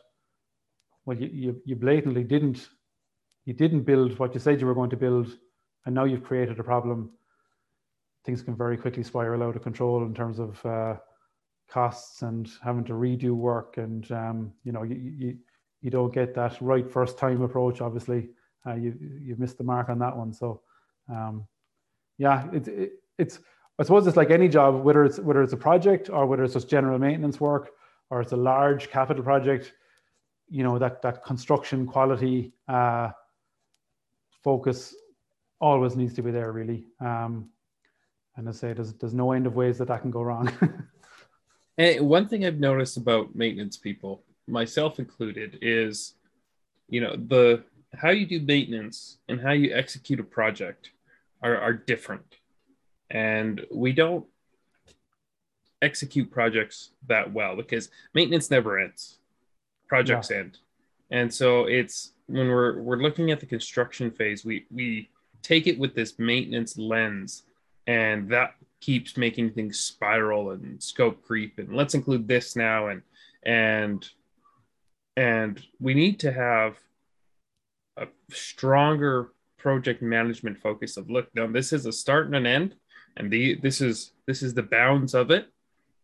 well, 1.06 1.18
you, 1.18 1.30
you, 1.34 1.62
you 1.66 1.76
blatantly 1.76 2.24
didn't, 2.24 2.70
you 3.44 3.54
didn't 3.54 3.82
build 3.82 4.18
what 4.18 4.34
you 4.34 4.40
said 4.40 4.62
you 4.62 4.66
were 4.66 4.74
going 4.74 4.92
to 4.92 4.96
build, 4.96 5.28
and 5.86 5.94
now 5.94 6.06
you've 6.06 6.24
created 6.24 6.58
a 6.58 6.64
problem 6.64 7.12
things 8.26 8.42
can 8.42 8.56
very 8.56 8.78
quickly 8.78 9.04
spiral 9.04 9.44
out 9.44 9.58
of 9.58 9.62
control 9.62 10.04
in 10.04 10.14
terms 10.14 10.40
of 10.40 10.66
uh, 10.66 10.96
costs 11.70 12.22
and 12.22 12.50
having 12.64 12.86
to 12.86 12.94
redo 12.94 13.32
work 13.32 13.76
and 13.76 14.10
um, 14.12 14.54
you 14.64 14.72
know 14.72 14.84
you, 14.84 14.96
you 14.96 15.38
you 15.82 15.92
don't 15.92 16.14
get 16.14 16.34
that 16.34 16.56
right 16.62 16.90
first 16.90 17.18
time 17.18 17.42
approach 17.42 17.82
obviously. 17.82 18.30
Uh, 18.66 18.76
you 18.76 18.98
you've 19.22 19.40
missed 19.40 19.58
the 19.58 19.64
mark 19.64 19.90
on 19.90 20.00
that 20.00 20.16
one. 20.16 20.32
So 20.32 20.62
um, 21.10 21.46
yeah 22.18 22.48
it, 22.54 22.68
it, 22.68 22.92
it's 23.18 23.40
I 23.78 23.84
suppose 23.84 24.08
it's 24.08 24.16
like 24.16 24.32
any 24.32 24.48
job 24.48 24.84
whether 24.84 25.04
it's 25.04 25.20
whether 25.20 25.44
it's 25.44 25.54
a 25.54 25.58
project 25.58 26.10
or 26.10 26.26
whether 26.26 26.46
it's 26.46 26.54
just 26.54 26.70
general 26.70 26.98
maintenance 26.98 27.42
work 27.42 27.72
or 28.14 28.22
it's 28.22 28.32
a 28.32 28.44
large 28.54 28.90
capital 28.90 29.24
project 29.24 29.74
you 30.50 30.64
know 30.64 30.78
that 30.78 31.02
that 31.02 31.24
construction 31.24 31.86
quality 31.86 32.54
uh, 32.68 33.10
focus 34.44 34.96
always 35.60 35.96
needs 35.96 36.14
to 36.14 36.22
be 36.22 36.32
there 36.32 36.52
really 36.52 36.86
um, 37.00 37.50
and 38.36 38.50
I 38.50 38.52
say 38.52 38.74
there's 38.74 38.94
there's 38.94 39.14
no 39.14 39.32
end 39.32 39.48
of 39.48 39.56
ways 39.56 39.78
that 39.78 39.88
that 39.88 40.02
can 40.02 40.12
go 40.12 40.22
wrong. 40.22 40.52
and 41.78 42.08
one 42.08 42.28
thing 42.28 42.46
I've 42.46 42.60
noticed 42.60 42.98
about 42.98 43.36
maintenance 43.36 43.78
people, 43.78 44.24
myself 44.48 45.00
included, 45.00 45.60
is 45.62 46.16
you 46.90 47.02
know 47.02 47.16
the 47.16 47.64
how 47.96 48.10
you 48.10 48.26
do 48.26 48.42
maintenance 48.42 49.18
and 49.30 49.40
how 49.40 49.52
you 49.52 49.74
execute 49.74 50.20
a 50.20 50.24
project 50.24 50.92
are, 51.42 51.58
are 51.58 51.74
different, 51.74 52.38
and 53.10 53.66
we 53.72 53.94
don't 53.94 54.26
execute 55.84 56.32
projects 56.32 56.92
that 57.08 57.32
well 57.32 57.56
because 57.56 57.90
maintenance 58.14 58.50
never 58.50 58.80
ends. 58.80 59.20
Projects 59.88 60.32
yeah. 60.32 60.38
end, 60.38 60.58
and 61.12 61.32
so 61.32 61.66
it's 61.66 62.14
when 62.28 62.48
we're 62.48 62.82
we're 62.82 62.98
looking 62.98 63.30
at 63.30 63.40
the 63.40 63.46
construction 63.46 64.10
phase, 64.10 64.44
we 64.44 64.66
we 64.72 65.10
take 65.44 65.68
it 65.68 65.78
with 65.78 65.94
this 65.94 66.18
maintenance 66.18 66.78
lens 66.78 67.44
and 67.86 68.30
that 68.30 68.56
keeps 68.80 69.18
making 69.18 69.52
things 69.52 69.80
spiral 69.80 70.52
and 70.52 70.82
scope 70.82 71.24
creep 71.24 71.60
and 71.60 71.76
let's 71.76 71.94
include 71.94 72.28
this 72.28 72.56
now 72.56 72.88
and 72.88 73.02
and 73.46 74.10
and 75.16 75.64
we 75.80 75.94
need 75.94 76.20
to 76.20 76.32
have 76.32 76.78
a 77.98 78.08
stronger 78.32 79.32
project 79.58 80.02
management 80.02 80.58
focus 80.58 80.98
of 80.98 81.10
look 81.10 81.30
now 81.36 81.48
this 81.48 81.72
is 81.72 81.86
a 81.86 81.92
start 81.92 82.26
and 82.26 82.36
an 82.36 82.46
end 82.46 82.76
and 83.18 83.32
the 83.32 83.56
this 83.62 83.80
is 83.80 84.12
this 84.26 84.42
is 84.42 84.54
the 84.54 84.64
bounds 84.64 85.14
of 85.14 85.32
it 85.32 85.48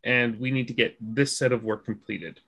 and 0.04 0.40
we 0.40 0.52
need 0.52 0.68
to 0.68 0.74
get 0.74 0.96
this 1.00 1.36
set 1.36 1.52
of 1.52 1.64
work 1.64 1.86
completed 1.86 2.40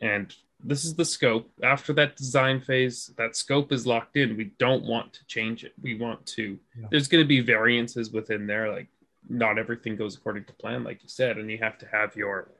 and 0.00 0.34
this 0.62 0.84
is 0.84 0.94
the 0.94 1.04
scope. 1.04 1.50
After 1.62 1.92
that 1.94 2.16
design 2.16 2.60
phase, 2.60 3.12
that 3.16 3.36
scope 3.36 3.72
is 3.72 3.86
locked 3.86 4.16
in. 4.16 4.36
We 4.36 4.52
don't 4.58 4.84
want 4.84 5.12
to 5.14 5.26
change 5.26 5.64
it. 5.64 5.72
We 5.80 5.94
want 5.94 6.26
to. 6.26 6.58
Yeah. 6.78 6.86
There's 6.90 7.08
going 7.08 7.22
to 7.22 7.28
be 7.28 7.40
variances 7.40 8.10
within 8.10 8.46
there. 8.46 8.72
Like 8.72 8.88
not 9.28 9.58
everything 9.58 9.96
goes 9.96 10.16
according 10.16 10.44
to 10.44 10.52
plan, 10.54 10.84
like 10.84 11.02
you 11.02 11.08
said, 11.08 11.38
and 11.38 11.50
you 11.50 11.58
have 11.58 11.78
to 11.78 11.86
have 11.86 12.16
your 12.16 12.50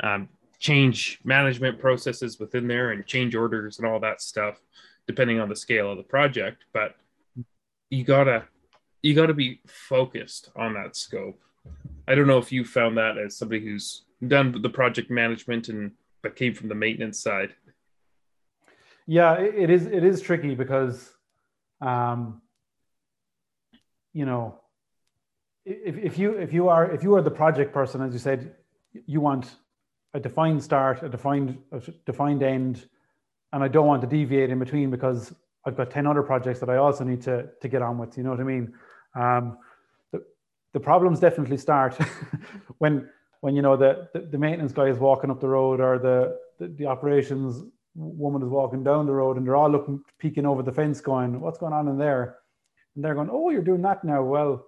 um, 0.00 0.28
change 0.58 1.20
management 1.24 1.80
processes 1.80 2.38
within 2.38 2.68
there 2.68 2.92
and 2.92 3.06
change 3.06 3.34
orders 3.34 3.78
and 3.78 3.86
all 3.86 3.98
that 4.00 4.22
stuff, 4.22 4.60
depending 5.06 5.40
on 5.40 5.48
the 5.48 5.56
scale 5.56 5.90
of 5.90 5.96
the 5.96 6.04
project. 6.04 6.64
But 6.72 6.94
you 7.90 8.04
gotta 8.04 8.44
you 9.02 9.14
gotta 9.14 9.34
be 9.34 9.60
focused 9.66 10.50
on 10.54 10.74
that 10.74 10.94
scope. 10.94 11.40
I 12.08 12.14
don't 12.14 12.26
know 12.26 12.38
if 12.38 12.52
you 12.52 12.64
found 12.64 12.98
that 12.98 13.18
as 13.18 13.36
somebody 13.36 13.64
who's 13.64 14.04
done 14.26 14.60
the 14.60 14.68
project 14.68 15.10
management 15.10 15.68
and 15.68 15.92
but 16.22 16.36
came 16.36 16.54
from 16.54 16.68
the 16.68 16.74
maintenance 16.74 17.18
side. 17.20 17.54
Yeah, 19.06 19.34
it 19.34 19.68
is. 19.70 19.86
It 19.86 20.04
is 20.04 20.20
tricky 20.20 20.54
because, 20.54 21.12
um, 21.80 22.40
you 24.12 24.24
know, 24.24 24.60
if, 25.64 25.96
if 25.96 26.18
you 26.18 26.32
if 26.34 26.52
you 26.52 26.68
are 26.68 26.90
if 26.90 27.02
you 27.02 27.14
are 27.16 27.22
the 27.22 27.30
project 27.30 27.72
person, 27.72 28.00
as 28.00 28.12
you 28.12 28.20
said, 28.20 28.54
you 29.06 29.20
want 29.20 29.56
a 30.14 30.20
defined 30.20 30.62
start, 30.62 31.02
a 31.02 31.08
defined 31.08 31.58
a 31.72 31.80
defined 32.06 32.42
end, 32.42 32.86
and 33.52 33.62
I 33.62 33.68
don't 33.68 33.86
want 33.86 34.02
to 34.02 34.08
deviate 34.08 34.50
in 34.50 34.60
between 34.60 34.90
because 34.90 35.34
I've 35.66 35.76
got 35.76 35.90
ten 35.90 36.06
other 36.06 36.22
projects 36.22 36.60
that 36.60 36.70
I 36.70 36.76
also 36.76 37.02
need 37.02 37.22
to 37.22 37.48
to 37.60 37.68
get 37.68 37.82
on 37.82 37.98
with. 37.98 38.16
You 38.16 38.22
know 38.22 38.30
what 38.30 38.40
I 38.40 38.44
mean? 38.44 38.72
Um, 39.16 39.58
the 40.72 40.80
problems 40.80 41.20
definitely 41.20 41.56
start 41.56 41.94
when 42.78 43.08
when 43.40 43.56
you 43.56 43.62
know 43.62 43.76
the, 43.76 44.08
the, 44.12 44.20
the 44.20 44.38
maintenance 44.38 44.72
guy 44.72 44.86
is 44.86 44.98
walking 44.98 45.30
up 45.30 45.40
the 45.40 45.48
road 45.48 45.80
or 45.80 45.98
the, 45.98 46.38
the, 46.58 46.72
the 46.74 46.86
operations 46.86 47.64
woman 47.94 48.42
is 48.42 48.48
walking 48.48 48.82
down 48.82 49.06
the 49.06 49.12
road 49.12 49.36
and 49.36 49.46
they're 49.46 49.56
all 49.56 49.70
looking 49.70 50.02
peeking 50.18 50.46
over 50.46 50.62
the 50.62 50.72
fence 50.72 51.00
going 51.00 51.40
what's 51.40 51.58
going 51.58 51.72
on 51.72 51.88
in 51.88 51.98
there? 51.98 52.38
And 52.94 53.04
they're 53.04 53.14
going 53.14 53.30
oh 53.30 53.50
you're 53.50 53.62
doing 53.62 53.82
that 53.82 54.04
now. 54.04 54.22
Well 54.22 54.66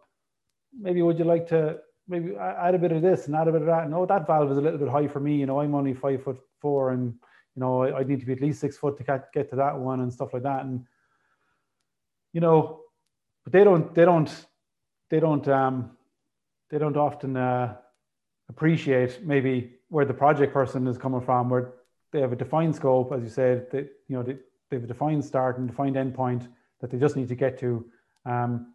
maybe 0.78 1.02
would 1.02 1.18
you 1.18 1.24
like 1.24 1.48
to 1.48 1.78
maybe 2.06 2.36
add 2.36 2.74
a 2.74 2.78
bit 2.78 2.92
of 2.92 3.00
this 3.00 3.26
and 3.26 3.36
add 3.36 3.48
a 3.48 3.52
bit 3.52 3.62
of 3.62 3.66
that? 3.68 3.90
Oh 3.92 4.06
that 4.06 4.26
valve 4.26 4.50
is 4.50 4.58
a 4.58 4.60
little 4.60 4.78
bit 4.78 4.88
high 4.88 5.08
for 5.08 5.20
me. 5.20 5.36
You 5.36 5.46
know 5.46 5.60
i'm 5.60 5.74
only 5.74 5.94
five 5.94 6.22
foot 6.22 6.38
four 6.60 6.90
and 6.90 7.14
you 7.54 7.60
know, 7.60 7.82
I, 7.82 8.00
I 8.00 8.02
need 8.02 8.20
to 8.20 8.26
be 8.26 8.32
at 8.32 8.40
least 8.40 8.60
six 8.60 8.76
foot 8.76 8.96
to 8.98 9.22
get 9.32 9.50
to 9.50 9.56
that 9.56 9.78
one 9.78 10.00
and 10.00 10.12
stuff 10.12 10.32
like 10.32 10.42
that. 10.42 10.64
And, 10.64 10.84
you 12.32 12.40
know, 12.40 12.80
but 13.44 13.52
they 13.52 13.62
don't, 13.62 13.94
they 13.94 14.04
don't, 14.04 14.46
they 15.14 15.20
don't, 15.20 15.46
um, 15.46 15.90
they 16.70 16.78
don't 16.78 16.96
often 16.96 17.36
uh, 17.36 17.76
appreciate 18.48 19.24
maybe 19.24 19.74
where 19.88 20.04
the 20.04 20.12
project 20.12 20.52
person 20.52 20.88
is 20.88 20.98
coming 20.98 21.20
from, 21.20 21.48
where 21.48 21.74
they 22.10 22.20
have 22.20 22.32
a 22.32 22.36
defined 22.36 22.74
scope, 22.74 23.12
as 23.12 23.22
you 23.22 23.28
said, 23.28 23.70
they, 23.70 23.78
you 24.08 24.16
know, 24.16 24.24
they, 24.24 24.32
they 24.70 24.76
have 24.76 24.82
a 24.82 24.88
defined 24.88 25.24
start 25.24 25.56
and 25.58 25.68
defined 25.68 25.94
endpoint 25.94 26.48
that 26.80 26.90
they 26.90 26.98
just 26.98 27.14
need 27.14 27.28
to 27.28 27.36
get 27.36 27.60
to. 27.60 27.86
Um, 28.26 28.72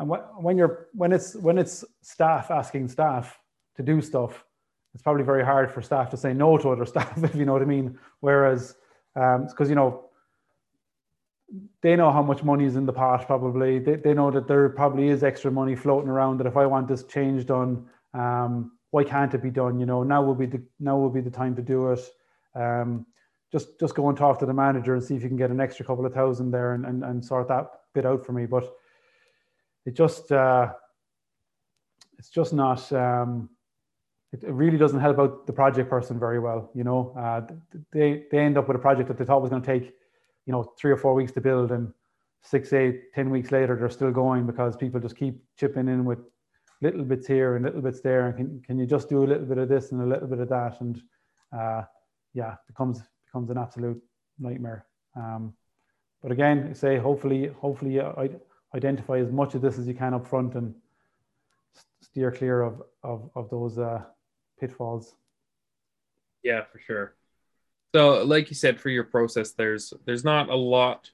and 0.00 0.10
when 0.40 0.58
you're 0.58 0.88
when 0.92 1.12
it's 1.12 1.36
when 1.36 1.56
it's 1.56 1.84
staff 2.02 2.50
asking 2.50 2.88
staff 2.88 3.38
to 3.76 3.84
do 3.84 4.00
stuff, 4.00 4.44
it's 4.92 5.04
probably 5.04 5.22
very 5.22 5.44
hard 5.44 5.70
for 5.70 5.82
staff 5.82 6.10
to 6.10 6.16
say 6.16 6.34
no 6.34 6.58
to 6.58 6.70
other 6.70 6.86
staff, 6.92 7.16
if 7.22 7.36
you 7.36 7.44
know 7.44 7.52
what 7.52 7.62
I 7.62 7.66
mean. 7.66 7.96
Whereas, 8.18 8.74
because 9.14 9.60
um, 9.60 9.68
you 9.68 9.76
know, 9.76 10.03
they 11.82 11.96
know 11.96 12.10
how 12.12 12.22
much 12.22 12.42
money 12.42 12.64
is 12.64 12.76
in 12.76 12.86
the 12.86 12.92
pot. 12.92 13.26
Probably 13.26 13.78
they, 13.78 13.96
they 13.96 14.14
know 14.14 14.30
that 14.30 14.48
there 14.48 14.68
probably 14.70 15.08
is 15.08 15.22
extra 15.22 15.50
money 15.50 15.76
floating 15.76 16.08
around. 16.08 16.38
That 16.38 16.46
if 16.46 16.56
I 16.56 16.66
want 16.66 16.88
this 16.88 17.04
change 17.04 17.46
done, 17.46 17.86
um, 18.14 18.72
why 18.90 19.04
can't 19.04 19.34
it 19.34 19.42
be 19.42 19.50
done? 19.50 19.78
You 19.78 19.86
know, 19.86 20.02
now 20.02 20.22
will 20.22 20.34
be 20.34 20.46
the 20.46 20.62
now 20.80 20.96
will 20.96 21.10
be 21.10 21.20
the 21.20 21.30
time 21.30 21.54
to 21.56 21.62
do 21.62 21.92
it. 21.92 22.00
Um, 22.54 23.06
just 23.52 23.78
just 23.78 23.94
go 23.94 24.08
and 24.08 24.16
talk 24.18 24.38
to 24.40 24.46
the 24.46 24.54
manager 24.54 24.94
and 24.94 25.02
see 25.02 25.14
if 25.14 25.22
you 25.22 25.28
can 25.28 25.36
get 25.36 25.50
an 25.50 25.60
extra 25.60 25.84
couple 25.84 26.06
of 26.06 26.14
thousand 26.14 26.50
there 26.50 26.74
and, 26.74 26.86
and, 26.86 27.04
and 27.04 27.24
sort 27.24 27.48
that 27.48 27.68
bit 27.94 28.06
out 28.06 28.24
for 28.24 28.32
me. 28.32 28.46
But 28.46 28.72
it 29.86 29.94
just 29.94 30.32
uh, 30.32 30.72
it's 32.18 32.30
just 32.30 32.52
not 32.52 32.90
um, 32.92 33.50
it, 34.32 34.42
it, 34.44 34.52
really 34.52 34.78
doesn't 34.78 35.00
help 35.00 35.18
out 35.18 35.46
the 35.46 35.52
project 35.52 35.90
person 35.90 36.18
very 36.18 36.38
well 36.38 36.70
you 36.74 36.84
know 36.84 37.14
uh, 37.18 37.42
they 37.92 38.24
they 38.30 38.38
end 38.38 38.56
up 38.56 38.66
with 38.66 38.76
a 38.76 38.80
project 38.80 39.08
that 39.08 39.18
they 39.18 39.24
thought 39.24 39.42
was 39.42 39.50
going 39.50 39.62
to 39.62 39.66
take 39.66 39.92
you 40.46 40.52
know 40.52 40.62
three 40.78 40.92
or 40.92 40.96
four 40.96 41.14
weeks 41.14 41.32
to 41.32 41.40
build 41.40 41.72
and 41.72 41.92
six 42.42 42.72
eight 42.72 43.12
ten 43.14 43.30
weeks 43.30 43.50
later 43.50 43.76
they're 43.76 43.90
still 43.90 44.10
going 44.10 44.46
because 44.46 44.76
people 44.76 45.00
just 45.00 45.16
keep 45.16 45.42
chipping 45.58 45.88
in 45.88 46.04
with 46.04 46.18
little 46.82 47.04
bits 47.04 47.26
here 47.26 47.56
and 47.56 47.64
little 47.64 47.80
bits 47.80 48.00
there 48.00 48.26
and 48.26 48.36
can, 48.36 48.62
can 48.66 48.78
you 48.78 48.86
just 48.86 49.08
do 49.08 49.24
a 49.24 49.26
little 49.26 49.46
bit 49.46 49.58
of 49.58 49.68
this 49.68 49.92
and 49.92 50.02
a 50.02 50.06
little 50.06 50.28
bit 50.28 50.40
of 50.40 50.48
that 50.48 50.80
and 50.80 51.02
uh, 51.56 51.82
yeah 52.34 52.54
becomes 52.66 53.00
becomes 53.26 53.50
an 53.50 53.58
absolute 53.58 54.00
nightmare 54.38 54.86
um, 55.16 55.54
but 56.22 56.30
again 56.30 56.74
say 56.74 56.98
hopefully 56.98 57.50
hopefully 57.60 58.00
identify 58.74 59.18
as 59.18 59.30
much 59.30 59.54
of 59.54 59.62
this 59.62 59.78
as 59.78 59.86
you 59.86 59.94
can 59.94 60.14
up 60.14 60.26
front 60.26 60.54
and 60.54 60.74
steer 62.02 62.30
clear 62.30 62.62
of 62.62 62.82
of, 63.02 63.30
of 63.34 63.50
those 63.50 63.78
uh, 63.78 64.02
pitfalls. 64.60 65.14
Yeah, 66.42 66.62
for 66.70 66.78
sure. 66.78 67.14
So, 67.94 68.24
like 68.24 68.50
you 68.50 68.56
said, 68.56 68.80
for 68.80 68.88
your 68.88 69.04
process, 69.04 69.52
there's 69.52 69.92
there's 70.04 70.24
not 70.24 70.48
a 70.48 70.56
lot, 70.56 71.10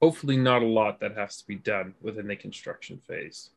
hopefully 0.00 0.38
not 0.38 0.62
a 0.62 0.66
lot 0.66 1.00
that 1.00 1.18
has 1.18 1.36
to 1.38 1.46
be 1.46 1.56
done 1.56 1.94
within 2.00 2.28
the 2.28 2.36
construction 2.36 2.98
phase. 3.06 3.50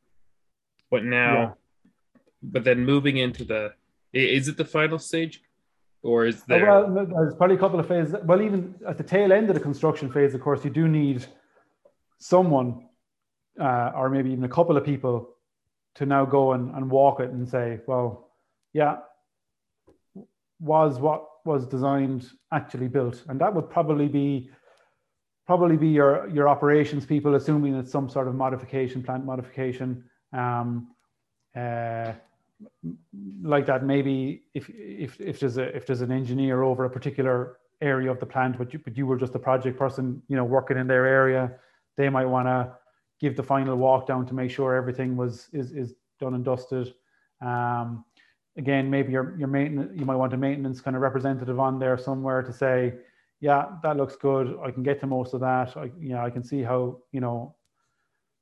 But 0.91 1.05
now, 1.05 1.33
yeah. 1.33 2.21
but 2.43 2.65
then 2.65 2.85
moving 2.85 3.17
into 3.17 3.45
the, 3.45 3.73
is 4.11 4.49
it 4.49 4.57
the 4.57 4.65
final 4.65 4.99
stage, 4.99 5.41
or 6.03 6.25
is 6.25 6.43
there? 6.43 6.69
Oh, 6.69 6.91
well, 6.91 7.05
there's 7.05 7.35
probably 7.35 7.55
a 7.55 7.59
couple 7.59 7.79
of 7.79 7.87
phases. 7.87 8.15
Well, 8.23 8.41
even 8.41 8.75
at 8.85 8.97
the 8.97 9.03
tail 9.03 9.31
end 9.31 9.47
of 9.49 9.53
the 9.53 9.61
construction 9.61 10.11
phase, 10.11 10.35
of 10.35 10.41
course, 10.41 10.65
you 10.65 10.71
do 10.71 10.89
need 10.89 11.25
someone 12.17 12.89
uh, 13.57 13.91
or 13.95 14.09
maybe 14.09 14.31
even 14.31 14.43
a 14.43 14.49
couple 14.49 14.75
of 14.75 14.83
people 14.83 15.29
to 15.95 16.05
now 16.05 16.25
go 16.25 16.51
and, 16.51 16.75
and 16.75 16.91
walk 16.91 17.21
it 17.21 17.29
and 17.29 17.47
say, 17.47 17.79
well, 17.87 18.29
yeah, 18.73 18.97
was 20.59 20.99
what 20.99 21.29
was 21.45 21.65
designed 21.65 22.29
actually 22.51 22.87
built? 22.87 23.23
And 23.29 23.39
that 23.39 23.53
would 23.53 23.69
probably 23.69 24.07
be 24.07 24.49
probably 25.45 25.77
be 25.77 25.87
your 25.87 26.27
your 26.29 26.47
operations 26.49 27.05
people, 27.05 27.35
assuming 27.35 27.75
it's 27.75 27.91
some 27.91 28.09
sort 28.09 28.27
of 28.27 28.35
modification, 28.35 29.03
plant 29.03 29.25
modification. 29.25 30.03
Um, 30.33 30.89
uh, 31.55 32.13
like 33.41 33.65
that, 33.65 33.83
maybe 33.85 34.43
if 34.53 34.69
if 34.69 35.19
if 35.19 35.39
there's 35.39 35.57
a 35.57 35.75
if 35.75 35.85
there's 35.85 36.01
an 36.01 36.11
engineer 36.11 36.63
over 36.63 36.85
a 36.85 36.89
particular 36.89 37.57
area 37.81 38.09
of 38.09 38.19
the 38.19 38.25
plant, 38.25 38.57
but 38.57 38.73
you 38.73 38.79
but 38.79 38.97
you 38.97 39.05
were 39.05 39.17
just 39.17 39.35
a 39.35 39.39
project 39.39 39.77
person, 39.77 40.21
you 40.27 40.35
know, 40.35 40.43
working 40.43 40.77
in 40.77 40.87
their 40.87 41.05
area, 41.05 41.51
they 41.97 42.09
might 42.09 42.25
want 42.25 42.47
to 42.47 42.75
give 43.19 43.35
the 43.35 43.43
final 43.43 43.75
walk 43.77 44.07
down 44.07 44.25
to 44.25 44.33
make 44.33 44.51
sure 44.51 44.75
everything 44.75 45.15
was 45.15 45.47
is, 45.53 45.71
is 45.71 45.93
done 46.19 46.33
and 46.33 46.45
dusted. 46.45 46.93
Um, 47.41 48.05
again, 48.57 48.89
maybe 48.89 49.11
your 49.11 49.35
your 49.37 49.47
maintenance 49.47 49.91
you 49.95 50.05
might 50.05 50.15
want 50.15 50.33
a 50.33 50.37
maintenance 50.37 50.81
kind 50.81 50.95
of 50.95 51.01
representative 51.01 51.59
on 51.59 51.79
there 51.79 51.97
somewhere 51.97 52.41
to 52.41 52.53
say, 52.53 52.93
yeah, 53.41 53.65
that 53.83 53.97
looks 53.97 54.15
good. 54.15 54.57
I 54.63 54.71
can 54.71 54.83
get 54.83 54.99
to 55.01 55.07
most 55.07 55.33
of 55.33 55.41
that. 55.41 55.75
I 55.77 55.85
you 55.99 56.09
know 56.09 56.23
I 56.23 56.29
can 56.29 56.43
see 56.43 56.61
how 56.61 56.99
you 57.11 57.21
know 57.21 57.55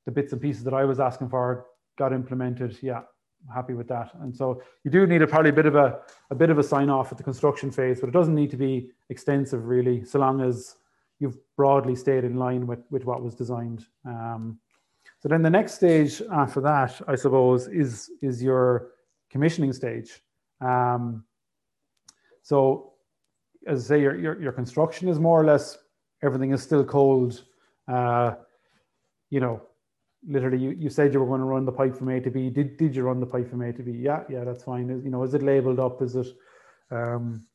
the 0.06 0.12
bits 0.12 0.34
and 0.34 0.42
pieces 0.42 0.64
that 0.64 0.74
I 0.74 0.86
was 0.86 1.00
asking 1.00 1.30
for 1.30 1.66
got 1.98 2.14
implemented. 2.14 2.78
Yeah, 2.82 3.02
I'm 3.48 3.56
happy 3.56 3.74
with 3.74 3.88
that. 3.88 4.12
And 4.22 4.36
so 4.36 4.62
you 4.84 4.92
do 4.92 5.08
need 5.08 5.22
a 5.22 5.28
probably 5.28 5.50
a 5.50 5.54
bit 5.54 5.66
of 5.66 5.76
a 5.76 6.00
a 6.30 6.36
bit 6.36 6.50
of 6.50 6.60
a 6.60 6.64
sign 6.64 6.90
off 6.90 7.12
at 7.12 7.18
the 7.18 7.24
construction 7.24 7.72
phase, 7.72 8.00
but 8.00 8.08
it 8.08 8.14
doesn't 8.14 8.36
need 8.36 8.52
to 8.52 8.58
be 8.58 8.92
extensive 9.10 9.66
really, 9.66 10.04
so 10.04 10.20
long 10.20 10.42
as 10.42 10.76
you've 11.20 11.38
broadly 11.56 11.96
stayed 11.96 12.24
in 12.24 12.36
line 12.36 12.68
with 12.68 12.84
with 12.90 13.06
what 13.06 13.22
was 13.22 13.36
designed. 13.36 13.86
Um, 14.06 14.60
so 15.24 15.30
then 15.30 15.42
the 15.42 15.50
next 15.50 15.76
stage 15.76 16.22
after 16.34 16.60
that, 16.60 17.00
I 17.08 17.16
suppose, 17.16 17.70
is, 17.70 18.12
is 18.22 18.44
your 18.44 18.90
commissioning 19.34 19.74
stage. 19.74 20.22
Um, 20.62 21.26
so 22.44 22.94
as 23.68 23.86
I 23.86 23.88
say, 23.96 24.02
your, 24.02 24.16
your, 24.18 24.42
your, 24.42 24.52
construction 24.52 25.10
is 25.10 25.20
more 25.20 25.42
or 25.42 25.46
less, 25.46 25.78
everything 26.22 26.52
is 26.54 26.62
still 26.62 26.86
cold. 26.86 27.44
Uh, 27.88 28.36
you 29.30 29.40
know, 29.40 29.62
literally 30.28 30.60
you, 30.60 30.72
you 30.72 30.90
said 30.90 31.14
you 31.14 31.20
were 31.20 31.26
going 31.26 31.42
to 31.42 31.46
run 31.46 31.66
the 31.66 31.72
pipe 31.72 31.96
from 31.98 32.10
A 32.10 32.22
to 32.22 32.30
B. 32.30 32.50
Did, 32.50 32.78
did 32.78 32.96
you 32.96 33.04
run 33.04 33.20
the 33.20 33.26
pipe 33.26 33.50
from 33.50 33.64
A 33.64 33.74
to 33.74 33.82
B? 33.82 33.92
Yeah, 33.92 34.22
yeah, 34.30 34.44
that's 34.44 34.64
fine. 34.64 34.90
Is, 34.90 35.04
you 35.04 35.10
know, 35.10 35.24
is 35.24 35.34
it 35.34 35.42
labeled 35.42 35.80
up? 35.80 36.02
Is 36.02 36.16
it, 36.16 36.28
um, 36.92 37.46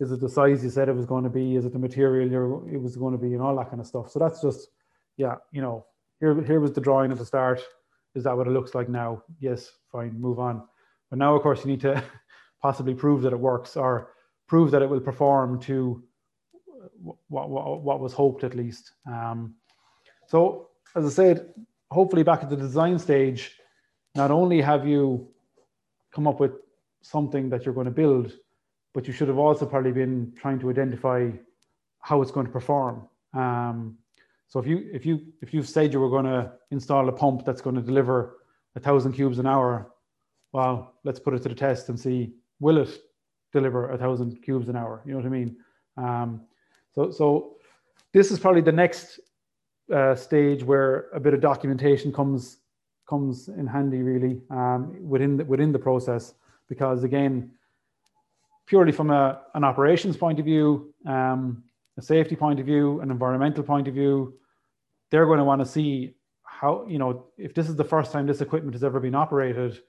is 0.00 0.10
it 0.10 0.20
the 0.20 0.28
size 0.28 0.64
you 0.64 0.70
said 0.70 0.88
it 0.88 0.96
was 0.96 1.06
going 1.06 1.24
to 1.24 1.30
be? 1.30 1.56
Is 1.56 1.66
it 1.66 1.74
the 1.74 1.78
material 1.78 2.30
you're, 2.30 2.74
it 2.74 2.80
was 2.80 2.96
going 2.96 3.12
to 3.12 3.18
be 3.18 3.34
and 3.34 3.42
all 3.42 3.56
that 3.56 3.68
kind 3.68 3.80
of 3.80 3.86
stuff. 3.86 4.10
So 4.10 4.18
that's 4.18 4.40
just, 4.40 4.68
yeah, 5.18 5.34
you 5.52 5.60
know, 5.60 5.84
here, 6.18 6.42
here 6.42 6.60
was 6.60 6.72
the 6.72 6.80
drawing 6.80 7.12
at 7.12 7.18
the 7.18 7.26
start. 7.26 7.60
Is 8.14 8.24
that 8.24 8.36
what 8.36 8.46
it 8.46 8.50
looks 8.50 8.74
like 8.74 8.88
now? 8.88 9.22
Yes, 9.38 9.70
fine, 9.92 10.18
move 10.18 10.38
on. 10.38 10.62
But 11.10 11.18
now, 11.18 11.34
of 11.34 11.42
course, 11.42 11.64
you 11.64 11.70
need 11.70 11.80
to 11.82 12.02
possibly 12.62 12.94
prove 12.94 13.22
that 13.22 13.32
it 13.32 13.38
works 13.38 13.76
or 13.76 14.12
prove 14.46 14.70
that 14.70 14.82
it 14.82 14.88
will 14.88 15.00
perform 15.00 15.60
to 15.60 16.02
what, 17.28 17.50
what, 17.50 17.82
what 17.82 18.00
was 18.00 18.12
hoped 18.12 18.44
at 18.44 18.54
least. 18.54 18.92
Um, 19.06 19.54
so, 20.26 20.68
as 20.94 21.04
I 21.04 21.08
said, 21.08 21.54
hopefully 21.90 22.22
back 22.22 22.42
at 22.42 22.50
the 22.50 22.56
design 22.56 22.98
stage, 22.98 23.56
not 24.14 24.30
only 24.30 24.60
have 24.60 24.86
you 24.86 25.28
come 26.12 26.26
up 26.26 26.40
with 26.40 26.52
something 27.02 27.48
that 27.50 27.64
you're 27.64 27.74
going 27.74 27.86
to 27.86 27.90
build, 27.90 28.32
but 28.92 29.06
you 29.06 29.12
should 29.12 29.28
have 29.28 29.38
also 29.38 29.66
probably 29.66 29.92
been 29.92 30.32
trying 30.36 30.58
to 30.60 30.70
identify 30.70 31.30
how 32.00 32.22
it's 32.22 32.30
going 32.30 32.46
to 32.46 32.52
perform. 32.52 33.08
Um, 33.34 33.98
so 34.48 34.58
if 34.58 34.66
you 34.66 34.90
if 34.92 35.06
you 35.06 35.20
if 35.42 35.54
you've 35.54 35.68
said 35.68 35.92
you 35.92 36.00
were 36.00 36.10
going 36.10 36.24
to 36.24 36.52
install 36.72 37.08
a 37.08 37.12
pump 37.12 37.44
that's 37.44 37.60
going 37.60 37.76
to 37.76 37.82
deliver 37.82 38.38
a 38.74 38.80
thousand 38.80 39.12
cubes 39.12 39.38
an 39.38 39.46
hour, 39.46 39.92
well, 40.52 40.94
let's 41.04 41.20
put 41.20 41.34
it 41.34 41.42
to 41.42 41.48
the 41.48 41.54
test 41.54 41.88
and 41.88 41.98
see 41.98 42.32
will 42.58 42.78
it 42.78 43.02
deliver 43.52 43.90
a 43.90 43.98
thousand 43.98 44.42
cubes 44.42 44.68
an 44.68 44.76
hour. 44.76 45.02
You 45.04 45.12
know 45.12 45.18
what 45.18 45.26
I 45.26 45.30
mean? 45.30 45.56
Um, 45.96 46.42
so 46.94 47.10
so 47.10 47.56
this 48.12 48.30
is 48.30 48.38
probably 48.38 48.62
the 48.62 48.72
next 48.72 49.20
uh, 49.92 50.14
stage 50.14 50.62
where 50.62 51.08
a 51.12 51.20
bit 51.20 51.34
of 51.34 51.40
documentation 51.40 52.12
comes 52.12 52.58
comes 53.08 53.48
in 53.48 53.66
handy 53.66 54.02
really 54.02 54.40
um, 54.50 54.96
within 55.06 55.36
the, 55.36 55.44
within 55.44 55.72
the 55.72 55.78
process 55.78 56.34
because 56.68 57.02
again 57.02 57.50
purely 58.66 58.92
from 58.92 59.10
a, 59.10 59.40
an 59.54 59.64
operations 59.64 60.16
point 60.16 60.38
of 60.38 60.44
view 60.44 60.94
um, 61.06 61.62
a 61.98 62.02
safety 62.02 62.36
point 62.36 62.60
of 62.60 62.66
view 62.66 63.00
an 63.00 63.10
environmental 63.10 63.64
point 63.64 63.88
of 63.88 63.94
view 63.94 64.32
they're 65.10 65.26
going 65.26 65.38
to 65.38 65.44
want 65.44 65.60
to 65.60 65.66
see 65.66 66.14
how 66.44 66.86
you 66.88 66.98
know 66.98 67.26
if 67.36 67.52
this 67.52 67.68
is 67.68 67.74
the 67.74 67.84
first 67.84 68.12
time 68.12 68.26
this 68.26 68.40
equipment 68.40 68.74
has 68.74 68.84
ever 68.84 69.00
been 69.00 69.16
operated 69.16 69.80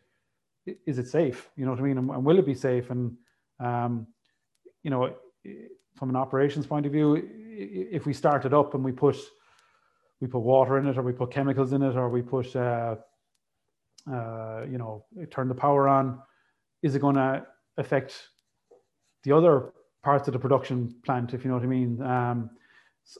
is 0.85 0.97
it 0.97 1.07
safe? 1.07 1.49
You 1.55 1.65
know 1.65 1.71
what 1.71 1.79
i 1.79 1.83
mean? 1.83 1.97
And, 1.97 2.09
and 2.09 2.23
will 2.23 2.39
it 2.39 2.45
be 2.45 2.55
safe? 2.55 2.89
And 2.89 3.15
um, 3.59 4.07
you 4.83 4.89
know 4.89 5.13
from 5.95 6.09
an 6.09 6.15
operations 6.15 6.65
point 6.65 6.85
of 6.85 6.91
view 6.91 7.21
if 7.53 8.05
we 8.05 8.13
start 8.13 8.45
it 8.45 8.53
up 8.53 8.73
and 8.73 8.83
we 8.83 8.91
put 8.91 9.17
we 10.19 10.27
put 10.27 10.39
water 10.39 10.77
in 10.77 10.87
it 10.87 10.97
or 10.97 11.01
we 11.01 11.13
put 11.13 11.31
chemicals 11.31 11.73
in 11.73 11.81
it 11.81 11.95
or 11.95 12.09
we 12.09 12.21
put 12.21 12.55
uh, 12.55 12.95
uh, 14.11 14.65
you 14.69 14.77
know 14.77 15.05
turn 15.29 15.47
the 15.47 15.55
power 15.55 15.87
on 15.87 16.19
is 16.81 16.95
it 16.95 16.99
going 16.99 17.15
to 17.15 17.45
affect 17.77 18.29
the 19.23 19.31
other 19.31 19.73
parts 20.03 20.27
of 20.27 20.33
the 20.33 20.39
production 20.39 20.95
plant 21.03 21.33
if 21.33 21.43
you 21.43 21.49
know 21.49 21.57
what 21.57 21.63
i 21.63 21.67
mean? 21.67 22.01
Um, 22.01 22.49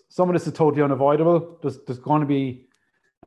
some 0.10 0.30
of 0.30 0.34
this 0.34 0.46
is 0.46 0.54
totally 0.54 0.84
unavoidable. 0.84 1.58
There's, 1.62 1.84
there's 1.86 2.00
going 2.00 2.22
to 2.22 2.28
be 2.28 2.68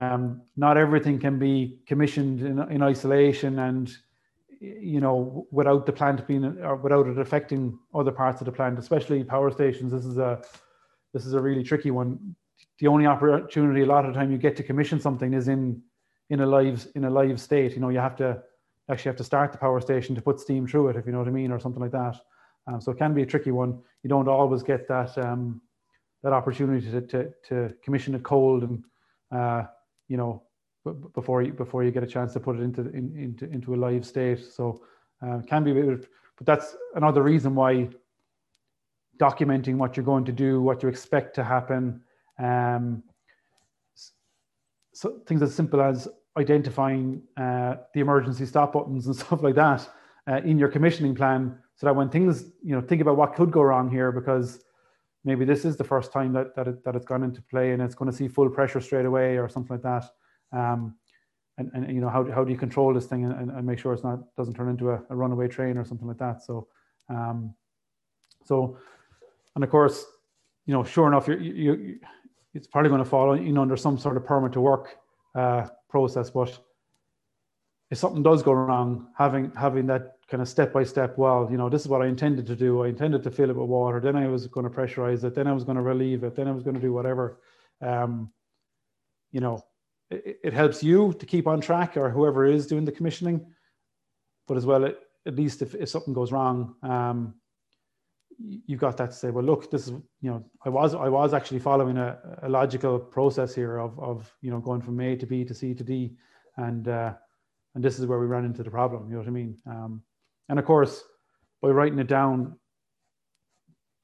um, 0.00 0.42
not 0.56 0.76
everything 0.76 1.18
can 1.18 1.38
be 1.38 1.78
commissioned 1.86 2.40
in, 2.40 2.58
in 2.70 2.82
isolation 2.82 3.58
and 3.58 3.94
you 4.60 5.00
know, 5.00 5.46
without 5.50 5.86
the 5.86 5.92
plant 5.92 6.26
being 6.26 6.44
or 6.60 6.76
without 6.76 7.06
it 7.06 7.18
affecting 7.18 7.78
other 7.94 8.12
parts 8.12 8.40
of 8.40 8.46
the 8.46 8.52
plant, 8.52 8.78
especially 8.78 9.24
power 9.24 9.50
stations. 9.50 9.92
This 9.92 10.04
is 10.04 10.18
a 10.18 10.42
this 11.12 11.26
is 11.26 11.34
a 11.34 11.40
really 11.40 11.62
tricky 11.62 11.90
one. 11.90 12.34
The 12.78 12.88
only 12.88 13.06
opportunity 13.06 13.82
a 13.82 13.86
lot 13.86 14.04
of 14.04 14.14
time 14.14 14.32
you 14.32 14.38
get 14.38 14.56
to 14.56 14.62
commission 14.62 15.00
something 15.00 15.32
is 15.32 15.48
in 15.48 15.82
in 16.30 16.40
a 16.40 16.46
live 16.46 16.86
in 16.94 17.04
a 17.04 17.10
live 17.10 17.40
state. 17.40 17.74
You 17.74 17.80
know, 17.80 17.90
you 17.90 17.98
have 17.98 18.16
to 18.16 18.42
actually 18.90 19.10
have 19.10 19.16
to 19.16 19.24
start 19.24 19.52
the 19.52 19.58
power 19.58 19.80
station 19.80 20.14
to 20.14 20.22
put 20.22 20.40
steam 20.40 20.66
through 20.66 20.88
it, 20.88 20.96
if 20.96 21.06
you 21.06 21.12
know 21.12 21.18
what 21.18 21.28
I 21.28 21.32
mean, 21.32 21.50
or 21.50 21.58
something 21.58 21.80
like 21.80 21.92
that. 21.92 22.16
Um, 22.66 22.80
so 22.80 22.92
it 22.92 22.98
can 22.98 23.14
be 23.14 23.22
a 23.22 23.26
tricky 23.26 23.50
one. 23.50 23.78
You 24.02 24.08
don't 24.08 24.28
always 24.28 24.62
get 24.62 24.88
that 24.88 25.16
um, 25.18 25.60
that 26.22 26.32
opportunity 26.32 26.90
to, 26.90 27.00
to, 27.02 27.30
to 27.48 27.74
commission 27.82 28.14
it 28.14 28.22
cold 28.22 28.62
and 28.64 28.84
uh, 29.30 29.64
you 30.08 30.16
know 30.16 30.42
before 31.14 31.42
you 31.42 31.52
before 31.52 31.82
you 31.82 31.90
get 31.90 32.02
a 32.02 32.06
chance 32.06 32.32
to 32.34 32.40
put 32.40 32.56
it 32.56 32.62
into 32.62 32.82
in, 32.90 33.16
into 33.16 33.46
into 33.46 33.74
a 33.74 33.76
live 33.76 34.04
state. 34.04 34.40
So 34.40 34.82
uh, 35.22 35.40
can 35.46 35.64
be, 35.64 35.72
but 35.72 36.46
that's 36.46 36.76
another 36.94 37.22
reason 37.22 37.54
why 37.54 37.88
documenting 39.18 39.76
what 39.76 39.96
you're 39.96 40.04
going 40.04 40.24
to 40.24 40.32
do, 40.32 40.60
what 40.60 40.82
you 40.82 40.88
expect 40.88 41.34
to 41.36 41.44
happen. 41.44 42.02
Um, 42.38 43.02
so 44.92 45.20
things 45.26 45.40
as 45.42 45.54
simple 45.54 45.80
as 45.80 46.08
identifying 46.36 47.22
uh, 47.36 47.76
the 47.94 48.00
emergency 48.00 48.44
stop 48.44 48.72
buttons 48.72 49.06
and 49.06 49.16
stuff 49.20 49.42
like 49.42 49.54
that 49.54 49.88
uh, 50.28 50.40
in 50.44 50.58
your 50.58 50.68
commissioning 50.68 51.14
plan, 51.14 51.58
so 51.76 51.86
that 51.86 51.96
when 51.96 52.10
things 52.10 52.52
you 52.62 52.74
know 52.74 52.82
think 52.82 53.00
about 53.00 53.16
what 53.16 53.34
could 53.34 53.50
go 53.50 53.62
wrong 53.62 53.90
here 53.90 54.12
because 54.12 54.64
maybe 55.24 55.46
this 55.46 55.64
is 55.64 55.78
the 55.78 55.84
first 55.84 56.12
time 56.12 56.32
that 56.34 56.54
that, 56.54 56.68
it, 56.68 56.84
that 56.84 56.94
it's 56.94 57.06
gone 57.06 57.22
into 57.22 57.40
play 57.40 57.72
and 57.72 57.80
it's 57.80 57.94
going 57.94 58.10
to 58.10 58.16
see 58.16 58.28
full 58.28 58.50
pressure 58.50 58.80
straight 58.80 59.06
away 59.06 59.38
or 59.38 59.48
something 59.48 59.76
like 59.76 59.82
that 59.82 60.10
um, 60.54 60.94
and, 61.58 61.70
and 61.74 61.94
you 61.94 62.00
know 62.00 62.08
how, 62.08 62.24
how 62.30 62.44
do 62.44 62.50
you 62.50 62.58
control 62.58 62.92
this 62.92 63.06
thing 63.06 63.24
and, 63.24 63.50
and 63.50 63.66
make 63.66 63.78
sure 63.78 63.92
it's 63.92 64.02
not 64.02 64.34
doesn't 64.36 64.54
turn 64.54 64.68
into 64.68 64.90
a, 64.90 65.02
a 65.10 65.16
runaway 65.16 65.48
train 65.48 65.76
or 65.76 65.84
something 65.84 66.08
like 66.08 66.18
that? 66.18 66.42
So 66.42 66.68
um, 67.08 67.54
so 68.44 68.78
and 69.54 69.64
of 69.64 69.70
course 69.70 70.04
you 70.66 70.74
know 70.74 70.84
sure 70.84 71.06
enough 71.06 71.28
you 71.28 71.36
you 71.36 71.98
it's 72.54 72.66
probably 72.66 72.88
going 72.88 73.02
to 73.02 73.08
fall 73.08 73.36
you 73.38 73.52
know 73.52 73.62
under 73.62 73.76
some 73.76 73.98
sort 73.98 74.16
of 74.16 74.24
permit 74.24 74.52
to 74.52 74.60
work 74.60 74.96
uh, 75.34 75.66
process 75.88 76.30
but 76.30 76.58
if 77.90 77.98
something 77.98 78.22
does 78.22 78.42
go 78.42 78.52
wrong 78.52 79.08
having 79.16 79.52
having 79.56 79.86
that 79.86 80.16
kind 80.28 80.42
of 80.42 80.48
step 80.48 80.72
by 80.72 80.82
step 80.82 81.16
well 81.18 81.46
you 81.50 81.56
know 81.56 81.68
this 81.68 81.82
is 81.82 81.88
what 81.88 82.02
i 82.02 82.06
intended 82.06 82.46
to 82.46 82.56
do. 82.56 82.82
I 82.82 82.88
intended 82.88 83.22
to 83.24 83.30
fill 83.30 83.50
it 83.50 83.56
with 83.56 83.68
water. 83.68 84.00
Then 84.00 84.16
i 84.16 84.26
was 84.26 84.46
going 84.46 84.68
to 84.68 84.74
pressurize 84.74 85.22
it. 85.24 85.34
Then 85.34 85.46
i 85.46 85.52
was 85.52 85.64
going 85.64 85.76
to 85.76 85.82
relieve 85.82 86.24
it. 86.24 86.34
Then 86.34 86.48
i 86.48 86.50
was 86.50 86.62
going 86.62 86.74
to 86.74 86.80
do 86.80 86.92
whatever. 86.92 87.38
Um, 87.80 88.32
you 89.30 89.40
know 89.40 89.62
it, 90.42 90.52
helps 90.52 90.82
you 90.82 91.12
to 91.14 91.26
keep 91.26 91.46
on 91.46 91.60
track 91.60 91.96
or 91.96 92.10
whoever 92.10 92.44
is 92.44 92.66
doing 92.66 92.84
the 92.84 92.92
commissioning. 92.92 93.44
But 94.46 94.56
as 94.56 94.66
well 94.66 94.84
it, 94.84 94.98
at 95.26 95.36
least 95.36 95.62
if, 95.62 95.74
if 95.74 95.88
something 95.88 96.14
goes 96.14 96.32
wrong 96.32 96.74
um, 96.82 97.34
you've 98.38 98.80
got 98.80 98.96
that 98.96 99.10
to 99.10 99.16
say 99.16 99.30
well 99.30 99.44
look 99.44 99.70
this 99.70 99.86
is 99.86 99.90
you 100.20 100.30
know 100.30 100.44
i 100.64 100.68
was 100.68 100.92
i 100.94 101.08
was 101.08 101.32
actually 101.32 101.60
following 101.60 101.96
a, 101.96 102.18
a 102.42 102.48
logical 102.48 102.98
process 102.98 103.54
here 103.54 103.78
of 103.78 103.98
of 104.00 104.34
you 104.40 104.50
know 104.50 104.58
going 104.58 104.80
from 104.80 104.98
a 105.00 105.14
to 105.14 105.24
b 105.24 105.44
to 105.44 105.54
c 105.54 105.72
to 105.72 105.84
d. 105.84 106.16
And 106.56 106.88
uh, 106.88 107.14
and 107.74 107.82
this 107.82 107.98
is 107.98 108.06
where 108.06 108.18
we 108.18 108.26
ran 108.26 108.44
into 108.44 108.62
the 108.62 108.70
problem 108.70 109.08
you 109.08 109.14
know 109.14 109.20
what 109.20 109.28
i 109.28 109.30
mean? 109.30 109.56
Um, 109.66 110.02
and 110.48 110.58
of 110.58 110.64
course 110.64 111.02
by 111.62 111.68
writing 111.68 111.98
it 111.98 112.08
down 112.08 112.58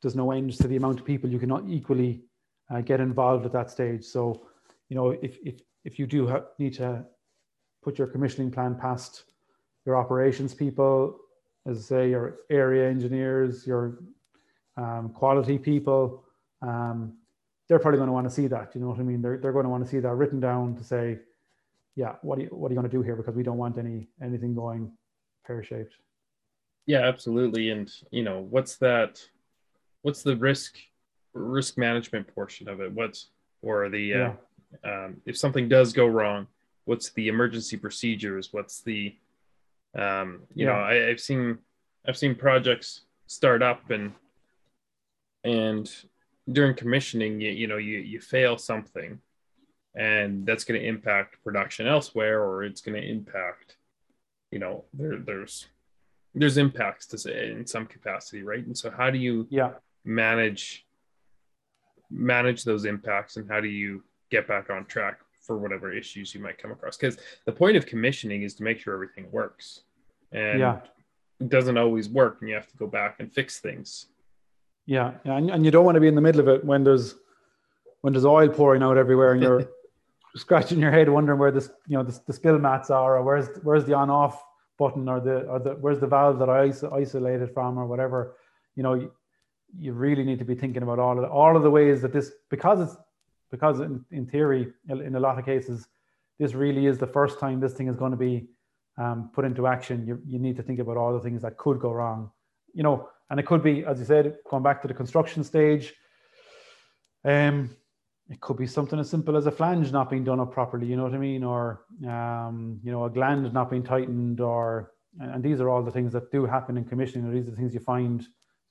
there's 0.02 0.16
no 0.16 0.30
end 0.30 0.52
to 0.58 0.68
the 0.68 0.76
amount 0.76 1.00
of 1.00 1.04
people 1.04 1.28
you 1.28 1.38
cannot 1.38 1.64
equally 1.68 2.22
uh, 2.70 2.80
get 2.80 3.00
involved 3.00 3.44
at 3.44 3.52
that 3.52 3.70
stage. 3.70 4.04
So 4.04 4.46
you 4.90 4.96
know 4.96 5.10
if 5.10 5.38
if 5.42 5.60
if 5.84 5.98
you 5.98 6.06
do 6.06 6.26
have, 6.26 6.44
need 6.58 6.74
to 6.74 7.02
put 7.82 7.98
your 7.98 8.06
commissioning 8.06 8.50
plan 8.50 8.74
past 8.74 9.24
your 9.86 9.96
operations 9.96 10.52
people 10.54 11.18
as 11.66 11.78
I 11.78 11.80
say 11.80 12.10
your 12.10 12.36
area 12.50 12.90
engineers 12.90 13.66
your 13.66 14.00
um, 14.76 15.08
quality 15.14 15.58
people 15.58 16.24
um, 16.60 17.14
they're 17.66 17.78
probably 17.78 17.98
going 17.98 18.08
to 18.08 18.12
want 18.12 18.28
to 18.28 18.34
see 18.34 18.48
that 18.48 18.74
you 18.74 18.80
know 18.82 18.88
what 18.88 18.98
i 18.98 19.02
mean 19.02 19.22
they're, 19.22 19.38
they're 19.38 19.52
going 19.52 19.64
to 19.64 19.70
want 19.70 19.82
to 19.82 19.90
see 19.90 20.00
that 20.00 20.14
written 20.14 20.40
down 20.40 20.76
to 20.76 20.84
say 20.84 21.18
yeah, 21.96 22.14
what 22.22 22.38
are 22.38 22.42
you 22.42 22.48
what 22.48 22.68
are 22.68 22.74
you 22.74 22.80
going 22.80 22.90
to 22.90 22.96
do 22.96 23.02
here? 23.02 23.16
Because 23.16 23.34
we 23.34 23.42
don't 23.42 23.58
want 23.58 23.78
any 23.78 24.08
anything 24.22 24.54
going 24.54 24.90
pear 25.46 25.62
shaped. 25.62 25.94
Yeah, 26.86 27.00
absolutely. 27.00 27.70
And 27.70 27.90
you 28.10 28.22
know, 28.22 28.40
what's 28.40 28.76
that? 28.76 29.20
What's 30.02 30.22
the 30.22 30.36
risk 30.36 30.76
risk 31.34 31.76
management 31.76 32.32
portion 32.34 32.68
of 32.68 32.80
it? 32.80 32.92
What's 32.92 33.28
or 33.62 33.88
the 33.90 34.14
uh, 34.14 34.18
yeah. 34.18 34.32
Um, 34.84 35.20
if 35.26 35.36
something 35.36 35.68
does 35.68 35.92
go 35.92 36.06
wrong, 36.06 36.46
what's 36.84 37.10
the 37.10 37.28
emergency 37.28 37.76
procedures? 37.76 38.52
What's 38.52 38.80
the 38.80 39.14
um, 39.98 40.42
you 40.54 40.66
yeah. 40.66 40.72
know, 40.72 40.78
I, 40.78 41.08
I've 41.08 41.20
seen 41.20 41.58
I've 42.06 42.16
seen 42.16 42.34
projects 42.34 43.02
start 43.26 43.62
up 43.62 43.90
and 43.90 44.12
and 45.44 45.90
during 46.50 46.74
commissioning, 46.74 47.40
you, 47.40 47.50
you 47.50 47.66
know, 47.66 47.76
you 47.76 47.98
you 47.98 48.20
fail 48.20 48.58
something 48.58 49.20
and 49.94 50.46
that's 50.46 50.64
going 50.64 50.80
to 50.80 50.86
impact 50.86 51.42
production 51.42 51.86
elsewhere 51.86 52.42
or 52.42 52.62
it's 52.62 52.80
going 52.80 53.00
to 53.00 53.08
impact 53.08 53.76
you 54.50 54.58
know 54.58 54.84
there 54.94 55.18
there's 55.18 55.66
there's 56.34 56.58
impacts 56.58 57.06
to 57.06 57.18
say 57.18 57.50
in 57.50 57.66
some 57.66 57.86
capacity 57.86 58.42
right 58.42 58.64
and 58.66 58.76
so 58.76 58.90
how 58.90 59.10
do 59.10 59.18
you 59.18 59.46
yeah 59.50 59.72
manage 60.04 60.86
manage 62.10 62.64
those 62.64 62.84
impacts 62.84 63.36
and 63.36 63.48
how 63.50 63.60
do 63.60 63.68
you 63.68 64.02
get 64.30 64.46
back 64.48 64.70
on 64.70 64.84
track 64.86 65.20
for 65.40 65.58
whatever 65.58 65.92
issues 65.92 66.34
you 66.34 66.40
might 66.40 66.58
come 66.58 66.70
across. 66.70 66.96
Because 66.96 67.18
the 67.44 67.52
point 67.52 67.76
of 67.76 67.86
commissioning 67.86 68.42
is 68.42 68.54
to 68.54 68.62
make 68.62 68.78
sure 68.78 68.94
everything 68.94 69.30
works. 69.30 69.82
And 70.32 70.60
yeah. 70.60 70.80
it 71.40 71.48
doesn't 71.48 71.76
always 71.76 72.08
work 72.08 72.38
and 72.40 72.48
you 72.48 72.54
have 72.54 72.68
to 72.68 72.76
go 72.76 72.86
back 72.86 73.16
and 73.18 73.32
fix 73.32 73.58
things. 73.58 74.06
Yeah, 74.86 75.12
yeah 75.24 75.36
and, 75.36 75.50
and 75.50 75.64
you 75.64 75.70
don't 75.70 75.84
want 75.84 75.96
to 75.96 76.00
be 76.00 76.08
in 76.08 76.14
the 76.14 76.20
middle 76.20 76.40
of 76.40 76.48
it 76.48 76.64
when 76.64 76.84
there's 76.84 77.16
when 78.02 78.12
there's 78.12 78.24
oil 78.24 78.48
pouring 78.48 78.82
out 78.82 78.96
everywhere 78.96 79.32
and 79.32 79.42
you're 79.42 79.68
scratching 80.36 80.78
your 80.78 80.90
head 80.90 81.08
wondering 81.08 81.38
where 81.38 81.50
this 81.50 81.70
you 81.86 81.96
know 81.96 82.02
the, 82.02 82.18
the 82.26 82.32
spill 82.32 82.58
mats 82.58 82.90
are 82.90 83.16
or 83.16 83.22
where's 83.22 83.48
where's 83.62 83.84
the 83.84 83.94
on 83.94 84.10
off 84.10 84.42
button 84.78 85.08
or 85.08 85.20
the 85.20 85.40
or 85.46 85.58
the 85.58 85.70
where's 85.74 86.00
the 86.00 86.06
valve 86.06 86.38
that 86.38 86.48
I 86.48 86.72
isolated 86.92 87.52
from 87.52 87.78
or 87.78 87.86
whatever. 87.86 88.36
You 88.76 88.82
know 88.82 88.94
you, 88.94 89.12
you 89.78 89.92
really 89.92 90.24
need 90.24 90.38
to 90.38 90.44
be 90.44 90.54
thinking 90.54 90.82
about 90.82 90.98
all 90.98 91.22
of 91.22 91.30
all 91.30 91.56
of 91.56 91.62
the 91.62 91.70
ways 91.70 92.02
that 92.02 92.12
this 92.12 92.32
because 92.48 92.80
it's 92.80 92.96
because 93.50 93.80
in, 93.80 94.04
in 94.10 94.26
theory 94.26 94.72
in 94.88 95.14
a 95.14 95.20
lot 95.20 95.38
of 95.38 95.44
cases 95.44 95.88
this 96.38 96.54
really 96.54 96.86
is 96.86 96.98
the 96.98 97.06
first 97.06 97.38
time 97.38 97.60
this 97.60 97.74
thing 97.74 97.88
is 97.88 97.96
going 97.96 98.10
to 98.10 98.16
be 98.16 98.46
um, 98.98 99.30
put 99.34 99.44
into 99.44 99.66
action 99.66 100.06
you, 100.06 100.20
you 100.26 100.38
need 100.38 100.56
to 100.56 100.62
think 100.62 100.78
about 100.78 100.96
all 100.96 101.12
the 101.12 101.20
things 101.20 101.42
that 101.42 101.56
could 101.56 101.80
go 101.80 101.92
wrong 101.92 102.30
you 102.74 102.82
know 102.82 103.08
and 103.30 103.38
it 103.38 103.46
could 103.46 103.62
be 103.62 103.84
as 103.84 103.98
you 103.98 104.04
said 104.04 104.36
going 104.50 104.62
back 104.62 104.82
to 104.82 104.88
the 104.88 104.94
construction 104.94 105.44
stage 105.44 105.94
um 107.24 107.70
it 108.30 108.40
could 108.40 108.56
be 108.56 108.66
something 108.66 108.98
as 108.98 109.10
simple 109.10 109.36
as 109.36 109.46
a 109.46 109.50
flange 109.50 109.90
not 109.90 110.08
being 110.08 110.22
done 110.22 110.38
up 110.38 110.52
properly, 110.52 110.86
you 110.86 110.96
know 110.96 111.02
what 111.02 111.14
I 111.14 111.18
mean? 111.18 111.42
Or, 111.42 111.82
um, 112.08 112.78
you 112.84 112.92
know, 112.92 113.04
a 113.04 113.10
gland 113.10 113.52
not 113.52 113.68
being 113.68 113.82
tightened 113.82 114.40
or, 114.40 114.92
and 115.18 115.42
these 115.42 115.60
are 115.60 115.68
all 115.68 115.82
the 115.82 115.90
things 115.90 116.12
that 116.12 116.30
do 116.30 116.46
happen 116.46 116.76
in 116.76 116.84
commissioning. 116.84 117.32
These 117.32 117.48
are 117.48 117.50
the 117.50 117.56
things 117.56 117.74
you 117.74 117.80
find 117.80 118.24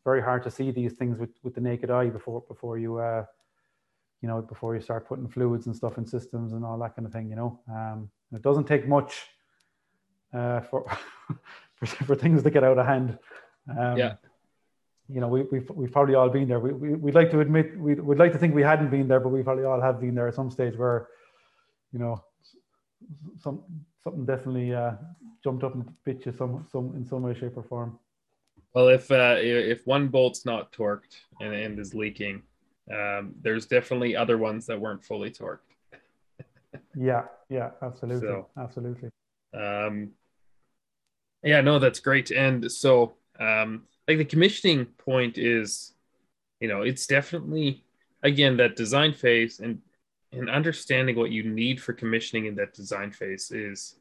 very 0.05 0.21
hard 0.21 0.43
to 0.43 0.51
see 0.51 0.71
these 0.71 0.93
things 0.93 1.19
with, 1.19 1.31
with 1.43 1.55
the 1.55 1.61
naked 1.61 1.91
eye 1.91 2.07
before, 2.07 2.41
before 2.47 2.77
you, 2.77 2.99
uh, 2.99 3.25
you 4.21 4.27
know, 4.27 4.41
before 4.41 4.75
you 4.75 4.81
start 4.81 5.07
putting 5.07 5.27
fluids 5.27 5.67
and 5.67 5.75
stuff 5.75 5.97
in 5.97 6.05
systems 6.05 6.53
and 6.53 6.65
all 6.65 6.77
that 6.79 6.95
kind 6.95 7.05
of 7.05 7.13
thing, 7.13 7.29
you 7.29 7.35
know. 7.35 7.59
Um, 7.71 8.09
it 8.33 8.41
doesn't 8.41 8.65
take 8.65 8.87
much 8.87 9.15
uh, 10.33 10.61
for, 10.61 10.85
for, 11.75 11.85
for 11.85 12.15
things 12.15 12.43
to 12.43 12.49
get 12.49 12.63
out 12.63 12.77
of 12.77 12.85
hand. 12.85 13.17
Um, 13.69 13.97
yeah 13.97 14.15
you 15.11 15.19
know, 15.19 15.27
we, 15.27 15.41
we've, 15.51 15.69
we've 15.71 15.91
probably 15.91 16.15
all 16.15 16.29
been 16.29 16.47
there. 16.47 16.59
We, 16.59 16.71
we, 16.71 16.95
would 16.95 17.15
like 17.15 17.31
to 17.31 17.39
admit, 17.39 17.77
we'd, 17.77 17.99
we'd 17.99 18.19
like 18.19 18.31
to 18.33 18.37
think 18.37 18.53
we 18.53 18.61
hadn't 18.61 18.91
been 18.91 19.07
there, 19.07 19.19
but 19.19 19.29
we 19.29 19.41
probably 19.41 19.63
all 19.63 19.81
have 19.81 19.99
been 19.99 20.13
there 20.13 20.27
at 20.27 20.35
some 20.35 20.51
stage 20.51 20.77
where, 20.77 21.07
you 21.91 21.97
know, 21.97 22.23
some, 23.41 23.63
something 24.03 24.25
definitely 24.25 24.73
uh, 24.73 24.91
jumped 25.43 25.63
up 25.63 25.73
and 25.73 25.91
bit 26.05 26.25
you 26.25 26.31
some, 26.31 26.65
some, 26.71 26.93
in 26.95 27.05
some 27.05 27.23
way, 27.23 27.33
shape 27.33 27.57
or 27.57 27.63
form. 27.63 27.97
Well, 28.75 28.89
if, 28.89 29.09
uh, 29.09 29.37
if 29.39 29.87
one 29.87 30.09
bolt's 30.09 30.45
not 30.45 30.71
torqued 30.71 31.15
and, 31.41 31.55
and 31.55 31.79
is 31.79 31.95
leaking, 31.95 32.43
um, 32.91 33.35
there's 33.41 33.65
definitely 33.65 34.15
other 34.15 34.37
ones 34.37 34.65
that 34.67 34.79
weren't 34.79 35.03
fully 35.03 35.31
torqued. 35.31 35.59
yeah, 36.95 37.23
yeah, 37.49 37.71
absolutely. 37.81 38.27
So, 38.27 38.47
absolutely. 38.57 39.09
Um, 39.53 40.11
yeah, 41.43 41.61
no, 41.61 41.79
that's 41.79 41.99
great. 41.99 42.31
And 42.31 42.71
so, 42.71 43.13
um, 43.39 43.83
like 44.09 44.17
the 44.17 44.25
commissioning 44.25 44.85
point 44.85 45.37
is 45.37 45.93
you 46.59 46.67
know 46.67 46.81
it's 46.81 47.05
definitely 47.05 47.83
again 48.23 48.57
that 48.57 48.75
design 48.75 49.13
phase 49.13 49.59
and 49.59 49.79
and 50.31 50.49
understanding 50.49 51.15
what 51.15 51.31
you 51.31 51.43
need 51.43 51.81
for 51.81 51.93
commissioning 51.93 52.45
in 52.45 52.55
that 52.55 52.73
design 52.73 53.11
phase 53.11 53.51
is 53.51 53.95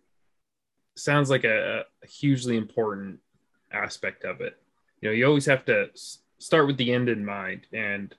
sounds 0.97 1.31
like 1.31 1.45
a, 1.45 1.85
a 2.03 2.07
hugely 2.07 2.57
important 2.57 3.21
aspect 3.71 4.25
of 4.25 4.41
it 4.41 4.57
you 5.01 5.09
know 5.09 5.15
you 5.15 5.27
always 5.27 5.47
have 5.47 5.65
to 5.65 5.89
start 6.39 6.67
with 6.67 6.79
the 6.79 6.93
end 6.93 7.09
in 7.09 7.25
mind 7.25 7.67
and 7.73 8.15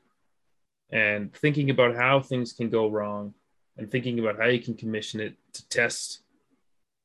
and 0.92 1.34
thinking 1.34 1.70
about 1.70 1.96
how 1.96 2.20
things 2.20 2.54
can 2.54 2.70
go 2.70 2.90
wrong 2.90 3.34
and 3.78 3.90
thinking 3.90 4.20
about 4.20 4.38
how 4.38 4.46
you 4.46 4.60
can 4.60 4.76
commission 4.76 5.20
it 5.20 5.36
to 5.54 5.68
test 5.70 6.22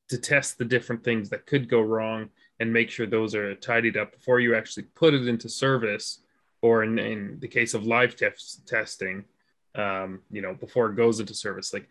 to 0.07 0.17
test 0.17 0.57
the 0.57 0.65
different 0.65 1.03
things 1.03 1.29
that 1.29 1.47
could 1.47 1.67
go 1.67 1.81
wrong 1.81 2.29
and 2.59 2.71
make 2.71 2.91
sure 2.91 3.07
those 3.07 3.33
are 3.33 3.55
tidied 3.55 3.97
up 3.97 4.11
before 4.11 4.39
you 4.39 4.55
actually 4.55 4.83
put 4.83 5.15
it 5.15 5.27
into 5.27 5.49
service 5.49 6.19
or 6.61 6.83
in, 6.83 6.99
in 6.99 7.39
the 7.39 7.47
case 7.47 7.73
of 7.73 7.87
live 7.87 8.15
test 8.15 8.67
testing 8.67 9.25
um, 9.73 10.21
you 10.31 10.41
know 10.41 10.53
before 10.53 10.89
it 10.89 10.95
goes 10.95 11.19
into 11.19 11.33
service. 11.33 11.73
Like 11.73 11.89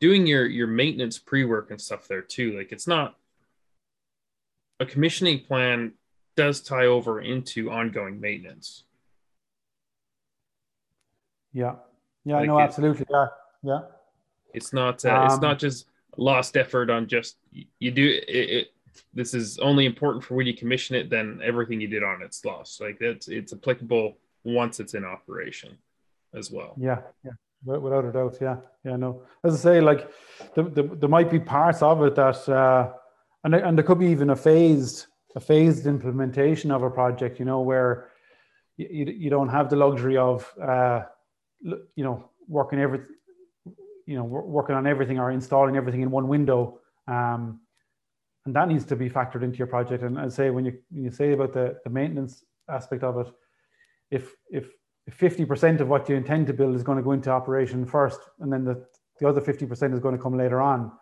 doing 0.00 0.26
your 0.26 0.46
your 0.46 0.66
maintenance 0.66 1.18
pre-work 1.18 1.70
and 1.70 1.80
stuff 1.80 2.08
there 2.08 2.20
too 2.20 2.56
like 2.56 2.72
it's 2.72 2.86
not 2.86 3.16
a 4.80 4.86
commissioning 4.86 5.40
plan 5.40 5.92
does 6.36 6.60
tie 6.60 6.86
over 6.86 7.20
into 7.20 7.70
ongoing 7.70 8.20
maintenance 8.20 8.84
yeah. 11.54 11.76
Yeah 12.24 12.38
like 12.38 12.46
no 12.46 12.60
absolutely. 12.60 13.06
Yeah. 13.10 13.26
Yeah. 13.62 13.80
It's 14.52 14.72
not 14.72 15.04
uh, 15.04 15.14
um, 15.14 15.26
it's 15.26 15.40
not 15.40 15.58
just 15.58 15.86
lost 16.16 16.56
effort 16.56 16.90
on 16.90 17.08
just 17.08 17.36
you 17.78 17.90
do 17.90 18.20
it, 18.28 18.50
it, 18.50 18.68
this 19.12 19.34
is 19.34 19.58
only 19.58 19.86
important 19.86 20.22
for 20.22 20.34
when 20.34 20.46
you 20.46 20.54
commission 20.54 20.94
it 20.94 21.10
then 21.10 21.40
everything 21.42 21.80
you 21.80 21.88
did 21.88 22.02
on 22.02 22.20
it's 22.22 22.44
lost. 22.44 22.80
Like 22.80 22.98
it's 23.00 23.28
it's 23.28 23.52
applicable 23.52 24.18
once 24.44 24.80
it's 24.80 24.94
in 24.94 25.04
operation 25.04 25.78
as 26.34 26.50
well. 26.50 26.74
Yeah 26.78 27.00
yeah. 27.24 27.32
Without 27.64 28.04
a 28.04 28.12
doubt. 28.12 28.36
Yeah. 28.40 28.56
Yeah 28.84 28.96
no. 28.96 29.22
As 29.44 29.54
i 29.54 29.70
say 29.70 29.80
like 29.80 30.10
the, 30.54 30.64
the, 30.64 30.82
there 30.82 31.08
might 31.08 31.30
be 31.30 31.40
parts 31.40 31.80
of 31.82 32.02
it 32.02 32.14
that 32.16 32.48
uh 32.48 32.92
and, 33.44 33.54
and 33.54 33.78
there 33.78 33.84
could 33.84 33.98
be 33.98 34.06
even 34.06 34.30
a 34.30 34.36
phased 34.36 35.06
a 35.36 35.40
phased 35.40 35.86
implementation 35.86 36.70
of 36.70 36.82
a 36.82 36.90
project 36.90 37.38
you 37.38 37.44
know 37.44 37.60
where 37.60 38.10
you, 38.76 39.06
you 39.06 39.30
don't 39.30 39.48
have 39.48 39.68
the 39.68 39.76
luxury 39.76 40.16
of 40.16 40.52
uh 40.62 41.02
you 41.64 42.04
know 42.04 42.30
working 42.48 42.78
every 42.78 43.00
you 44.06 44.16
know 44.16 44.24
working 44.24 44.76
on 44.76 44.86
everything 44.86 45.18
or 45.18 45.30
installing 45.30 45.76
everything 45.76 46.02
in 46.02 46.10
one 46.10 46.28
window 46.28 46.78
um, 47.08 47.60
and 48.46 48.54
that 48.54 48.68
needs 48.68 48.84
to 48.84 48.96
be 48.96 49.08
factored 49.08 49.42
into 49.42 49.56
your 49.56 49.66
project. 49.66 50.02
And 50.02 50.18
i 50.18 50.28
say 50.28 50.50
when 50.50 50.64
you 50.64 50.78
when 50.90 51.04
you 51.04 51.10
say 51.10 51.32
about 51.32 51.52
the, 51.52 51.78
the 51.84 51.90
maintenance 51.90 52.44
aspect 52.68 53.02
of 53.02 53.18
it 53.18 53.32
if 54.10 54.32
if 54.50 54.70
50% 55.10 55.80
of 55.80 55.88
what 55.88 56.08
you 56.08 56.16
intend 56.16 56.46
to 56.46 56.54
build 56.54 56.74
is 56.74 56.82
going 56.82 56.96
to 56.96 57.04
go 57.04 57.12
into 57.12 57.28
operation 57.28 57.84
first 57.84 58.20
and 58.40 58.50
then 58.50 58.64
the, 58.64 58.86
the 59.20 59.28
other 59.28 59.38
50% 59.38 59.92
is 59.92 60.00
going 60.00 60.16
to 60.16 60.22
come 60.22 60.38
later 60.38 60.62
on 60.62 60.92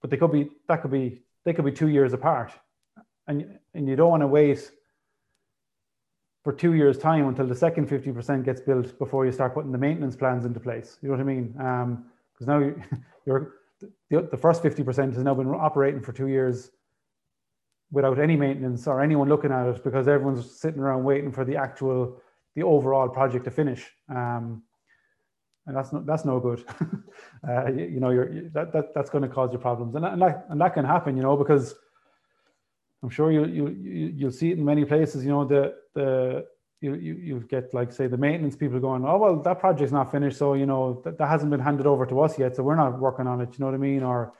but 0.00 0.10
they 0.10 0.16
could 0.16 0.32
be 0.32 0.48
that 0.68 0.82
could 0.82 0.90
be 0.90 1.22
they 1.44 1.52
could 1.52 1.64
be 1.64 1.72
two 1.72 1.88
years 1.88 2.12
apart. 2.12 2.52
And 3.26 3.58
and 3.74 3.88
you 3.88 3.96
don't 3.96 4.10
want 4.10 4.22
to 4.22 4.26
wait 4.26 4.70
for 6.46 6.52
two 6.52 6.74
years 6.74 6.96
time 6.96 7.26
until 7.26 7.44
the 7.44 7.56
second 7.56 7.88
50% 7.88 8.44
gets 8.44 8.60
built 8.60 8.96
before 9.00 9.26
you 9.26 9.32
start 9.32 9.52
putting 9.52 9.72
the 9.72 9.78
maintenance 9.78 10.14
plans 10.14 10.44
into 10.44 10.60
place. 10.60 10.96
You 11.02 11.08
know 11.08 11.16
what 11.16 11.20
i 11.20 11.24
mean? 11.24 11.48
Because 11.48 12.48
um, 12.48 12.60
now 12.60 12.72
you're 13.26 13.54
the, 13.80 14.28
the 14.30 14.36
first 14.36 14.62
50% 14.62 15.14
has 15.14 15.24
now 15.24 15.34
been 15.34 15.48
operating 15.48 16.00
for 16.00 16.12
two 16.12 16.28
years 16.28 16.70
without 17.90 18.20
any 18.20 18.36
maintenance 18.36 18.86
or 18.86 19.02
anyone 19.02 19.28
looking 19.28 19.50
at 19.50 19.66
it 19.66 19.82
because 19.82 20.06
everyone's 20.06 20.48
sitting 20.48 20.78
around 20.78 21.02
waiting 21.02 21.32
for 21.32 21.44
the 21.44 21.56
actual 21.56 22.22
the 22.54 22.62
overall 22.62 23.08
project 23.08 23.44
to 23.46 23.50
finish. 23.50 23.84
Um, 24.08 24.62
and 25.66 25.76
that's 25.76 25.92
no, 25.92 26.04
that's 26.06 26.24
no 26.24 26.38
good. 26.38 26.64
Uh, 27.46 27.70
you, 27.70 27.84
you, 27.84 28.00
know 28.00 28.10
you're 28.10 28.48
that, 28.50 28.72
that 28.72 28.94
that's 28.94 29.10
going 29.10 29.22
to 29.22 29.28
cause 29.28 29.52
you 29.52 29.58
problems. 29.58 29.94
And 29.94 30.04
that, 30.04 30.12
and 30.12 30.22
that 30.22 30.46
and 30.48 30.60
that 30.60 30.74
can 30.74 30.84
happen 30.84 31.16
you 31.16 31.22
know 31.22 31.36
because 31.36 31.74
i'm 33.02 33.10
sure 33.10 33.30
you 33.30 33.44
you, 33.46 33.68
you 33.68 34.12
you'll 34.16 34.30
see 34.30 34.50
it 34.50 34.58
in 34.58 34.64
many 34.64 34.84
places 34.84 35.24
you 35.24 35.30
know 35.30 35.44
the 35.44 35.74
the 35.94 36.44
you, 36.80 36.94
you 36.94 37.14
you 37.14 37.40
get 37.48 37.72
like 37.72 37.90
say 37.92 38.06
the 38.06 38.16
maintenance 38.16 38.56
people 38.56 38.78
going 38.78 39.04
oh 39.04 39.16
well 39.16 39.42
that 39.42 39.58
project's 39.58 39.92
not 39.92 40.10
finished 40.10 40.36
so 40.36 40.54
you 40.54 40.66
know 40.66 41.00
that, 41.04 41.16
that 41.18 41.28
hasn't 41.28 41.50
been 41.50 41.60
handed 41.60 41.86
over 41.86 42.04
to 42.06 42.20
us 42.20 42.38
yet 42.38 42.54
so 42.54 42.62
we're 42.62 42.76
not 42.76 42.98
working 42.98 43.26
on 43.26 43.40
it 43.40 43.48
you 43.52 43.56
know 43.60 43.66
what 43.66 43.74
i 43.74 43.78
mean? 43.78 44.02
Or 44.02 44.34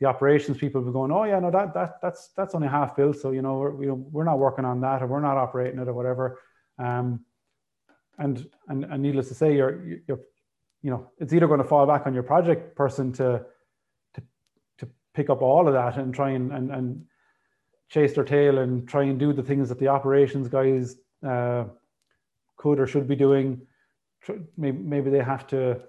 the 0.00 0.06
operations 0.06 0.58
people 0.58 0.80
be 0.82 0.92
going 0.92 1.12
oh 1.12 1.24
yeah 1.24 1.40
no 1.40 1.50
that 1.50 1.74
that 1.74 2.00
that's 2.02 2.30
that's 2.36 2.54
only 2.54 2.68
half 2.68 2.96
built 2.96 3.16
so 3.16 3.30
you 3.30 3.42
know 3.42 3.58
we're, 3.58 3.70
we, 3.70 3.90
we're 3.90 4.24
not 4.24 4.38
working 4.38 4.64
on 4.64 4.80
that 4.80 5.02
or 5.02 5.06
we're 5.06 5.20
not 5.20 5.36
operating 5.36 5.80
it 5.80 5.88
or 5.88 5.94
whatever. 5.94 6.38
Um 6.78 7.24
and 8.18 8.46
and, 8.68 8.84
and 8.84 9.02
needless 9.02 9.28
to 9.28 9.34
say 9.34 9.56
you're 9.56 10.00
you're 10.06 10.20
you 10.82 10.90
know 10.90 11.10
it's 11.18 11.32
either 11.32 11.46
going 11.46 11.62
to 11.62 11.68
fall 11.68 11.86
back 11.86 12.06
on 12.06 12.14
your 12.14 12.22
project 12.22 12.76
person 12.76 13.12
to 13.12 13.44
to 14.14 14.22
to 14.78 14.88
pick 15.14 15.30
up 15.30 15.42
all 15.42 15.66
of 15.66 15.74
that 15.74 15.96
and 15.96 16.14
try 16.14 16.30
and 16.30 16.52
and, 16.52 16.70
and 16.70 17.04
chase 17.88 18.14
their 18.14 18.24
tail 18.24 18.58
and 18.58 18.88
try 18.88 19.04
and 19.04 19.18
do 19.18 19.32
the 19.32 19.42
things 19.42 19.68
that 19.68 19.78
the 19.78 19.88
operations 19.88 20.48
guys 20.48 20.96
uh, 21.26 21.64
could 22.56 22.78
or 22.78 22.86
should 22.86 23.08
be 23.08 23.16
doing. 23.16 23.60
Maybe, 24.56 24.76
maybe 24.76 25.10
they 25.10 25.22
have 25.22 25.46
to 25.48 25.80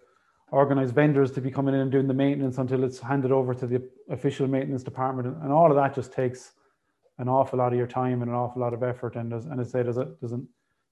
organize 0.51 0.91
vendors 0.91 1.31
to 1.31 1.41
be 1.41 1.51
coming 1.51 1.73
in 1.73 1.81
and 1.81 1.91
doing 1.91 2.07
the 2.07 2.13
maintenance 2.13 2.57
until 2.57 2.83
it's 2.83 2.99
handed 2.99 3.31
over 3.31 3.53
to 3.53 3.67
the 3.67 3.87
official 4.09 4.47
maintenance 4.47 4.83
department. 4.83 5.27
And 5.43 5.51
all 5.51 5.69
of 5.69 5.75
that 5.75 5.93
just 5.93 6.13
takes 6.13 6.53
an 7.17 7.27
awful 7.27 7.59
lot 7.59 7.73
of 7.73 7.77
your 7.77 7.87
time 7.87 8.21
and 8.21 8.31
an 8.31 8.37
awful 8.37 8.61
lot 8.61 8.73
of 8.73 8.81
effort. 8.81 9.15
And 9.15 9.33
as, 9.33 9.45
and 9.45 9.59
I 9.59 9.63
say, 9.63 9.83
there's 9.83 9.97
a, 9.97 10.07
there's, 10.21 10.31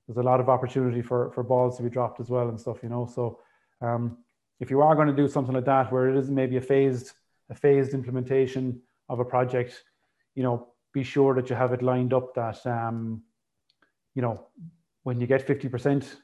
there's 0.07 0.17
a 0.17 0.23
lot 0.23 0.39
of 0.39 0.49
opportunity 0.49 1.01
for, 1.01 1.31
for 1.31 1.43
balls 1.43 1.77
to 1.77 1.83
be 1.83 1.89
dropped 1.89 2.19
as 2.19 2.29
well 2.29 2.49
and 2.49 2.59
stuff, 2.59 2.77
you 2.83 2.89
know? 2.89 3.05
So 3.05 3.39
um, 3.81 4.17
if 4.59 4.69
you 4.69 4.81
are 4.81 4.95
going 4.95 5.07
to 5.07 5.15
do 5.15 5.27
something 5.27 5.55
like 5.55 5.65
that, 5.65 5.91
where 5.91 6.09
it 6.09 6.17
is 6.17 6.29
maybe 6.29 6.57
a 6.57 6.61
phased, 6.61 7.13
a 7.49 7.55
phased 7.55 7.93
implementation 7.93 8.81
of 9.09 9.19
a 9.19 9.25
project, 9.25 9.83
you 10.35 10.43
know, 10.43 10.67
be 10.93 11.03
sure 11.03 11.35
that 11.35 11.49
you 11.49 11.55
have 11.55 11.73
it 11.73 11.81
lined 11.81 12.13
up 12.13 12.33
that, 12.35 12.65
um, 12.65 13.21
you 14.15 14.21
know, 14.21 14.47
when 15.03 15.19
you 15.19 15.27
get 15.27 15.45
50% 15.45 16.15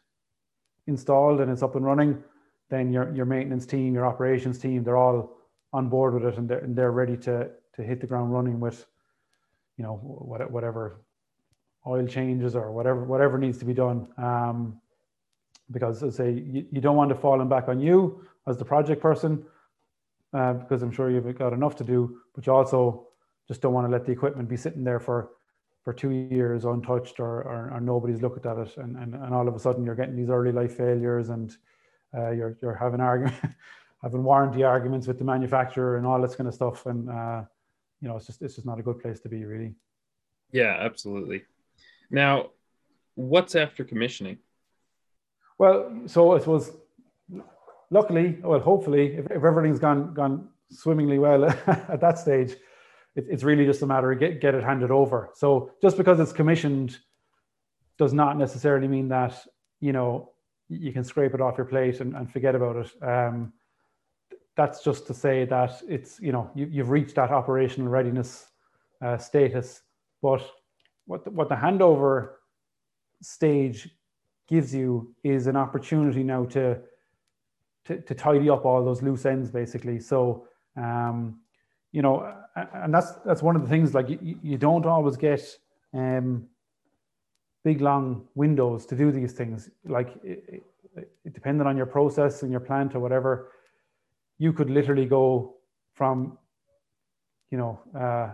installed 0.88 1.41
and 1.41 1.51
it's 1.51 1.64
up 1.64 1.76
and 1.76 1.86
running, 1.86 2.24
then 2.70 2.91
your, 2.91 3.14
your 3.14 3.26
maintenance 3.26 3.66
team, 3.66 3.93
your 3.93 4.05
operations 4.05 4.57
team, 4.57 4.84
they're 4.84 4.97
all 4.97 5.38
on 5.74 5.89
board 5.89 6.14
with 6.14 6.26
it 6.26 6.38
and 6.38 6.49
they're, 6.49 6.59
and 6.59 6.76
they're 6.76 6.91
ready 6.91 7.18
to, 7.18 7.49
to 7.76 7.84
hit 7.84 8.01
the 8.01 8.07
ground 8.07 8.34
running 8.34 8.59
with, 8.59 8.86
you 9.78 9.84
know, 9.84 9.95
whatever 9.95 11.01
oil 11.86 12.07
changes 12.07 12.55
or 12.55 12.72
whatever, 12.72 13.03
whatever 13.03 13.38
needs 13.38 13.57
to 13.57 13.66
be 13.66 13.74
done. 13.74 14.07
Um, 14.18 14.80
because 15.72 16.03
I 16.03 16.09
say 16.09 16.32
you, 16.32 16.66
you 16.72 16.82
don't 16.82 16.95
want 16.95 17.09
to 17.09 17.16
fall 17.16 17.43
back 17.45 17.68
on 17.68 17.80
you 17.80 18.26
as 18.47 18.57
the 18.57 18.66
project 18.66 19.01
person, 19.01 19.43
uh, 20.34 20.53
because 20.53 20.82
I'm 20.82 20.91
sure 20.91 21.09
you've 21.09 21.38
got 21.38 21.53
enough 21.53 21.76
to 21.78 21.84
do, 21.84 22.20
but 22.36 22.45
you 22.45 22.53
also 22.53 23.07
just 23.47 23.61
don't 23.61 23.73
want 23.73 23.87
to 23.87 23.91
let 23.91 24.05
the 24.05 24.11
equipment 24.11 24.49
be 24.49 24.57
sitting 24.57 24.83
there 24.83 24.99
for 24.99 25.31
for 25.83 25.91
two 25.91 26.11
years 26.11 26.63
untouched 26.63 27.19
or, 27.19 27.41
or, 27.41 27.71
or, 27.73 27.81
nobody's 27.81 28.21
looked 28.21 28.45
at 28.45 28.57
it 28.57 28.77
and, 28.77 28.95
and, 28.95 29.15
and 29.15 29.33
all 29.33 29.49
of 29.49 29.53
a 29.53 29.59
sudden 29.59 29.83
you're 29.83 29.95
getting 29.95 30.15
these 30.15 30.29
early 30.29 30.53
life 30.53 30.77
failures 30.77 31.27
and 31.27 31.57
uh, 32.17 32.31
you're, 32.31 32.57
you're 32.61 32.73
having 32.73 33.01
argument 33.01 33.35
having 34.01 34.23
warranty 34.23 34.63
arguments 34.63 35.07
with 35.07 35.17
the 35.17 35.25
manufacturer 35.25 35.97
and 35.97 36.05
all 36.05 36.21
this 36.21 36.35
kind 36.35 36.47
of 36.47 36.53
stuff 36.53 36.85
and 36.85 37.09
uh, 37.09 37.41
you 38.01 38.07
know 38.07 38.15
it's 38.15 38.25
just 38.25 38.41
it's 38.41 38.55
just 38.55 38.65
not 38.65 38.79
a 38.79 38.83
good 38.83 38.99
place 39.01 39.19
to 39.19 39.29
be 39.29 39.43
really. 39.43 39.73
Yeah 40.51 40.77
absolutely. 40.79 41.43
Now 42.09 42.51
what's 43.15 43.55
after 43.55 43.83
commissioning? 43.83 44.37
Well 45.57 46.03
so 46.05 46.33
i 46.33 46.39
suppose 46.39 46.71
luckily 47.89 48.37
well 48.41 48.59
hopefully 48.59 49.17
if, 49.17 49.25
if 49.25 49.43
everything's 49.43 49.79
gone 49.79 50.13
gone 50.13 50.49
swimmingly 50.69 51.19
well 51.19 51.45
at 51.67 52.01
that 52.01 52.17
stage 52.17 52.55
it, 53.16 53.26
it's 53.30 53.43
really 53.43 53.66
just 53.66 53.82
a 53.82 53.86
matter 53.86 54.11
of 54.11 54.20
get, 54.20 54.41
get 54.41 54.55
it 54.55 54.64
handed 54.64 54.91
over. 54.91 55.30
So 55.36 55.72
just 55.82 55.97
because 55.97 56.20
it's 56.20 56.34
commissioned 56.34 56.97
does 57.97 58.14
not 58.14 58.38
necessarily 58.38 58.88
mean 58.88 59.09
that, 59.09 59.39
you 59.80 59.93
know, 59.93 60.32
you 60.70 60.91
can 60.91 61.03
scrape 61.03 61.34
it 61.34 61.41
off 61.41 61.57
your 61.57 61.66
plate 61.66 61.99
and, 61.99 62.16
and 62.16 62.32
forget 62.32 62.55
about 62.55 62.78
it. 62.78 63.03
Um, 63.03 63.53
that's 64.55 64.84
just 64.84 65.07
to 65.07 65.14
say 65.14 65.45
that 65.45 65.82
it's, 65.88 66.20
you 66.20 66.32
know, 66.32 66.49
you, 66.55 66.68
you've 66.72 66.89
reached 66.89 67.16
that 67.16 67.32
operational 67.32 67.89
readiness 67.89 68.47
uh, 69.01 69.18
status. 69.18 69.82
But 70.22 70.41
what 71.05 71.24
the, 71.24 71.32
what 71.32 71.49
the 71.49 71.55
handover 71.55 72.30
stage 73.22 73.89
gives 74.47 74.74
you 74.74 75.14
is 75.24 75.47
an 75.47 75.55
opportunity 75.55 76.24
now 76.24 76.45
to, 76.45 76.80
to, 77.86 78.01
to 78.01 78.16
tidy 78.16 78.49
up 78.49 78.66
all 78.66 78.84
those 78.84 79.01
loose 79.01 79.26
ends, 79.26 79.51
basically. 79.51 79.99
So, 79.99 80.47
um, 80.78 81.39
you 81.93 82.01
know, 82.01 82.35
and 82.73 82.93
that's 82.93 83.13
that's 83.23 83.41
one 83.41 83.55
of 83.55 83.61
the 83.61 83.69
things. 83.69 83.93
Like 83.93 84.09
you, 84.09 84.37
you 84.41 84.57
don't 84.57 84.85
always 84.85 85.15
get 85.15 85.41
um, 85.93 86.47
big 87.63 87.79
long 87.81 88.27
windows 88.35 88.85
to 88.87 88.95
do 88.95 89.11
these 89.11 89.31
things. 89.33 89.69
Like 89.85 90.09
it, 90.23 90.63
it, 90.95 91.33
depending 91.33 91.65
on 91.67 91.77
your 91.77 91.85
process 91.85 92.41
and 92.41 92.51
your 92.51 92.59
plant 92.59 92.95
or 92.95 92.99
whatever, 92.99 93.51
you 94.39 94.51
could 94.51 94.69
literally 94.69 95.05
go 95.05 95.55
from, 95.93 96.37
you 97.51 97.57
know, 97.59 97.79
uh, 97.95 98.33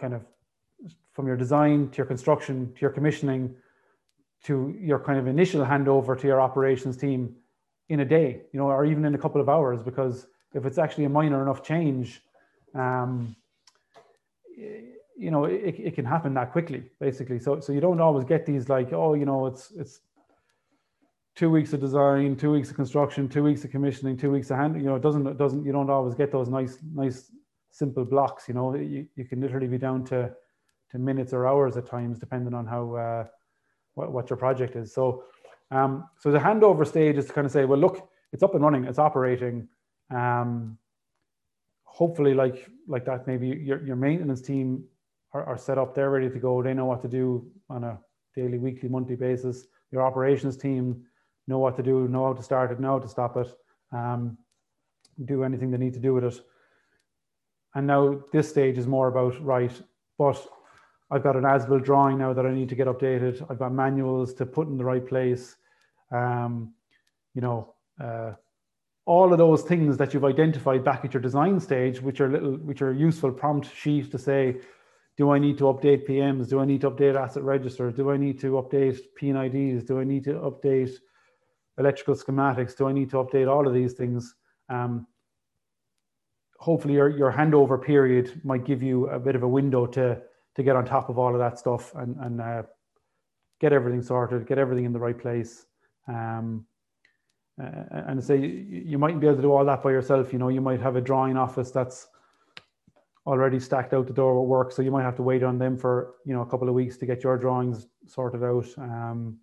kind 0.00 0.14
of 0.14 0.22
from 1.12 1.26
your 1.26 1.36
design 1.36 1.90
to 1.90 1.98
your 1.98 2.06
construction 2.06 2.72
to 2.74 2.80
your 2.80 2.90
commissioning 2.90 3.54
to 4.42 4.74
your 4.78 4.98
kind 4.98 5.18
of 5.18 5.26
initial 5.26 5.64
handover 5.64 6.18
to 6.18 6.26
your 6.26 6.40
operations 6.40 6.96
team 6.96 7.34
in 7.88 8.00
a 8.00 8.04
day, 8.04 8.42
you 8.52 8.58
know, 8.58 8.66
or 8.66 8.84
even 8.84 9.04
in 9.04 9.14
a 9.14 9.18
couple 9.18 9.40
of 9.40 9.48
hours 9.48 9.82
because 9.82 10.26
if 10.54 10.64
it's 10.64 10.78
actually 10.78 11.04
a 11.04 11.08
minor 11.08 11.42
enough 11.42 11.62
change, 11.62 12.22
um, 12.74 13.36
you 15.16 15.30
know, 15.30 15.44
it, 15.44 15.74
it 15.78 15.94
can 15.94 16.04
happen 16.04 16.34
that 16.34 16.52
quickly, 16.52 16.84
basically. 17.00 17.38
So, 17.38 17.60
so 17.60 17.72
you 17.72 17.80
don't 17.80 18.00
always 18.00 18.24
get 18.24 18.46
these 18.46 18.68
like, 18.68 18.92
oh, 18.92 19.14
you 19.14 19.26
know, 19.26 19.46
it's 19.46 19.70
it's 19.72 20.00
two 21.36 21.50
weeks 21.50 21.72
of 21.72 21.80
design, 21.80 22.36
two 22.36 22.52
weeks 22.52 22.70
of 22.70 22.76
construction, 22.76 23.28
two 23.28 23.42
weeks 23.42 23.64
of 23.64 23.70
commissioning, 23.70 24.16
two 24.16 24.30
weeks 24.30 24.50
of 24.50 24.56
hand. 24.56 24.76
You 24.76 24.84
know, 24.84 24.96
it 24.96 25.02
doesn't 25.02 25.26
it 25.26 25.38
doesn't 25.38 25.64
you 25.64 25.72
don't 25.72 25.90
always 25.90 26.14
get 26.14 26.32
those 26.32 26.48
nice 26.48 26.78
nice 26.94 27.30
simple 27.70 28.04
blocks. 28.04 28.48
You 28.48 28.54
know, 28.54 28.74
you, 28.74 29.06
you 29.16 29.24
can 29.24 29.40
literally 29.40 29.68
be 29.68 29.78
down 29.78 30.04
to 30.06 30.32
to 30.90 30.98
minutes 30.98 31.32
or 31.32 31.46
hours 31.46 31.76
at 31.76 31.86
times, 31.86 32.18
depending 32.18 32.54
on 32.54 32.66
how 32.66 32.94
uh, 32.94 33.24
what, 33.94 34.12
what 34.12 34.30
your 34.30 34.36
project 34.36 34.76
is. 34.76 34.92
So, 34.92 35.24
um, 35.70 36.08
so 36.18 36.30
the 36.30 36.38
handover 36.38 36.86
stage 36.86 37.16
is 37.16 37.26
to 37.26 37.32
kind 37.32 37.44
of 37.46 37.52
say, 37.52 37.64
well, 37.64 37.78
look, 37.78 38.08
it's 38.32 38.42
up 38.42 38.54
and 38.54 38.62
running, 38.62 38.84
it's 38.84 38.98
operating. 38.98 39.68
Um, 40.14 40.78
hopefully, 41.82 42.34
like 42.34 42.70
like 42.86 43.04
that, 43.06 43.26
maybe 43.26 43.48
your 43.48 43.84
your 43.84 43.96
maintenance 43.96 44.40
team 44.40 44.84
are, 45.32 45.44
are 45.44 45.58
set 45.58 45.78
up, 45.78 45.94
they're 45.94 46.10
ready 46.10 46.30
to 46.30 46.38
go, 46.38 46.62
they 46.62 46.74
know 46.74 46.86
what 46.86 47.02
to 47.02 47.08
do 47.08 47.46
on 47.68 47.84
a 47.84 47.98
daily, 48.34 48.58
weekly, 48.58 48.88
monthly 48.88 49.16
basis. 49.16 49.66
Your 49.90 50.02
operations 50.02 50.56
team 50.56 51.04
know 51.46 51.58
what 51.58 51.76
to 51.76 51.82
do, 51.82 52.08
know 52.08 52.26
how 52.26 52.32
to 52.32 52.42
start 52.42 52.70
it, 52.70 52.80
know 52.80 52.92
how 52.92 52.98
to 53.00 53.08
stop 53.08 53.36
it, 53.36 53.48
um, 53.92 54.38
do 55.24 55.44
anything 55.44 55.70
they 55.70 55.78
need 55.78 55.94
to 55.94 56.00
do 56.00 56.14
with 56.14 56.24
it. 56.24 56.40
And 57.74 57.86
now 57.86 58.20
this 58.32 58.48
stage 58.48 58.78
is 58.78 58.86
more 58.86 59.08
about 59.08 59.44
right, 59.44 59.72
but 60.16 60.40
I've 61.10 61.22
got 61.22 61.36
an 61.36 61.44
as-built 61.44 61.84
drawing 61.84 62.18
now 62.18 62.32
that 62.32 62.46
I 62.46 62.52
need 62.52 62.68
to 62.70 62.74
get 62.74 62.86
updated. 62.86 63.44
I've 63.50 63.58
got 63.58 63.72
manuals 63.72 64.32
to 64.34 64.46
put 64.46 64.68
in 64.68 64.78
the 64.78 64.84
right 64.84 65.06
place. 65.06 65.56
Um, 66.10 66.72
you 67.34 67.42
know, 67.42 67.74
uh, 68.02 68.32
all 69.06 69.32
of 69.32 69.38
those 69.38 69.62
things 69.62 69.96
that 69.98 70.14
you've 70.14 70.24
identified 70.24 70.82
back 70.82 71.04
at 71.04 71.12
your 71.12 71.20
design 71.20 71.60
stage, 71.60 72.00
which 72.00 72.20
are 72.20 72.30
little, 72.30 72.56
which 72.58 72.80
are 72.80 72.92
useful 72.92 73.30
prompt 73.30 73.74
sheets 73.74 74.08
to 74.08 74.18
say, 74.18 74.56
do 75.16 75.30
I 75.30 75.38
need 75.38 75.58
to 75.58 75.64
update 75.64 76.08
PMs? 76.08 76.48
Do 76.48 76.60
I 76.60 76.64
need 76.64 76.80
to 76.80 76.90
update 76.90 77.14
asset 77.14 77.42
registers? 77.42 77.94
Do 77.94 78.10
I 78.10 78.16
need 78.16 78.40
to 78.40 78.52
update 78.52 78.98
P&IDs? 79.16 79.84
Do 79.84 80.00
I 80.00 80.04
need 80.04 80.24
to 80.24 80.32
update 80.34 80.90
electrical 81.78 82.14
schematics? 82.14 82.76
Do 82.76 82.88
I 82.88 82.92
need 82.92 83.10
to 83.10 83.16
update 83.16 83.48
all 83.48 83.68
of 83.68 83.74
these 83.74 83.92
things? 83.92 84.34
Um, 84.68 85.06
hopefully 86.58 86.94
your, 86.94 87.10
your 87.10 87.30
handover 87.30 87.80
period 87.80 88.40
might 88.42 88.64
give 88.64 88.82
you 88.82 89.06
a 89.08 89.20
bit 89.20 89.36
of 89.36 89.42
a 89.42 89.48
window 89.48 89.86
to, 89.86 90.20
to 90.56 90.62
get 90.62 90.74
on 90.74 90.84
top 90.84 91.10
of 91.10 91.18
all 91.18 91.32
of 91.32 91.38
that 91.38 91.58
stuff 91.58 91.94
and, 91.94 92.16
and 92.20 92.40
uh, 92.40 92.62
get 93.60 93.72
everything 93.72 94.02
sorted, 94.02 94.46
get 94.46 94.58
everything 94.58 94.84
in 94.84 94.92
the 94.92 94.98
right 94.98 95.18
place. 95.18 95.66
Um, 96.08 96.66
uh, 97.62 98.02
and 98.08 98.22
say 98.22 98.36
you, 98.36 98.98
mightn't 98.98 99.20
be 99.20 99.26
able 99.26 99.36
to 99.36 99.42
do 99.42 99.52
all 99.52 99.64
that 99.64 99.82
by 99.82 99.90
yourself. 99.90 100.32
You 100.32 100.38
know, 100.38 100.48
you 100.48 100.60
might 100.60 100.80
have 100.80 100.96
a 100.96 101.00
drawing 101.00 101.36
office 101.36 101.70
that's 101.70 102.08
already 103.26 103.60
stacked 103.60 103.94
out 103.94 104.06
the 104.06 104.12
door 104.12 104.40
with 104.40 104.48
work, 104.48 104.72
so 104.72 104.82
you 104.82 104.90
might 104.90 105.04
have 105.04 105.16
to 105.16 105.22
wait 105.22 105.42
on 105.42 105.58
them 105.58 105.78
for 105.78 106.16
you 106.24 106.34
know 106.34 106.42
a 106.42 106.46
couple 106.46 106.68
of 106.68 106.74
weeks 106.74 106.96
to 106.98 107.06
get 107.06 107.22
your 107.22 107.38
drawings 107.38 107.86
sorted 108.06 108.42
out. 108.42 108.66
Um, 108.78 109.38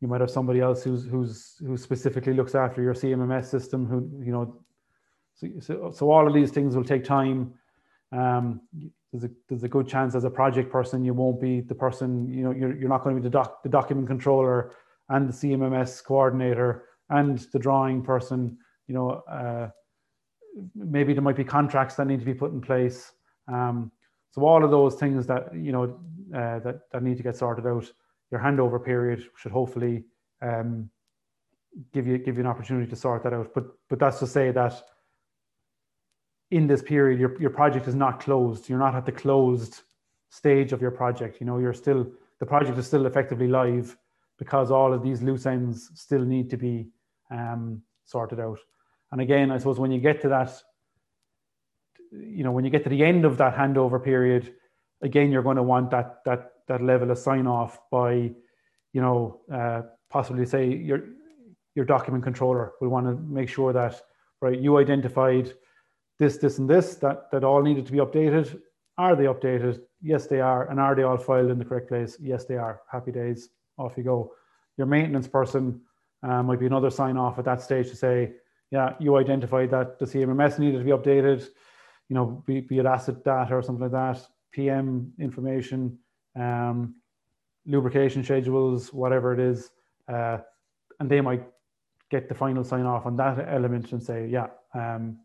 you 0.00 0.08
might 0.08 0.20
have 0.20 0.30
somebody 0.30 0.60
else 0.60 0.82
who's 0.82 1.06
who's 1.06 1.56
who 1.60 1.76
specifically 1.78 2.34
looks 2.34 2.54
after 2.54 2.82
your 2.82 2.94
CMMS 2.94 3.46
system. 3.46 3.86
Who 3.86 4.10
you 4.22 4.32
know, 4.32 4.62
so 5.34 5.48
so, 5.60 5.90
so 5.94 6.10
all 6.10 6.26
of 6.26 6.34
these 6.34 6.50
things 6.50 6.76
will 6.76 6.84
take 6.84 7.04
time. 7.04 7.54
Um, 8.12 8.60
there's 9.12 9.24
a 9.24 9.30
there's 9.48 9.62
a 9.62 9.68
good 9.68 9.88
chance 9.88 10.14
as 10.14 10.24
a 10.24 10.30
project 10.30 10.70
person 10.70 11.04
you 11.04 11.14
won't 11.14 11.40
be 11.40 11.60
the 11.60 11.74
person 11.74 12.28
you 12.28 12.42
know 12.42 12.50
you're 12.50 12.76
you're 12.76 12.88
not 12.88 13.04
going 13.04 13.14
to 13.14 13.20
be 13.20 13.24
the 13.24 13.30
doc 13.30 13.62
the 13.62 13.68
document 13.68 14.08
controller 14.08 14.72
and 15.08 15.28
the 15.28 15.32
CMMS 15.32 16.02
coordinator 16.02 16.84
and 17.10 17.38
the 17.52 17.58
drawing 17.58 18.02
person. 18.02 18.58
You 18.86 18.94
know. 18.94 19.10
Uh, 19.28 19.70
maybe 20.74 21.12
there 21.12 21.22
might 21.22 21.36
be 21.36 21.44
contracts 21.44 21.94
that 21.96 22.06
need 22.06 22.20
to 22.20 22.26
be 22.26 22.34
put 22.34 22.52
in 22.52 22.60
place. 22.60 23.12
Um, 23.48 23.90
so 24.30 24.44
all 24.44 24.64
of 24.64 24.70
those 24.70 24.96
things 24.96 25.26
that 25.26 25.54
you 25.54 25.72
know 25.72 25.98
uh, 26.34 26.58
that 26.60 26.80
that 26.92 27.02
need 27.02 27.16
to 27.16 27.22
get 27.22 27.36
sorted 27.36 27.66
out. 27.66 27.90
Your 28.30 28.40
handover 28.40 28.84
period 28.84 29.24
should 29.36 29.52
hopefully 29.52 30.04
um, 30.42 30.90
give 31.92 32.06
you 32.06 32.18
give 32.18 32.36
you 32.36 32.40
an 32.40 32.46
opportunity 32.46 32.88
to 32.88 32.96
sort 32.96 33.22
that 33.24 33.32
out. 33.32 33.52
But 33.54 33.66
but 33.88 33.98
that's 33.98 34.18
to 34.20 34.26
say 34.26 34.50
that 34.50 34.82
in 36.50 36.66
this 36.66 36.82
period, 36.82 37.20
your 37.20 37.40
your 37.40 37.50
project 37.50 37.86
is 37.86 37.94
not 37.94 38.20
closed. 38.20 38.68
You're 38.68 38.78
not 38.78 38.94
at 38.94 39.06
the 39.06 39.12
closed 39.12 39.82
stage 40.30 40.72
of 40.72 40.82
your 40.82 40.90
project. 40.90 41.40
You 41.40 41.46
know, 41.46 41.58
you're 41.58 41.74
still 41.74 42.10
the 42.40 42.46
project 42.46 42.76
is 42.78 42.86
still 42.86 43.06
effectively 43.06 43.46
live 43.46 43.96
because 44.38 44.70
all 44.70 44.92
of 44.92 45.02
these 45.02 45.22
loose 45.22 45.46
ends 45.46 45.90
still 45.94 46.24
need 46.24 46.50
to 46.50 46.56
be 46.56 46.88
um, 47.30 47.82
sorted 48.04 48.40
out. 48.40 48.58
And 49.12 49.20
again, 49.20 49.50
I 49.50 49.58
suppose 49.58 49.78
when 49.78 49.92
you 49.92 50.00
get 50.00 50.20
to 50.22 50.28
that, 50.28 50.52
you 52.10 52.44
know, 52.44 52.52
when 52.52 52.64
you 52.64 52.70
get 52.70 52.84
to 52.84 52.90
the 52.90 53.04
end 53.04 53.24
of 53.24 53.36
that 53.38 53.54
handover 53.54 54.02
period, 54.02 54.54
again, 55.02 55.30
you're 55.30 55.42
going 55.42 55.56
to 55.56 55.62
want 55.62 55.90
that 55.90 56.24
that 56.24 56.52
that 56.66 56.82
level 56.82 57.10
of 57.10 57.18
sign 57.18 57.46
off 57.46 57.78
by, 57.90 58.12
you 58.92 59.00
know, 59.00 59.40
uh, 59.52 59.82
possibly 60.10 60.46
say 60.46 60.68
your 60.68 61.00
your 61.74 61.84
document 61.84 62.24
controller 62.24 62.72
will 62.80 62.88
want 62.88 63.06
to 63.06 63.14
make 63.14 63.48
sure 63.48 63.72
that 63.72 64.00
right 64.40 64.60
you 64.60 64.78
identified 64.78 65.52
this, 66.18 66.38
this, 66.38 66.58
and 66.58 66.70
this 66.70 66.94
that 66.96 67.30
that 67.30 67.44
all 67.44 67.62
needed 67.62 67.86
to 67.86 67.92
be 67.92 67.98
updated. 67.98 68.60
Are 68.96 69.16
they 69.16 69.24
updated? 69.24 69.80
Yes, 70.02 70.26
they 70.26 70.40
are. 70.40 70.70
And 70.70 70.78
are 70.78 70.94
they 70.94 71.02
all 71.02 71.16
filed 71.16 71.50
in 71.50 71.58
the 71.58 71.64
correct 71.64 71.88
place? 71.88 72.16
Yes, 72.20 72.44
they 72.44 72.56
are. 72.56 72.80
Happy 72.90 73.10
days. 73.10 73.48
Off 73.78 73.96
you 73.96 74.04
go. 74.04 74.32
Your 74.76 74.86
maintenance 74.86 75.28
person 75.28 75.80
uh, 76.22 76.42
might 76.42 76.60
be 76.60 76.66
another 76.66 76.90
sign 76.90 77.16
off 77.16 77.38
at 77.38 77.44
that 77.44 77.60
stage 77.60 77.90
to 77.90 77.96
say, 77.96 78.32
yeah, 78.70 78.94
you 78.98 79.16
identified 79.16 79.70
that 79.70 79.98
the 79.98 80.06
CMMS 80.06 80.58
needed 80.58 80.78
to 80.78 80.84
be 80.84 80.90
updated, 80.90 81.46
you 82.08 82.14
know, 82.14 82.42
be, 82.46 82.60
be 82.60 82.78
it 82.78 82.86
asset 82.86 83.22
data 83.24 83.54
or 83.54 83.62
something 83.62 83.82
like 83.82 83.92
that, 83.92 84.26
PM 84.50 85.12
information, 85.18 85.98
um, 86.34 86.94
lubrication 87.66 88.24
schedules, 88.24 88.92
whatever 88.92 89.32
it 89.32 89.40
is, 89.40 89.70
uh, 90.08 90.38
and 91.00 91.10
they 91.10 91.20
might 91.20 91.44
get 92.10 92.28
the 92.28 92.34
final 92.34 92.64
sign 92.64 92.84
off 92.84 93.06
on 93.06 93.16
that 93.16 93.46
element 93.48 93.92
and 93.92 94.02
say, 94.02 94.26
yeah, 94.26 94.46
um, 94.74 95.18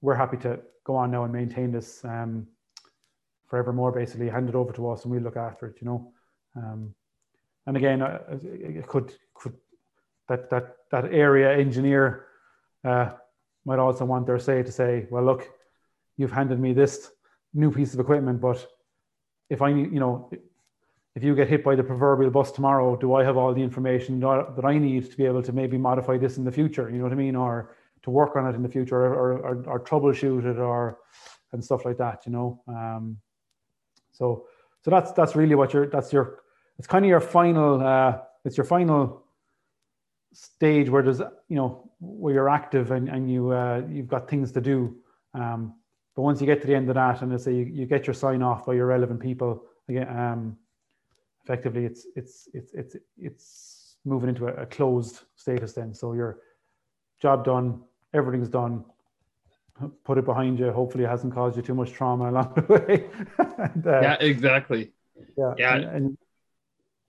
we're 0.00 0.14
happy 0.14 0.36
to 0.36 0.60
go 0.84 0.94
on 0.94 1.10
now 1.10 1.24
and 1.24 1.32
maintain 1.32 1.72
this 1.72 2.04
um, 2.04 2.46
forevermore, 3.46 3.92
basically 3.92 4.28
hand 4.28 4.48
it 4.48 4.54
over 4.54 4.72
to 4.72 4.90
us 4.90 5.04
and 5.04 5.12
we'll 5.12 5.22
look 5.22 5.36
after 5.36 5.66
it, 5.66 5.76
you 5.80 5.86
know. 5.86 6.12
Um, 6.56 6.94
and 7.66 7.76
again, 7.76 8.02
uh, 8.02 8.18
it 8.42 8.86
could, 8.86 9.12
could 9.34 9.54
that, 10.28 10.50
that, 10.50 10.76
that 10.90 11.12
area 11.12 11.56
engineer 11.56 12.26
uh, 12.84 13.10
might 13.64 13.78
also 13.78 14.04
want 14.04 14.26
their 14.26 14.38
say 14.38 14.62
to 14.62 14.72
say, 14.72 15.06
well, 15.10 15.24
look, 15.24 15.48
you've 16.16 16.32
handed 16.32 16.60
me 16.60 16.72
this 16.72 17.10
new 17.52 17.70
piece 17.70 17.94
of 17.94 18.00
equipment, 18.00 18.40
but 18.40 18.66
if 19.48 19.62
I 19.62 19.72
need, 19.72 19.92
you 19.92 20.00
know, 20.00 20.30
if 21.14 21.22
you 21.22 21.34
get 21.36 21.48
hit 21.48 21.62
by 21.62 21.76
the 21.76 21.84
proverbial 21.84 22.30
bus 22.30 22.50
tomorrow, 22.50 22.96
do 22.96 23.14
I 23.14 23.22
have 23.22 23.36
all 23.36 23.54
the 23.54 23.62
information 23.62 24.18
that 24.20 24.64
I 24.64 24.78
need 24.78 25.10
to 25.10 25.16
be 25.16 25.24
able 25.24 25.42
to 25.42 25.52
maybe 25.52 25.78
modify 25.78 26.18
this 26.18 26.38
in 26.38 26.44
the 26.44 26.50
future? 26.50 26.90
You 26.90 26.98
know 26.98 27.04
what 27.04 27.12
I 27.12 27.16
mean? 27.16 27.36
Or 27.36 27.76
to 28.02 28.10
work 28.10 28.36
on 28.36 28.46
it 28.46 28.56
in 28.56 28.62
the 28.62 28.68
future 28.68 28.96
or, 28.96 29.38
or, 29.38 29.64
or, 29.66 29.80
troubleshoot 29.80 30.44
it 30.44 30.58
or, 30.58 30.98
and 31.52 31.64
stuff 31.64 31.84
like 31.84 31.96
that, 31.98 32.26
you 32.26 32.32
know? 32.32 32.62
Um, 32.68 33.18
so, 34.12 34.46
so 34.82 34.90
that's, 34.90 35.12
that's 35.12 35.34
really 35.34 35.54
what 35.54 35.72
you're, 35.72 35.86
that's 35.86 36.12
your, 36.12 36.40
it's 36.78 36.86
kind 36.86 37.04
of 37.04 37.08
your 37.08 37.20
final, 37.20 37.80
uh, 37.80 38.18
it's 38.44 38.56
your 38.56 38.64
final 38.64 39.24
stage 40.32 40.90
where 40.90 41.02
there's 41.02 41.20
you 41.48 41.56
know 41.56 41.90
where 42.00 42.34
you're 42.34 42.48
active 42.48 42.90
and, 42.90 43.08
and 43.08 43.30
you 43.30 43.50
uh, 43.50 43.82
you've 43.88 44.08
got 44.08 44.28
things 44.28 44.52
to 44.52 44.60
do. 44.60 44.96
Um, 45.32 45.74
but 46.14 46.22
once 46.22 46.40
you 46.40 46.46
get 46.46 46.60
to 46.60 46.66
the 46.66 46.74
end 46.74 46.88
of 46.88 46.94
that 46.94 47.22
and 47.22 47.32
let's 47.32 47.44
say 47.44 47.54
you, 47.54 47.64
you 47.64 47.86
get 47.86 48.06
your 48.06 48.14
sign 48.14 48.42
off 48.42 48.66
by 48.66 48.74
your 48.74 48.86
relevant 48.86 49.20
people 49.20 49.64
again 49.88 50.08
um, 50.08 50.56
effectively 51.42 51.84
it's 51.84 52.06
it's 52.14 52.48
it's 52.54 52.72
it's 52.72 52.96
it's 53.18 53.96
moving 54.04 54.28
into 54.28 54.46
a, 54.46 54.52
a, 54.54 54.66
closed 54.66 55.20
status 55.34 55.72
then. 55.72 55.94
So 55.94 56.12
your 56.12 56.38
job 57.20 57.44
done 57.44 57.80
everything's 58.12 58.48
done 58.48 58.84
put 60.04 60.18
it 60.18 60.24
behind 60.24 60.58
you. 60.58 60.70
Hopefully 60.70 61.04
it 61.04 61.08
hasn't 61.08 61.34
caused 61.34 61.56
you 61.56 61.62
too 61.62 61.74
much 61.74 61.92
trauma 61.92 62.30
along 62.30 62.52
the 62.54 62.72
way. 62.88 63.06
And, 63.58 63.86
uh, 63.86 64.00
yeah 64.00 64.16
exactly. 64.20 64.92
yeah 65.36 65.54
yeah. 65.58 65.74
and, 65.76 65.84
and 65.84 66.18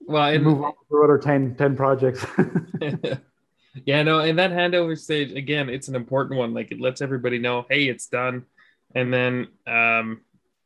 well, 0.08 0.30
and, 0.30 0.43
move 0.43 0.64
on 0.64 0.74
to 0.89 1.03
other 1.03 1.18
10, 1.18 1.56
10 1.56 1.76
projects. 1.76 2.26
yeah, 3.86 4.03
no, 4.03 4.20
and 4.20 4.38
that 4.39 4.51
handover 4.51 4.97
stage 4.97 5.32
again, 5.32 5.70
it's 5.70 5.88
an 5.88 5.95
important 5.95 6.39
one. 6.39 6.53
Like 6.53 6.72
it 6.72 6.80
lets 6.80 7.01
everybody 7.01 7.39
know, 7.39 7.66
hey, 7.70 7.86
it's 7.86 8.08
done. 8.08 8.45
And 8.93 9.14
then 9.14 9.47
um, 9.68 10.22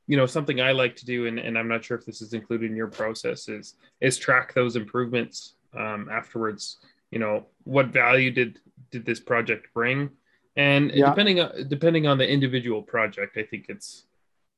you 0.09 0.17
know, 0.17 0.25
something 0.25 0.59
I 0.59 0.71
like 0.71 0.95
to 0.97 1.05
do, 1.05 1.27
and, 1.27 1.37
and 1.37 1.55
I'm 1.55 1.67
not 1.67 1.85
sure 1.85 1.95
if 1.95 2.03
this 2.03 2.19
is 2.23 2.33
included 2.33 2.71
in 2.71 2.75
your 2.75 2.87
process, 2.87 3.47
is 3.47 3.75
is 4.01 4.17
track 4.17 4.55
those 4.55 4.75
improvements 4.75 5.53
um, 5.77 6.09
afterwards. 6.11 6.77
You 7.11 7.19
know, 7.19 7.45
what 7.63 7.87
value 7.87 8.31
did 8.31 8.59
did 8.89 9.05
this 9.05 9.19
project 9.19 9.67
bring? 9.71 10.09
And 10.55 10.91
yeah. 10.91 11.09
depending 11.09 11.39
on 11.41 11.67
depending 11.67 12.07
on 12.07 12.17
the 12.17 12.27
individual 12.27 12.81
project, 12.81 13.37
I 13.37 13.43
think 13.43 13.67
it's 13.69 14.05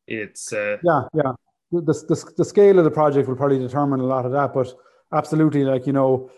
it's 0.07 0.53
uh, 0.53 0.77
yeah 0.83 1.03
yeah 1.13 1.33
the, 1.71 1.81
the, 1.81 2.33
the 2.37 2.45
scale 2.45 2.77
of 2.77 2.85
the 2.85 2.91
project 2.91 3.27
will 3.27 3.35
probably 3.35 3.59
determine 3.59 3.99
a 3.99 4.05
lot 4.05 4.25
of 4.25 4.31
that. 4.33 4.53
But 4.53 4.73
absolutely, 5.13 5.63
like, 5.63 5.87
you 5.87 5.93
know, 5.93 6.29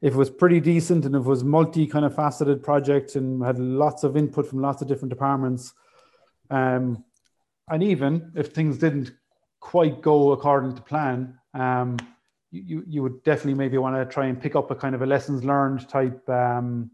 if 0.00 0.14
it 0.14 0.16
was 0.16 0.30
pretty 0.30 0.60
decent 0.60 1.04
and 1.04 1.14
if 1.16 1.20
it 1.20 1.28
was 1.28 1.42
multi 1.42 1.86
kind 1.86 2.04
of 2.04 2.14
faceted 2.14 2.62
project 2.62 3.16
and 3.16 3.44
had 3.44 3.58
lots 3.58 4.04
of 4.04 4.16
input 4.16 4.46
from 4.46 4.60
lots 4.60 4.80
of 4.80 4.88
different 4.88 5.10
departments, 5.10 5.72
um, 6.50 7.04
and 7.68 7.82
even 7.82 8.32
if 8.36 8.48
things 8.48 8.78
didn't 8.78 9.12
quite 9.60 10.00
go 10.00 10.32
according 10.32 10.74
to 10.74 10.82
plan, 10.82 11.38
um, 11.54 11.96
you, 12.50 12.82
you 12.86 13.02
would 13.02 13.22
definitely 13.24 13.54
maybe 13.54 13.76
want 13.76 13.96
to 13.96 14.06
try 14.06 14.26
and 14.26 14.40
pick 14.40 14.56
up 14.56 14.70
a 14.70 14.74
kind 14.74 14.94
of 14.94 15.02
a 15.02 15.06
lessons 15.06 15.44
learned 15.44 15.86
type, 15.88 16.26
um, 16.28 16.90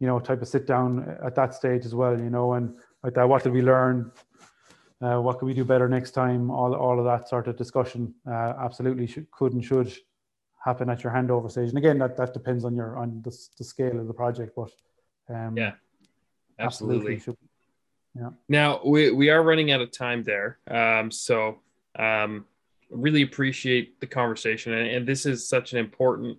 you 0.00 0.06
know, 0.06 0.18
type 0.18 0.42
of 0.42 0.48
sit 0.48 0.66
down 0.66 1.18
at 1.24 1.34
that 1.36 1.54
stage 1.54 1.84
as 1.84 1.94
well, 1.94 2.18
you 2.18 2.30
know, 2.30 2.54
and 2.54 2.74
like 3.04 3.14
that, 3.14 3.28
what 3.28 3.44
did 3.44 3.52
we 3.52 3.62
learn? 3.62 4.10
Uh, 5.02 5.20
what 5.20 5.38
can 5.38 5.48
we 5.48 5.54
do 5.54 5.64
better 5.64 5.88
next 5.88 6.12
time? 6.12 6.50
All, 6.50 6.74
all 6.74 6.98
of 6.98 7.04
that 7.04 7.28
sort 7.28 7.48
of 7.48 7.56
discussion 7.56 8.14
uh, 8.26 8.54
absolutely 8.58 9.06
should, 9.06 9.30
could 9.30 9.52
and 9.52 9.64
should 9.64 9.92
happen 10.64 10.88
at 10.88 11.02
your 11.02 11.12
handover 11.12 11.50
stage. 11.50 11.70
And 11.70 11.78
again, 11.78 11.98
that, 11.98 12.16
that 12.16 12.32
depends 12.32 12.64
on 12.64 12.76
your 12.76 12.96
on 12.96 13.20
the, 13.22 13.36
the 13.58 13.64
scale 13.64 13.98
of 13.98 14.06
the 14.06 14.14
project, 14.14 14.52
but 14.54 14.70
um, 15.28 15.56
yeah, 15.56 15.72
absolutely. 16.58 17.16
absolutely 17.16 17.48
yeah. 18.14 18.30
Now 18.48 18.80
we, 18.84 19.10
we 19.10 19.30
are 19.30 19.42
running 19.42 19.72
out 19.72 19.80
of 19.80 19.90
time 19.90 20.22
there, 20.22 20.58
um, 20.70 21.10
so 21.10 21.60
um, 21.98 22.44
really 22.90 23.22
appreciate 23.22 24.00
the 24.00 24.06
conversation, 24.06 24.74
and, 24.74 24.86
and 24.86 25.06
this 25.06 25.26
is 25.26 25.48
such 25.48 25.72
an 25.72 25.78
important 25.78 26.38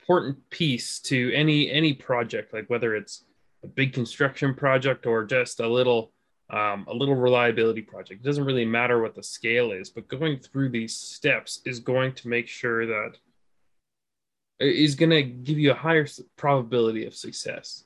important 0.00 0.38
piece 0.50 1.00
to 1.00 1.32
any 1.34 1.70
any 1.70 1.94
project, 1.94 2.52
like 2.52 2.68
whether 2.68 2.94
it's 2.94 3.24
a 3.62 3.66
big 3.66 3.92
construction 3.94 4.54
project 4.54 5.06
or 5.06 5.24
just 5.24 5.60
a 5.60 5.66
little 5.66 6.12
um, 6.50 6.86
a 6.88 6.94
little 6.94 7.14
reliability 7.14 7.82
project. 7.82 8.20
It 8.20 8.24
doesn't 8.24 8.44
really 8.44 8.64
matter 8.64 9.00
what 9.00 9.14
the 9.14 9.22
scale 9.22 9.72
is, 9.72 9.90
but 9.90 10.08
going 10.08 10.38
through 10.38 10.70
these 10.70 10.94
steps 10.94 11.60
is 11.64 11.80
going 11.80 12.12
to 12.14 12.28
make 12.28 12.48
sure 12.48 12.86
that 12.86 13.12
is 14.60 14.94
going 14.94 15.10
to 15.10 15.22
give 15.22 15.58
you 15.58 15.72
a 15.72 15.74
higher 15.74 16.06
probability 16.36 17.06
of 17.06 17.14
success 17.14 17.84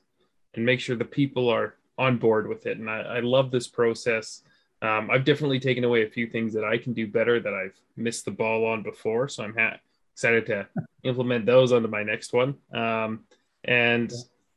and 0.53 0.65
make 0.65 0.79
sure 0.79 0.95
the 0.95 1.05
people 1.05 1.49
are 1.49 1.75
on 1.97 2.17
board 2.17 2.47
with 2.47 2.65
it. 2.65 2.77
And 2.77 2.89
I, 2.89 2.99
I 2.99 3.19
love 3.21 3.51
this 3.51 3.67
process. 3.67 4.43
Um, 4.81 5.09
I've 5.11 5.25
definitely 5.25 5.59
taken 5.59 5.83
away 5.83 6.03
a 6.03 6.09
few 6.09 6.27
things 6.27 6.53
that 6.53 6.63
I 6.63 6.77
can 6.77 6.93
do 6.93 7.07
better 7.07 7.39
that 7.39 7.53
I've 7.53 7.77
missed 7.97 8.25
the 8.25 8.31
ball 8.31 8.65
on 8.65 8.83
before. 8.83 9.27
So 9.27 9.43
I'm 9.43 9.55
ha- 9.57 9.77
excited 10.13 10.45
to 10.47 10.67
implement 11.03 11.45
those 11.45 11.71
onto 11.71 11.87
my 11.87 12.03
next 12.03 12.33
one. 12.33 12.55
Um, 12.73 13.21
and 13.63 14.11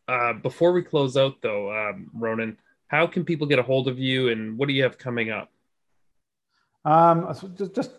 uh, 0.06 0.34
before 0.34 0.72
we 0.72 0.82
close 0.82 1.16
out, 1.16 1.40
though, 1.42 1.72
um, 1.72 2.10
Ronan, 2.14 2.58
how 2.92 3.06
can 3.06 3.24
people 3.24 3.46
get 3.46 3.58
a 3.58 3.62
hold 3.62 3.88
of 3.88 3.98
you 3.98 4.28
and 4.28 4.56
what 4.58 4.68
do 4.68 4.74
you 4.74 4.82
have 4.82 4.98
coming 4.98 5.30
up? 5.30 5.50
Um, 6.84 7.34
just, 7.56 7.74
just 7.74 7.90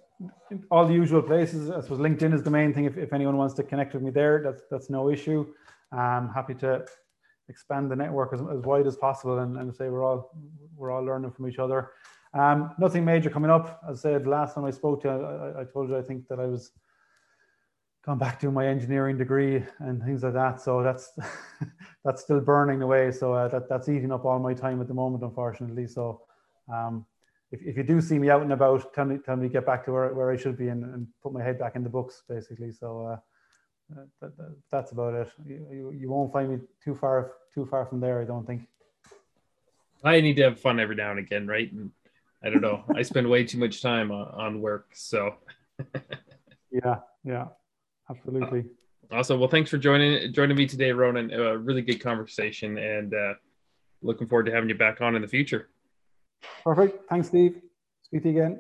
all 0.70 0.86
the 0.86 0.94
usual 0.94 1.22
places. 1.22 1.72
I 1.72 1.82
suppose 1.82 1.98
LinkedIn 1.98 2.34
is 2.34 2.44
the 2.44 2.52
main 2.52 2.74
thing. 2.74 2.86
If, 2.86 2.98
if 2.98 3.12
anyone 3.12 3.36
wants 3.36 3.56
to 3.56 3.64
connect 3.64 3.94
with 3.94 4.04
me 4.04 4.12
there, 4.12 4.42
that's 4.44 4.64
that's 4.70 4.90
no 4.90 5.10
issue. 5.10 5.48
I'm 5.92 6.30
happy 6.30 6.54
to 6.56 6.86
expand 7.50 7.92
the 7.92 7.96
network 7.96 8.34
as, 8.34 8.42
as 8.42 8.62
wide 8.62 8.88
as 8.88 8.96
possible 8.96 9.40
and, 9.40 9.58
and 9.58 9.76
say 9.76 9.90
we're 9.90 10.04
all 10.04 10.32
we're 10.78 10.92
all 10.92 11.04
learning 11.04 11.32
from 11.32 11.50
each 11.50 11.60
other. 11.60 11.92
Um, 12.36 12.74
nothing 12.78 13.04
major 13.04 13.30
coming 13.30 13.50
up. 13.50 13.82
As 13.90 14.00
I 14.00 14.02
said 14.04 14.28
last 14.28 14.54
time 14.54 14.66
I 14.66 14.72
spoke 14.72 15.02
to 15.02 15.08
you, 15.08 15.14
I, 15.14 15.62
I 15.62 15.64
told 15.66 15.90
you 15.90 15.98
I 15.98 16.04
think 16.04 16.28
that 16.28 16.40
I 16.40 16.46
was 16.46 16.72
gone 18.06 18.18
back 18.18 18.40
to 18.42 18.52
my 18.52 18.68
engineering 18.68 19.18
degree 19.18 19.64
and 19.80 20.04
things 20.04 20.24
like 20.24 20.34
that. 20.34 20.62
So 20.62 20.84
that's 20.84 21.12
that's 22.04 22.22
still 22.22 22.42
burning 22.42 22.82
away. 22.82 23.12
So 23.12 23.34
uh, 23.34 23.48
that 23.48 23.70
that's 23.70 23.90
eating 23.90 24.12
up 24.12 24.26
all 24.26 24.40
my 24.40 24.54
time 24.54 24.82
at 24.82 24.88
the 24.88 24.94
moment, 24.94 25.24
unfortunately. 25.24 25.88
So 25.88 26.22
um, 26.72 27.06
if, 27.52 27.62
if 27.62 27.78
you 27.78 27.84
do 27.84 28.02
see 28.02 28.20
me 28.20 28.30
out 28.30 28.42
and 28.42 28.52
about, 28.52 28.94
tell 28.94 29.06
me 29.06 29.20
tell 29.26 29.38
me 29.38 29.48
get 29.48 29.66
back 29.66 29.86
to 29.86 29.92
where, 29.92 30.14
where 30.14 30.32
I 30.32 30.38
should 30.38 30.58
be 30.58 30.68
and, 30.68 30.84
and 30.84 31.08
put 31.22 31.34
my 31.34 31.44
head 31.44 31.58
back 31.58 31.76
in 31.76 31.84
the 31.84 31.90
books, 31.90 32.24
basically. 32.28 32.72
So 32.72 33.08
uh, 33.08 33.18
that, 34.22 34.38
that, 34.38 34.56
that's 34.72 34.92
about 34.92 35.14
it. 35.14 35.32
You, 35.46 35.94
you, 35.98 36.10
won't 36.10 36.34
find 36.34 36.52
me 36.52 36.60
too 36.84 36.96
far 36.96 37.34
too 37.54 37.66
far 37.66 37.86
from 37.86 38.00
there, 38.02 38.22
I 38.22 38.26
don't 38.26 38.46
think. 38.46 38.68
I 40.04 40.20
need 40.20 40.36
to 40.36 40.44
have 40.44 40.60
fun 40.60 40.82
every 40.82 40.98
now 40.98 41.12
and 41.12 41.20
again, 41.20 41.48
right? 41.48 41.72
And 41.72 41.92
I 42.44 42.50
don't 42.50 42.62
know. 42.62 42.84
I 42.94 43.04
spend 43.04 43.30
way 43.30 43.46
too 43.46 43.58
much 43.58 43.82
time 43.82 44.12
on, 44.12 44.28
on 44.34 44.62
work, 44.62 44.88
so. 44.94 45.36
yeah, 46.72 46.98
yeah 47.24 47.46
absolutely. 48.16 48.66
Uh, 49.12 49.16
awesome. 49.16 49.40
Well, 49.40 49.50
thanks 49.50 49.70
for 49.70 49.78
joining 49.78 50.34
joining 50.34 50.58
me 50.58 50.68
today, 50.68 50.92
Ronan. 50.92 51.32
A 51.32 51.58
really 51.58 51.82
good 51.82 52.02
conversation, 52.02 52.78
and 52.78 53.14
uh, 53.14 53.34
looking 54.02 54.28
forward 54.28 54.46
to 54.46 54.52
having 54.52 54.70
you 54.70 54.76
back 54.76 55.02
on 55.02 55.16
in 55.16 55.22
the 55.22 55.28
future. 55.28 55.70
Perfect. 56.64 57.10
Thanks, 57.10 57.28
Steve. 57.28 57.62
Speak 58.04 58.24
to 58.24 58.32
you 58.32 58.42
again. 58.42 58.60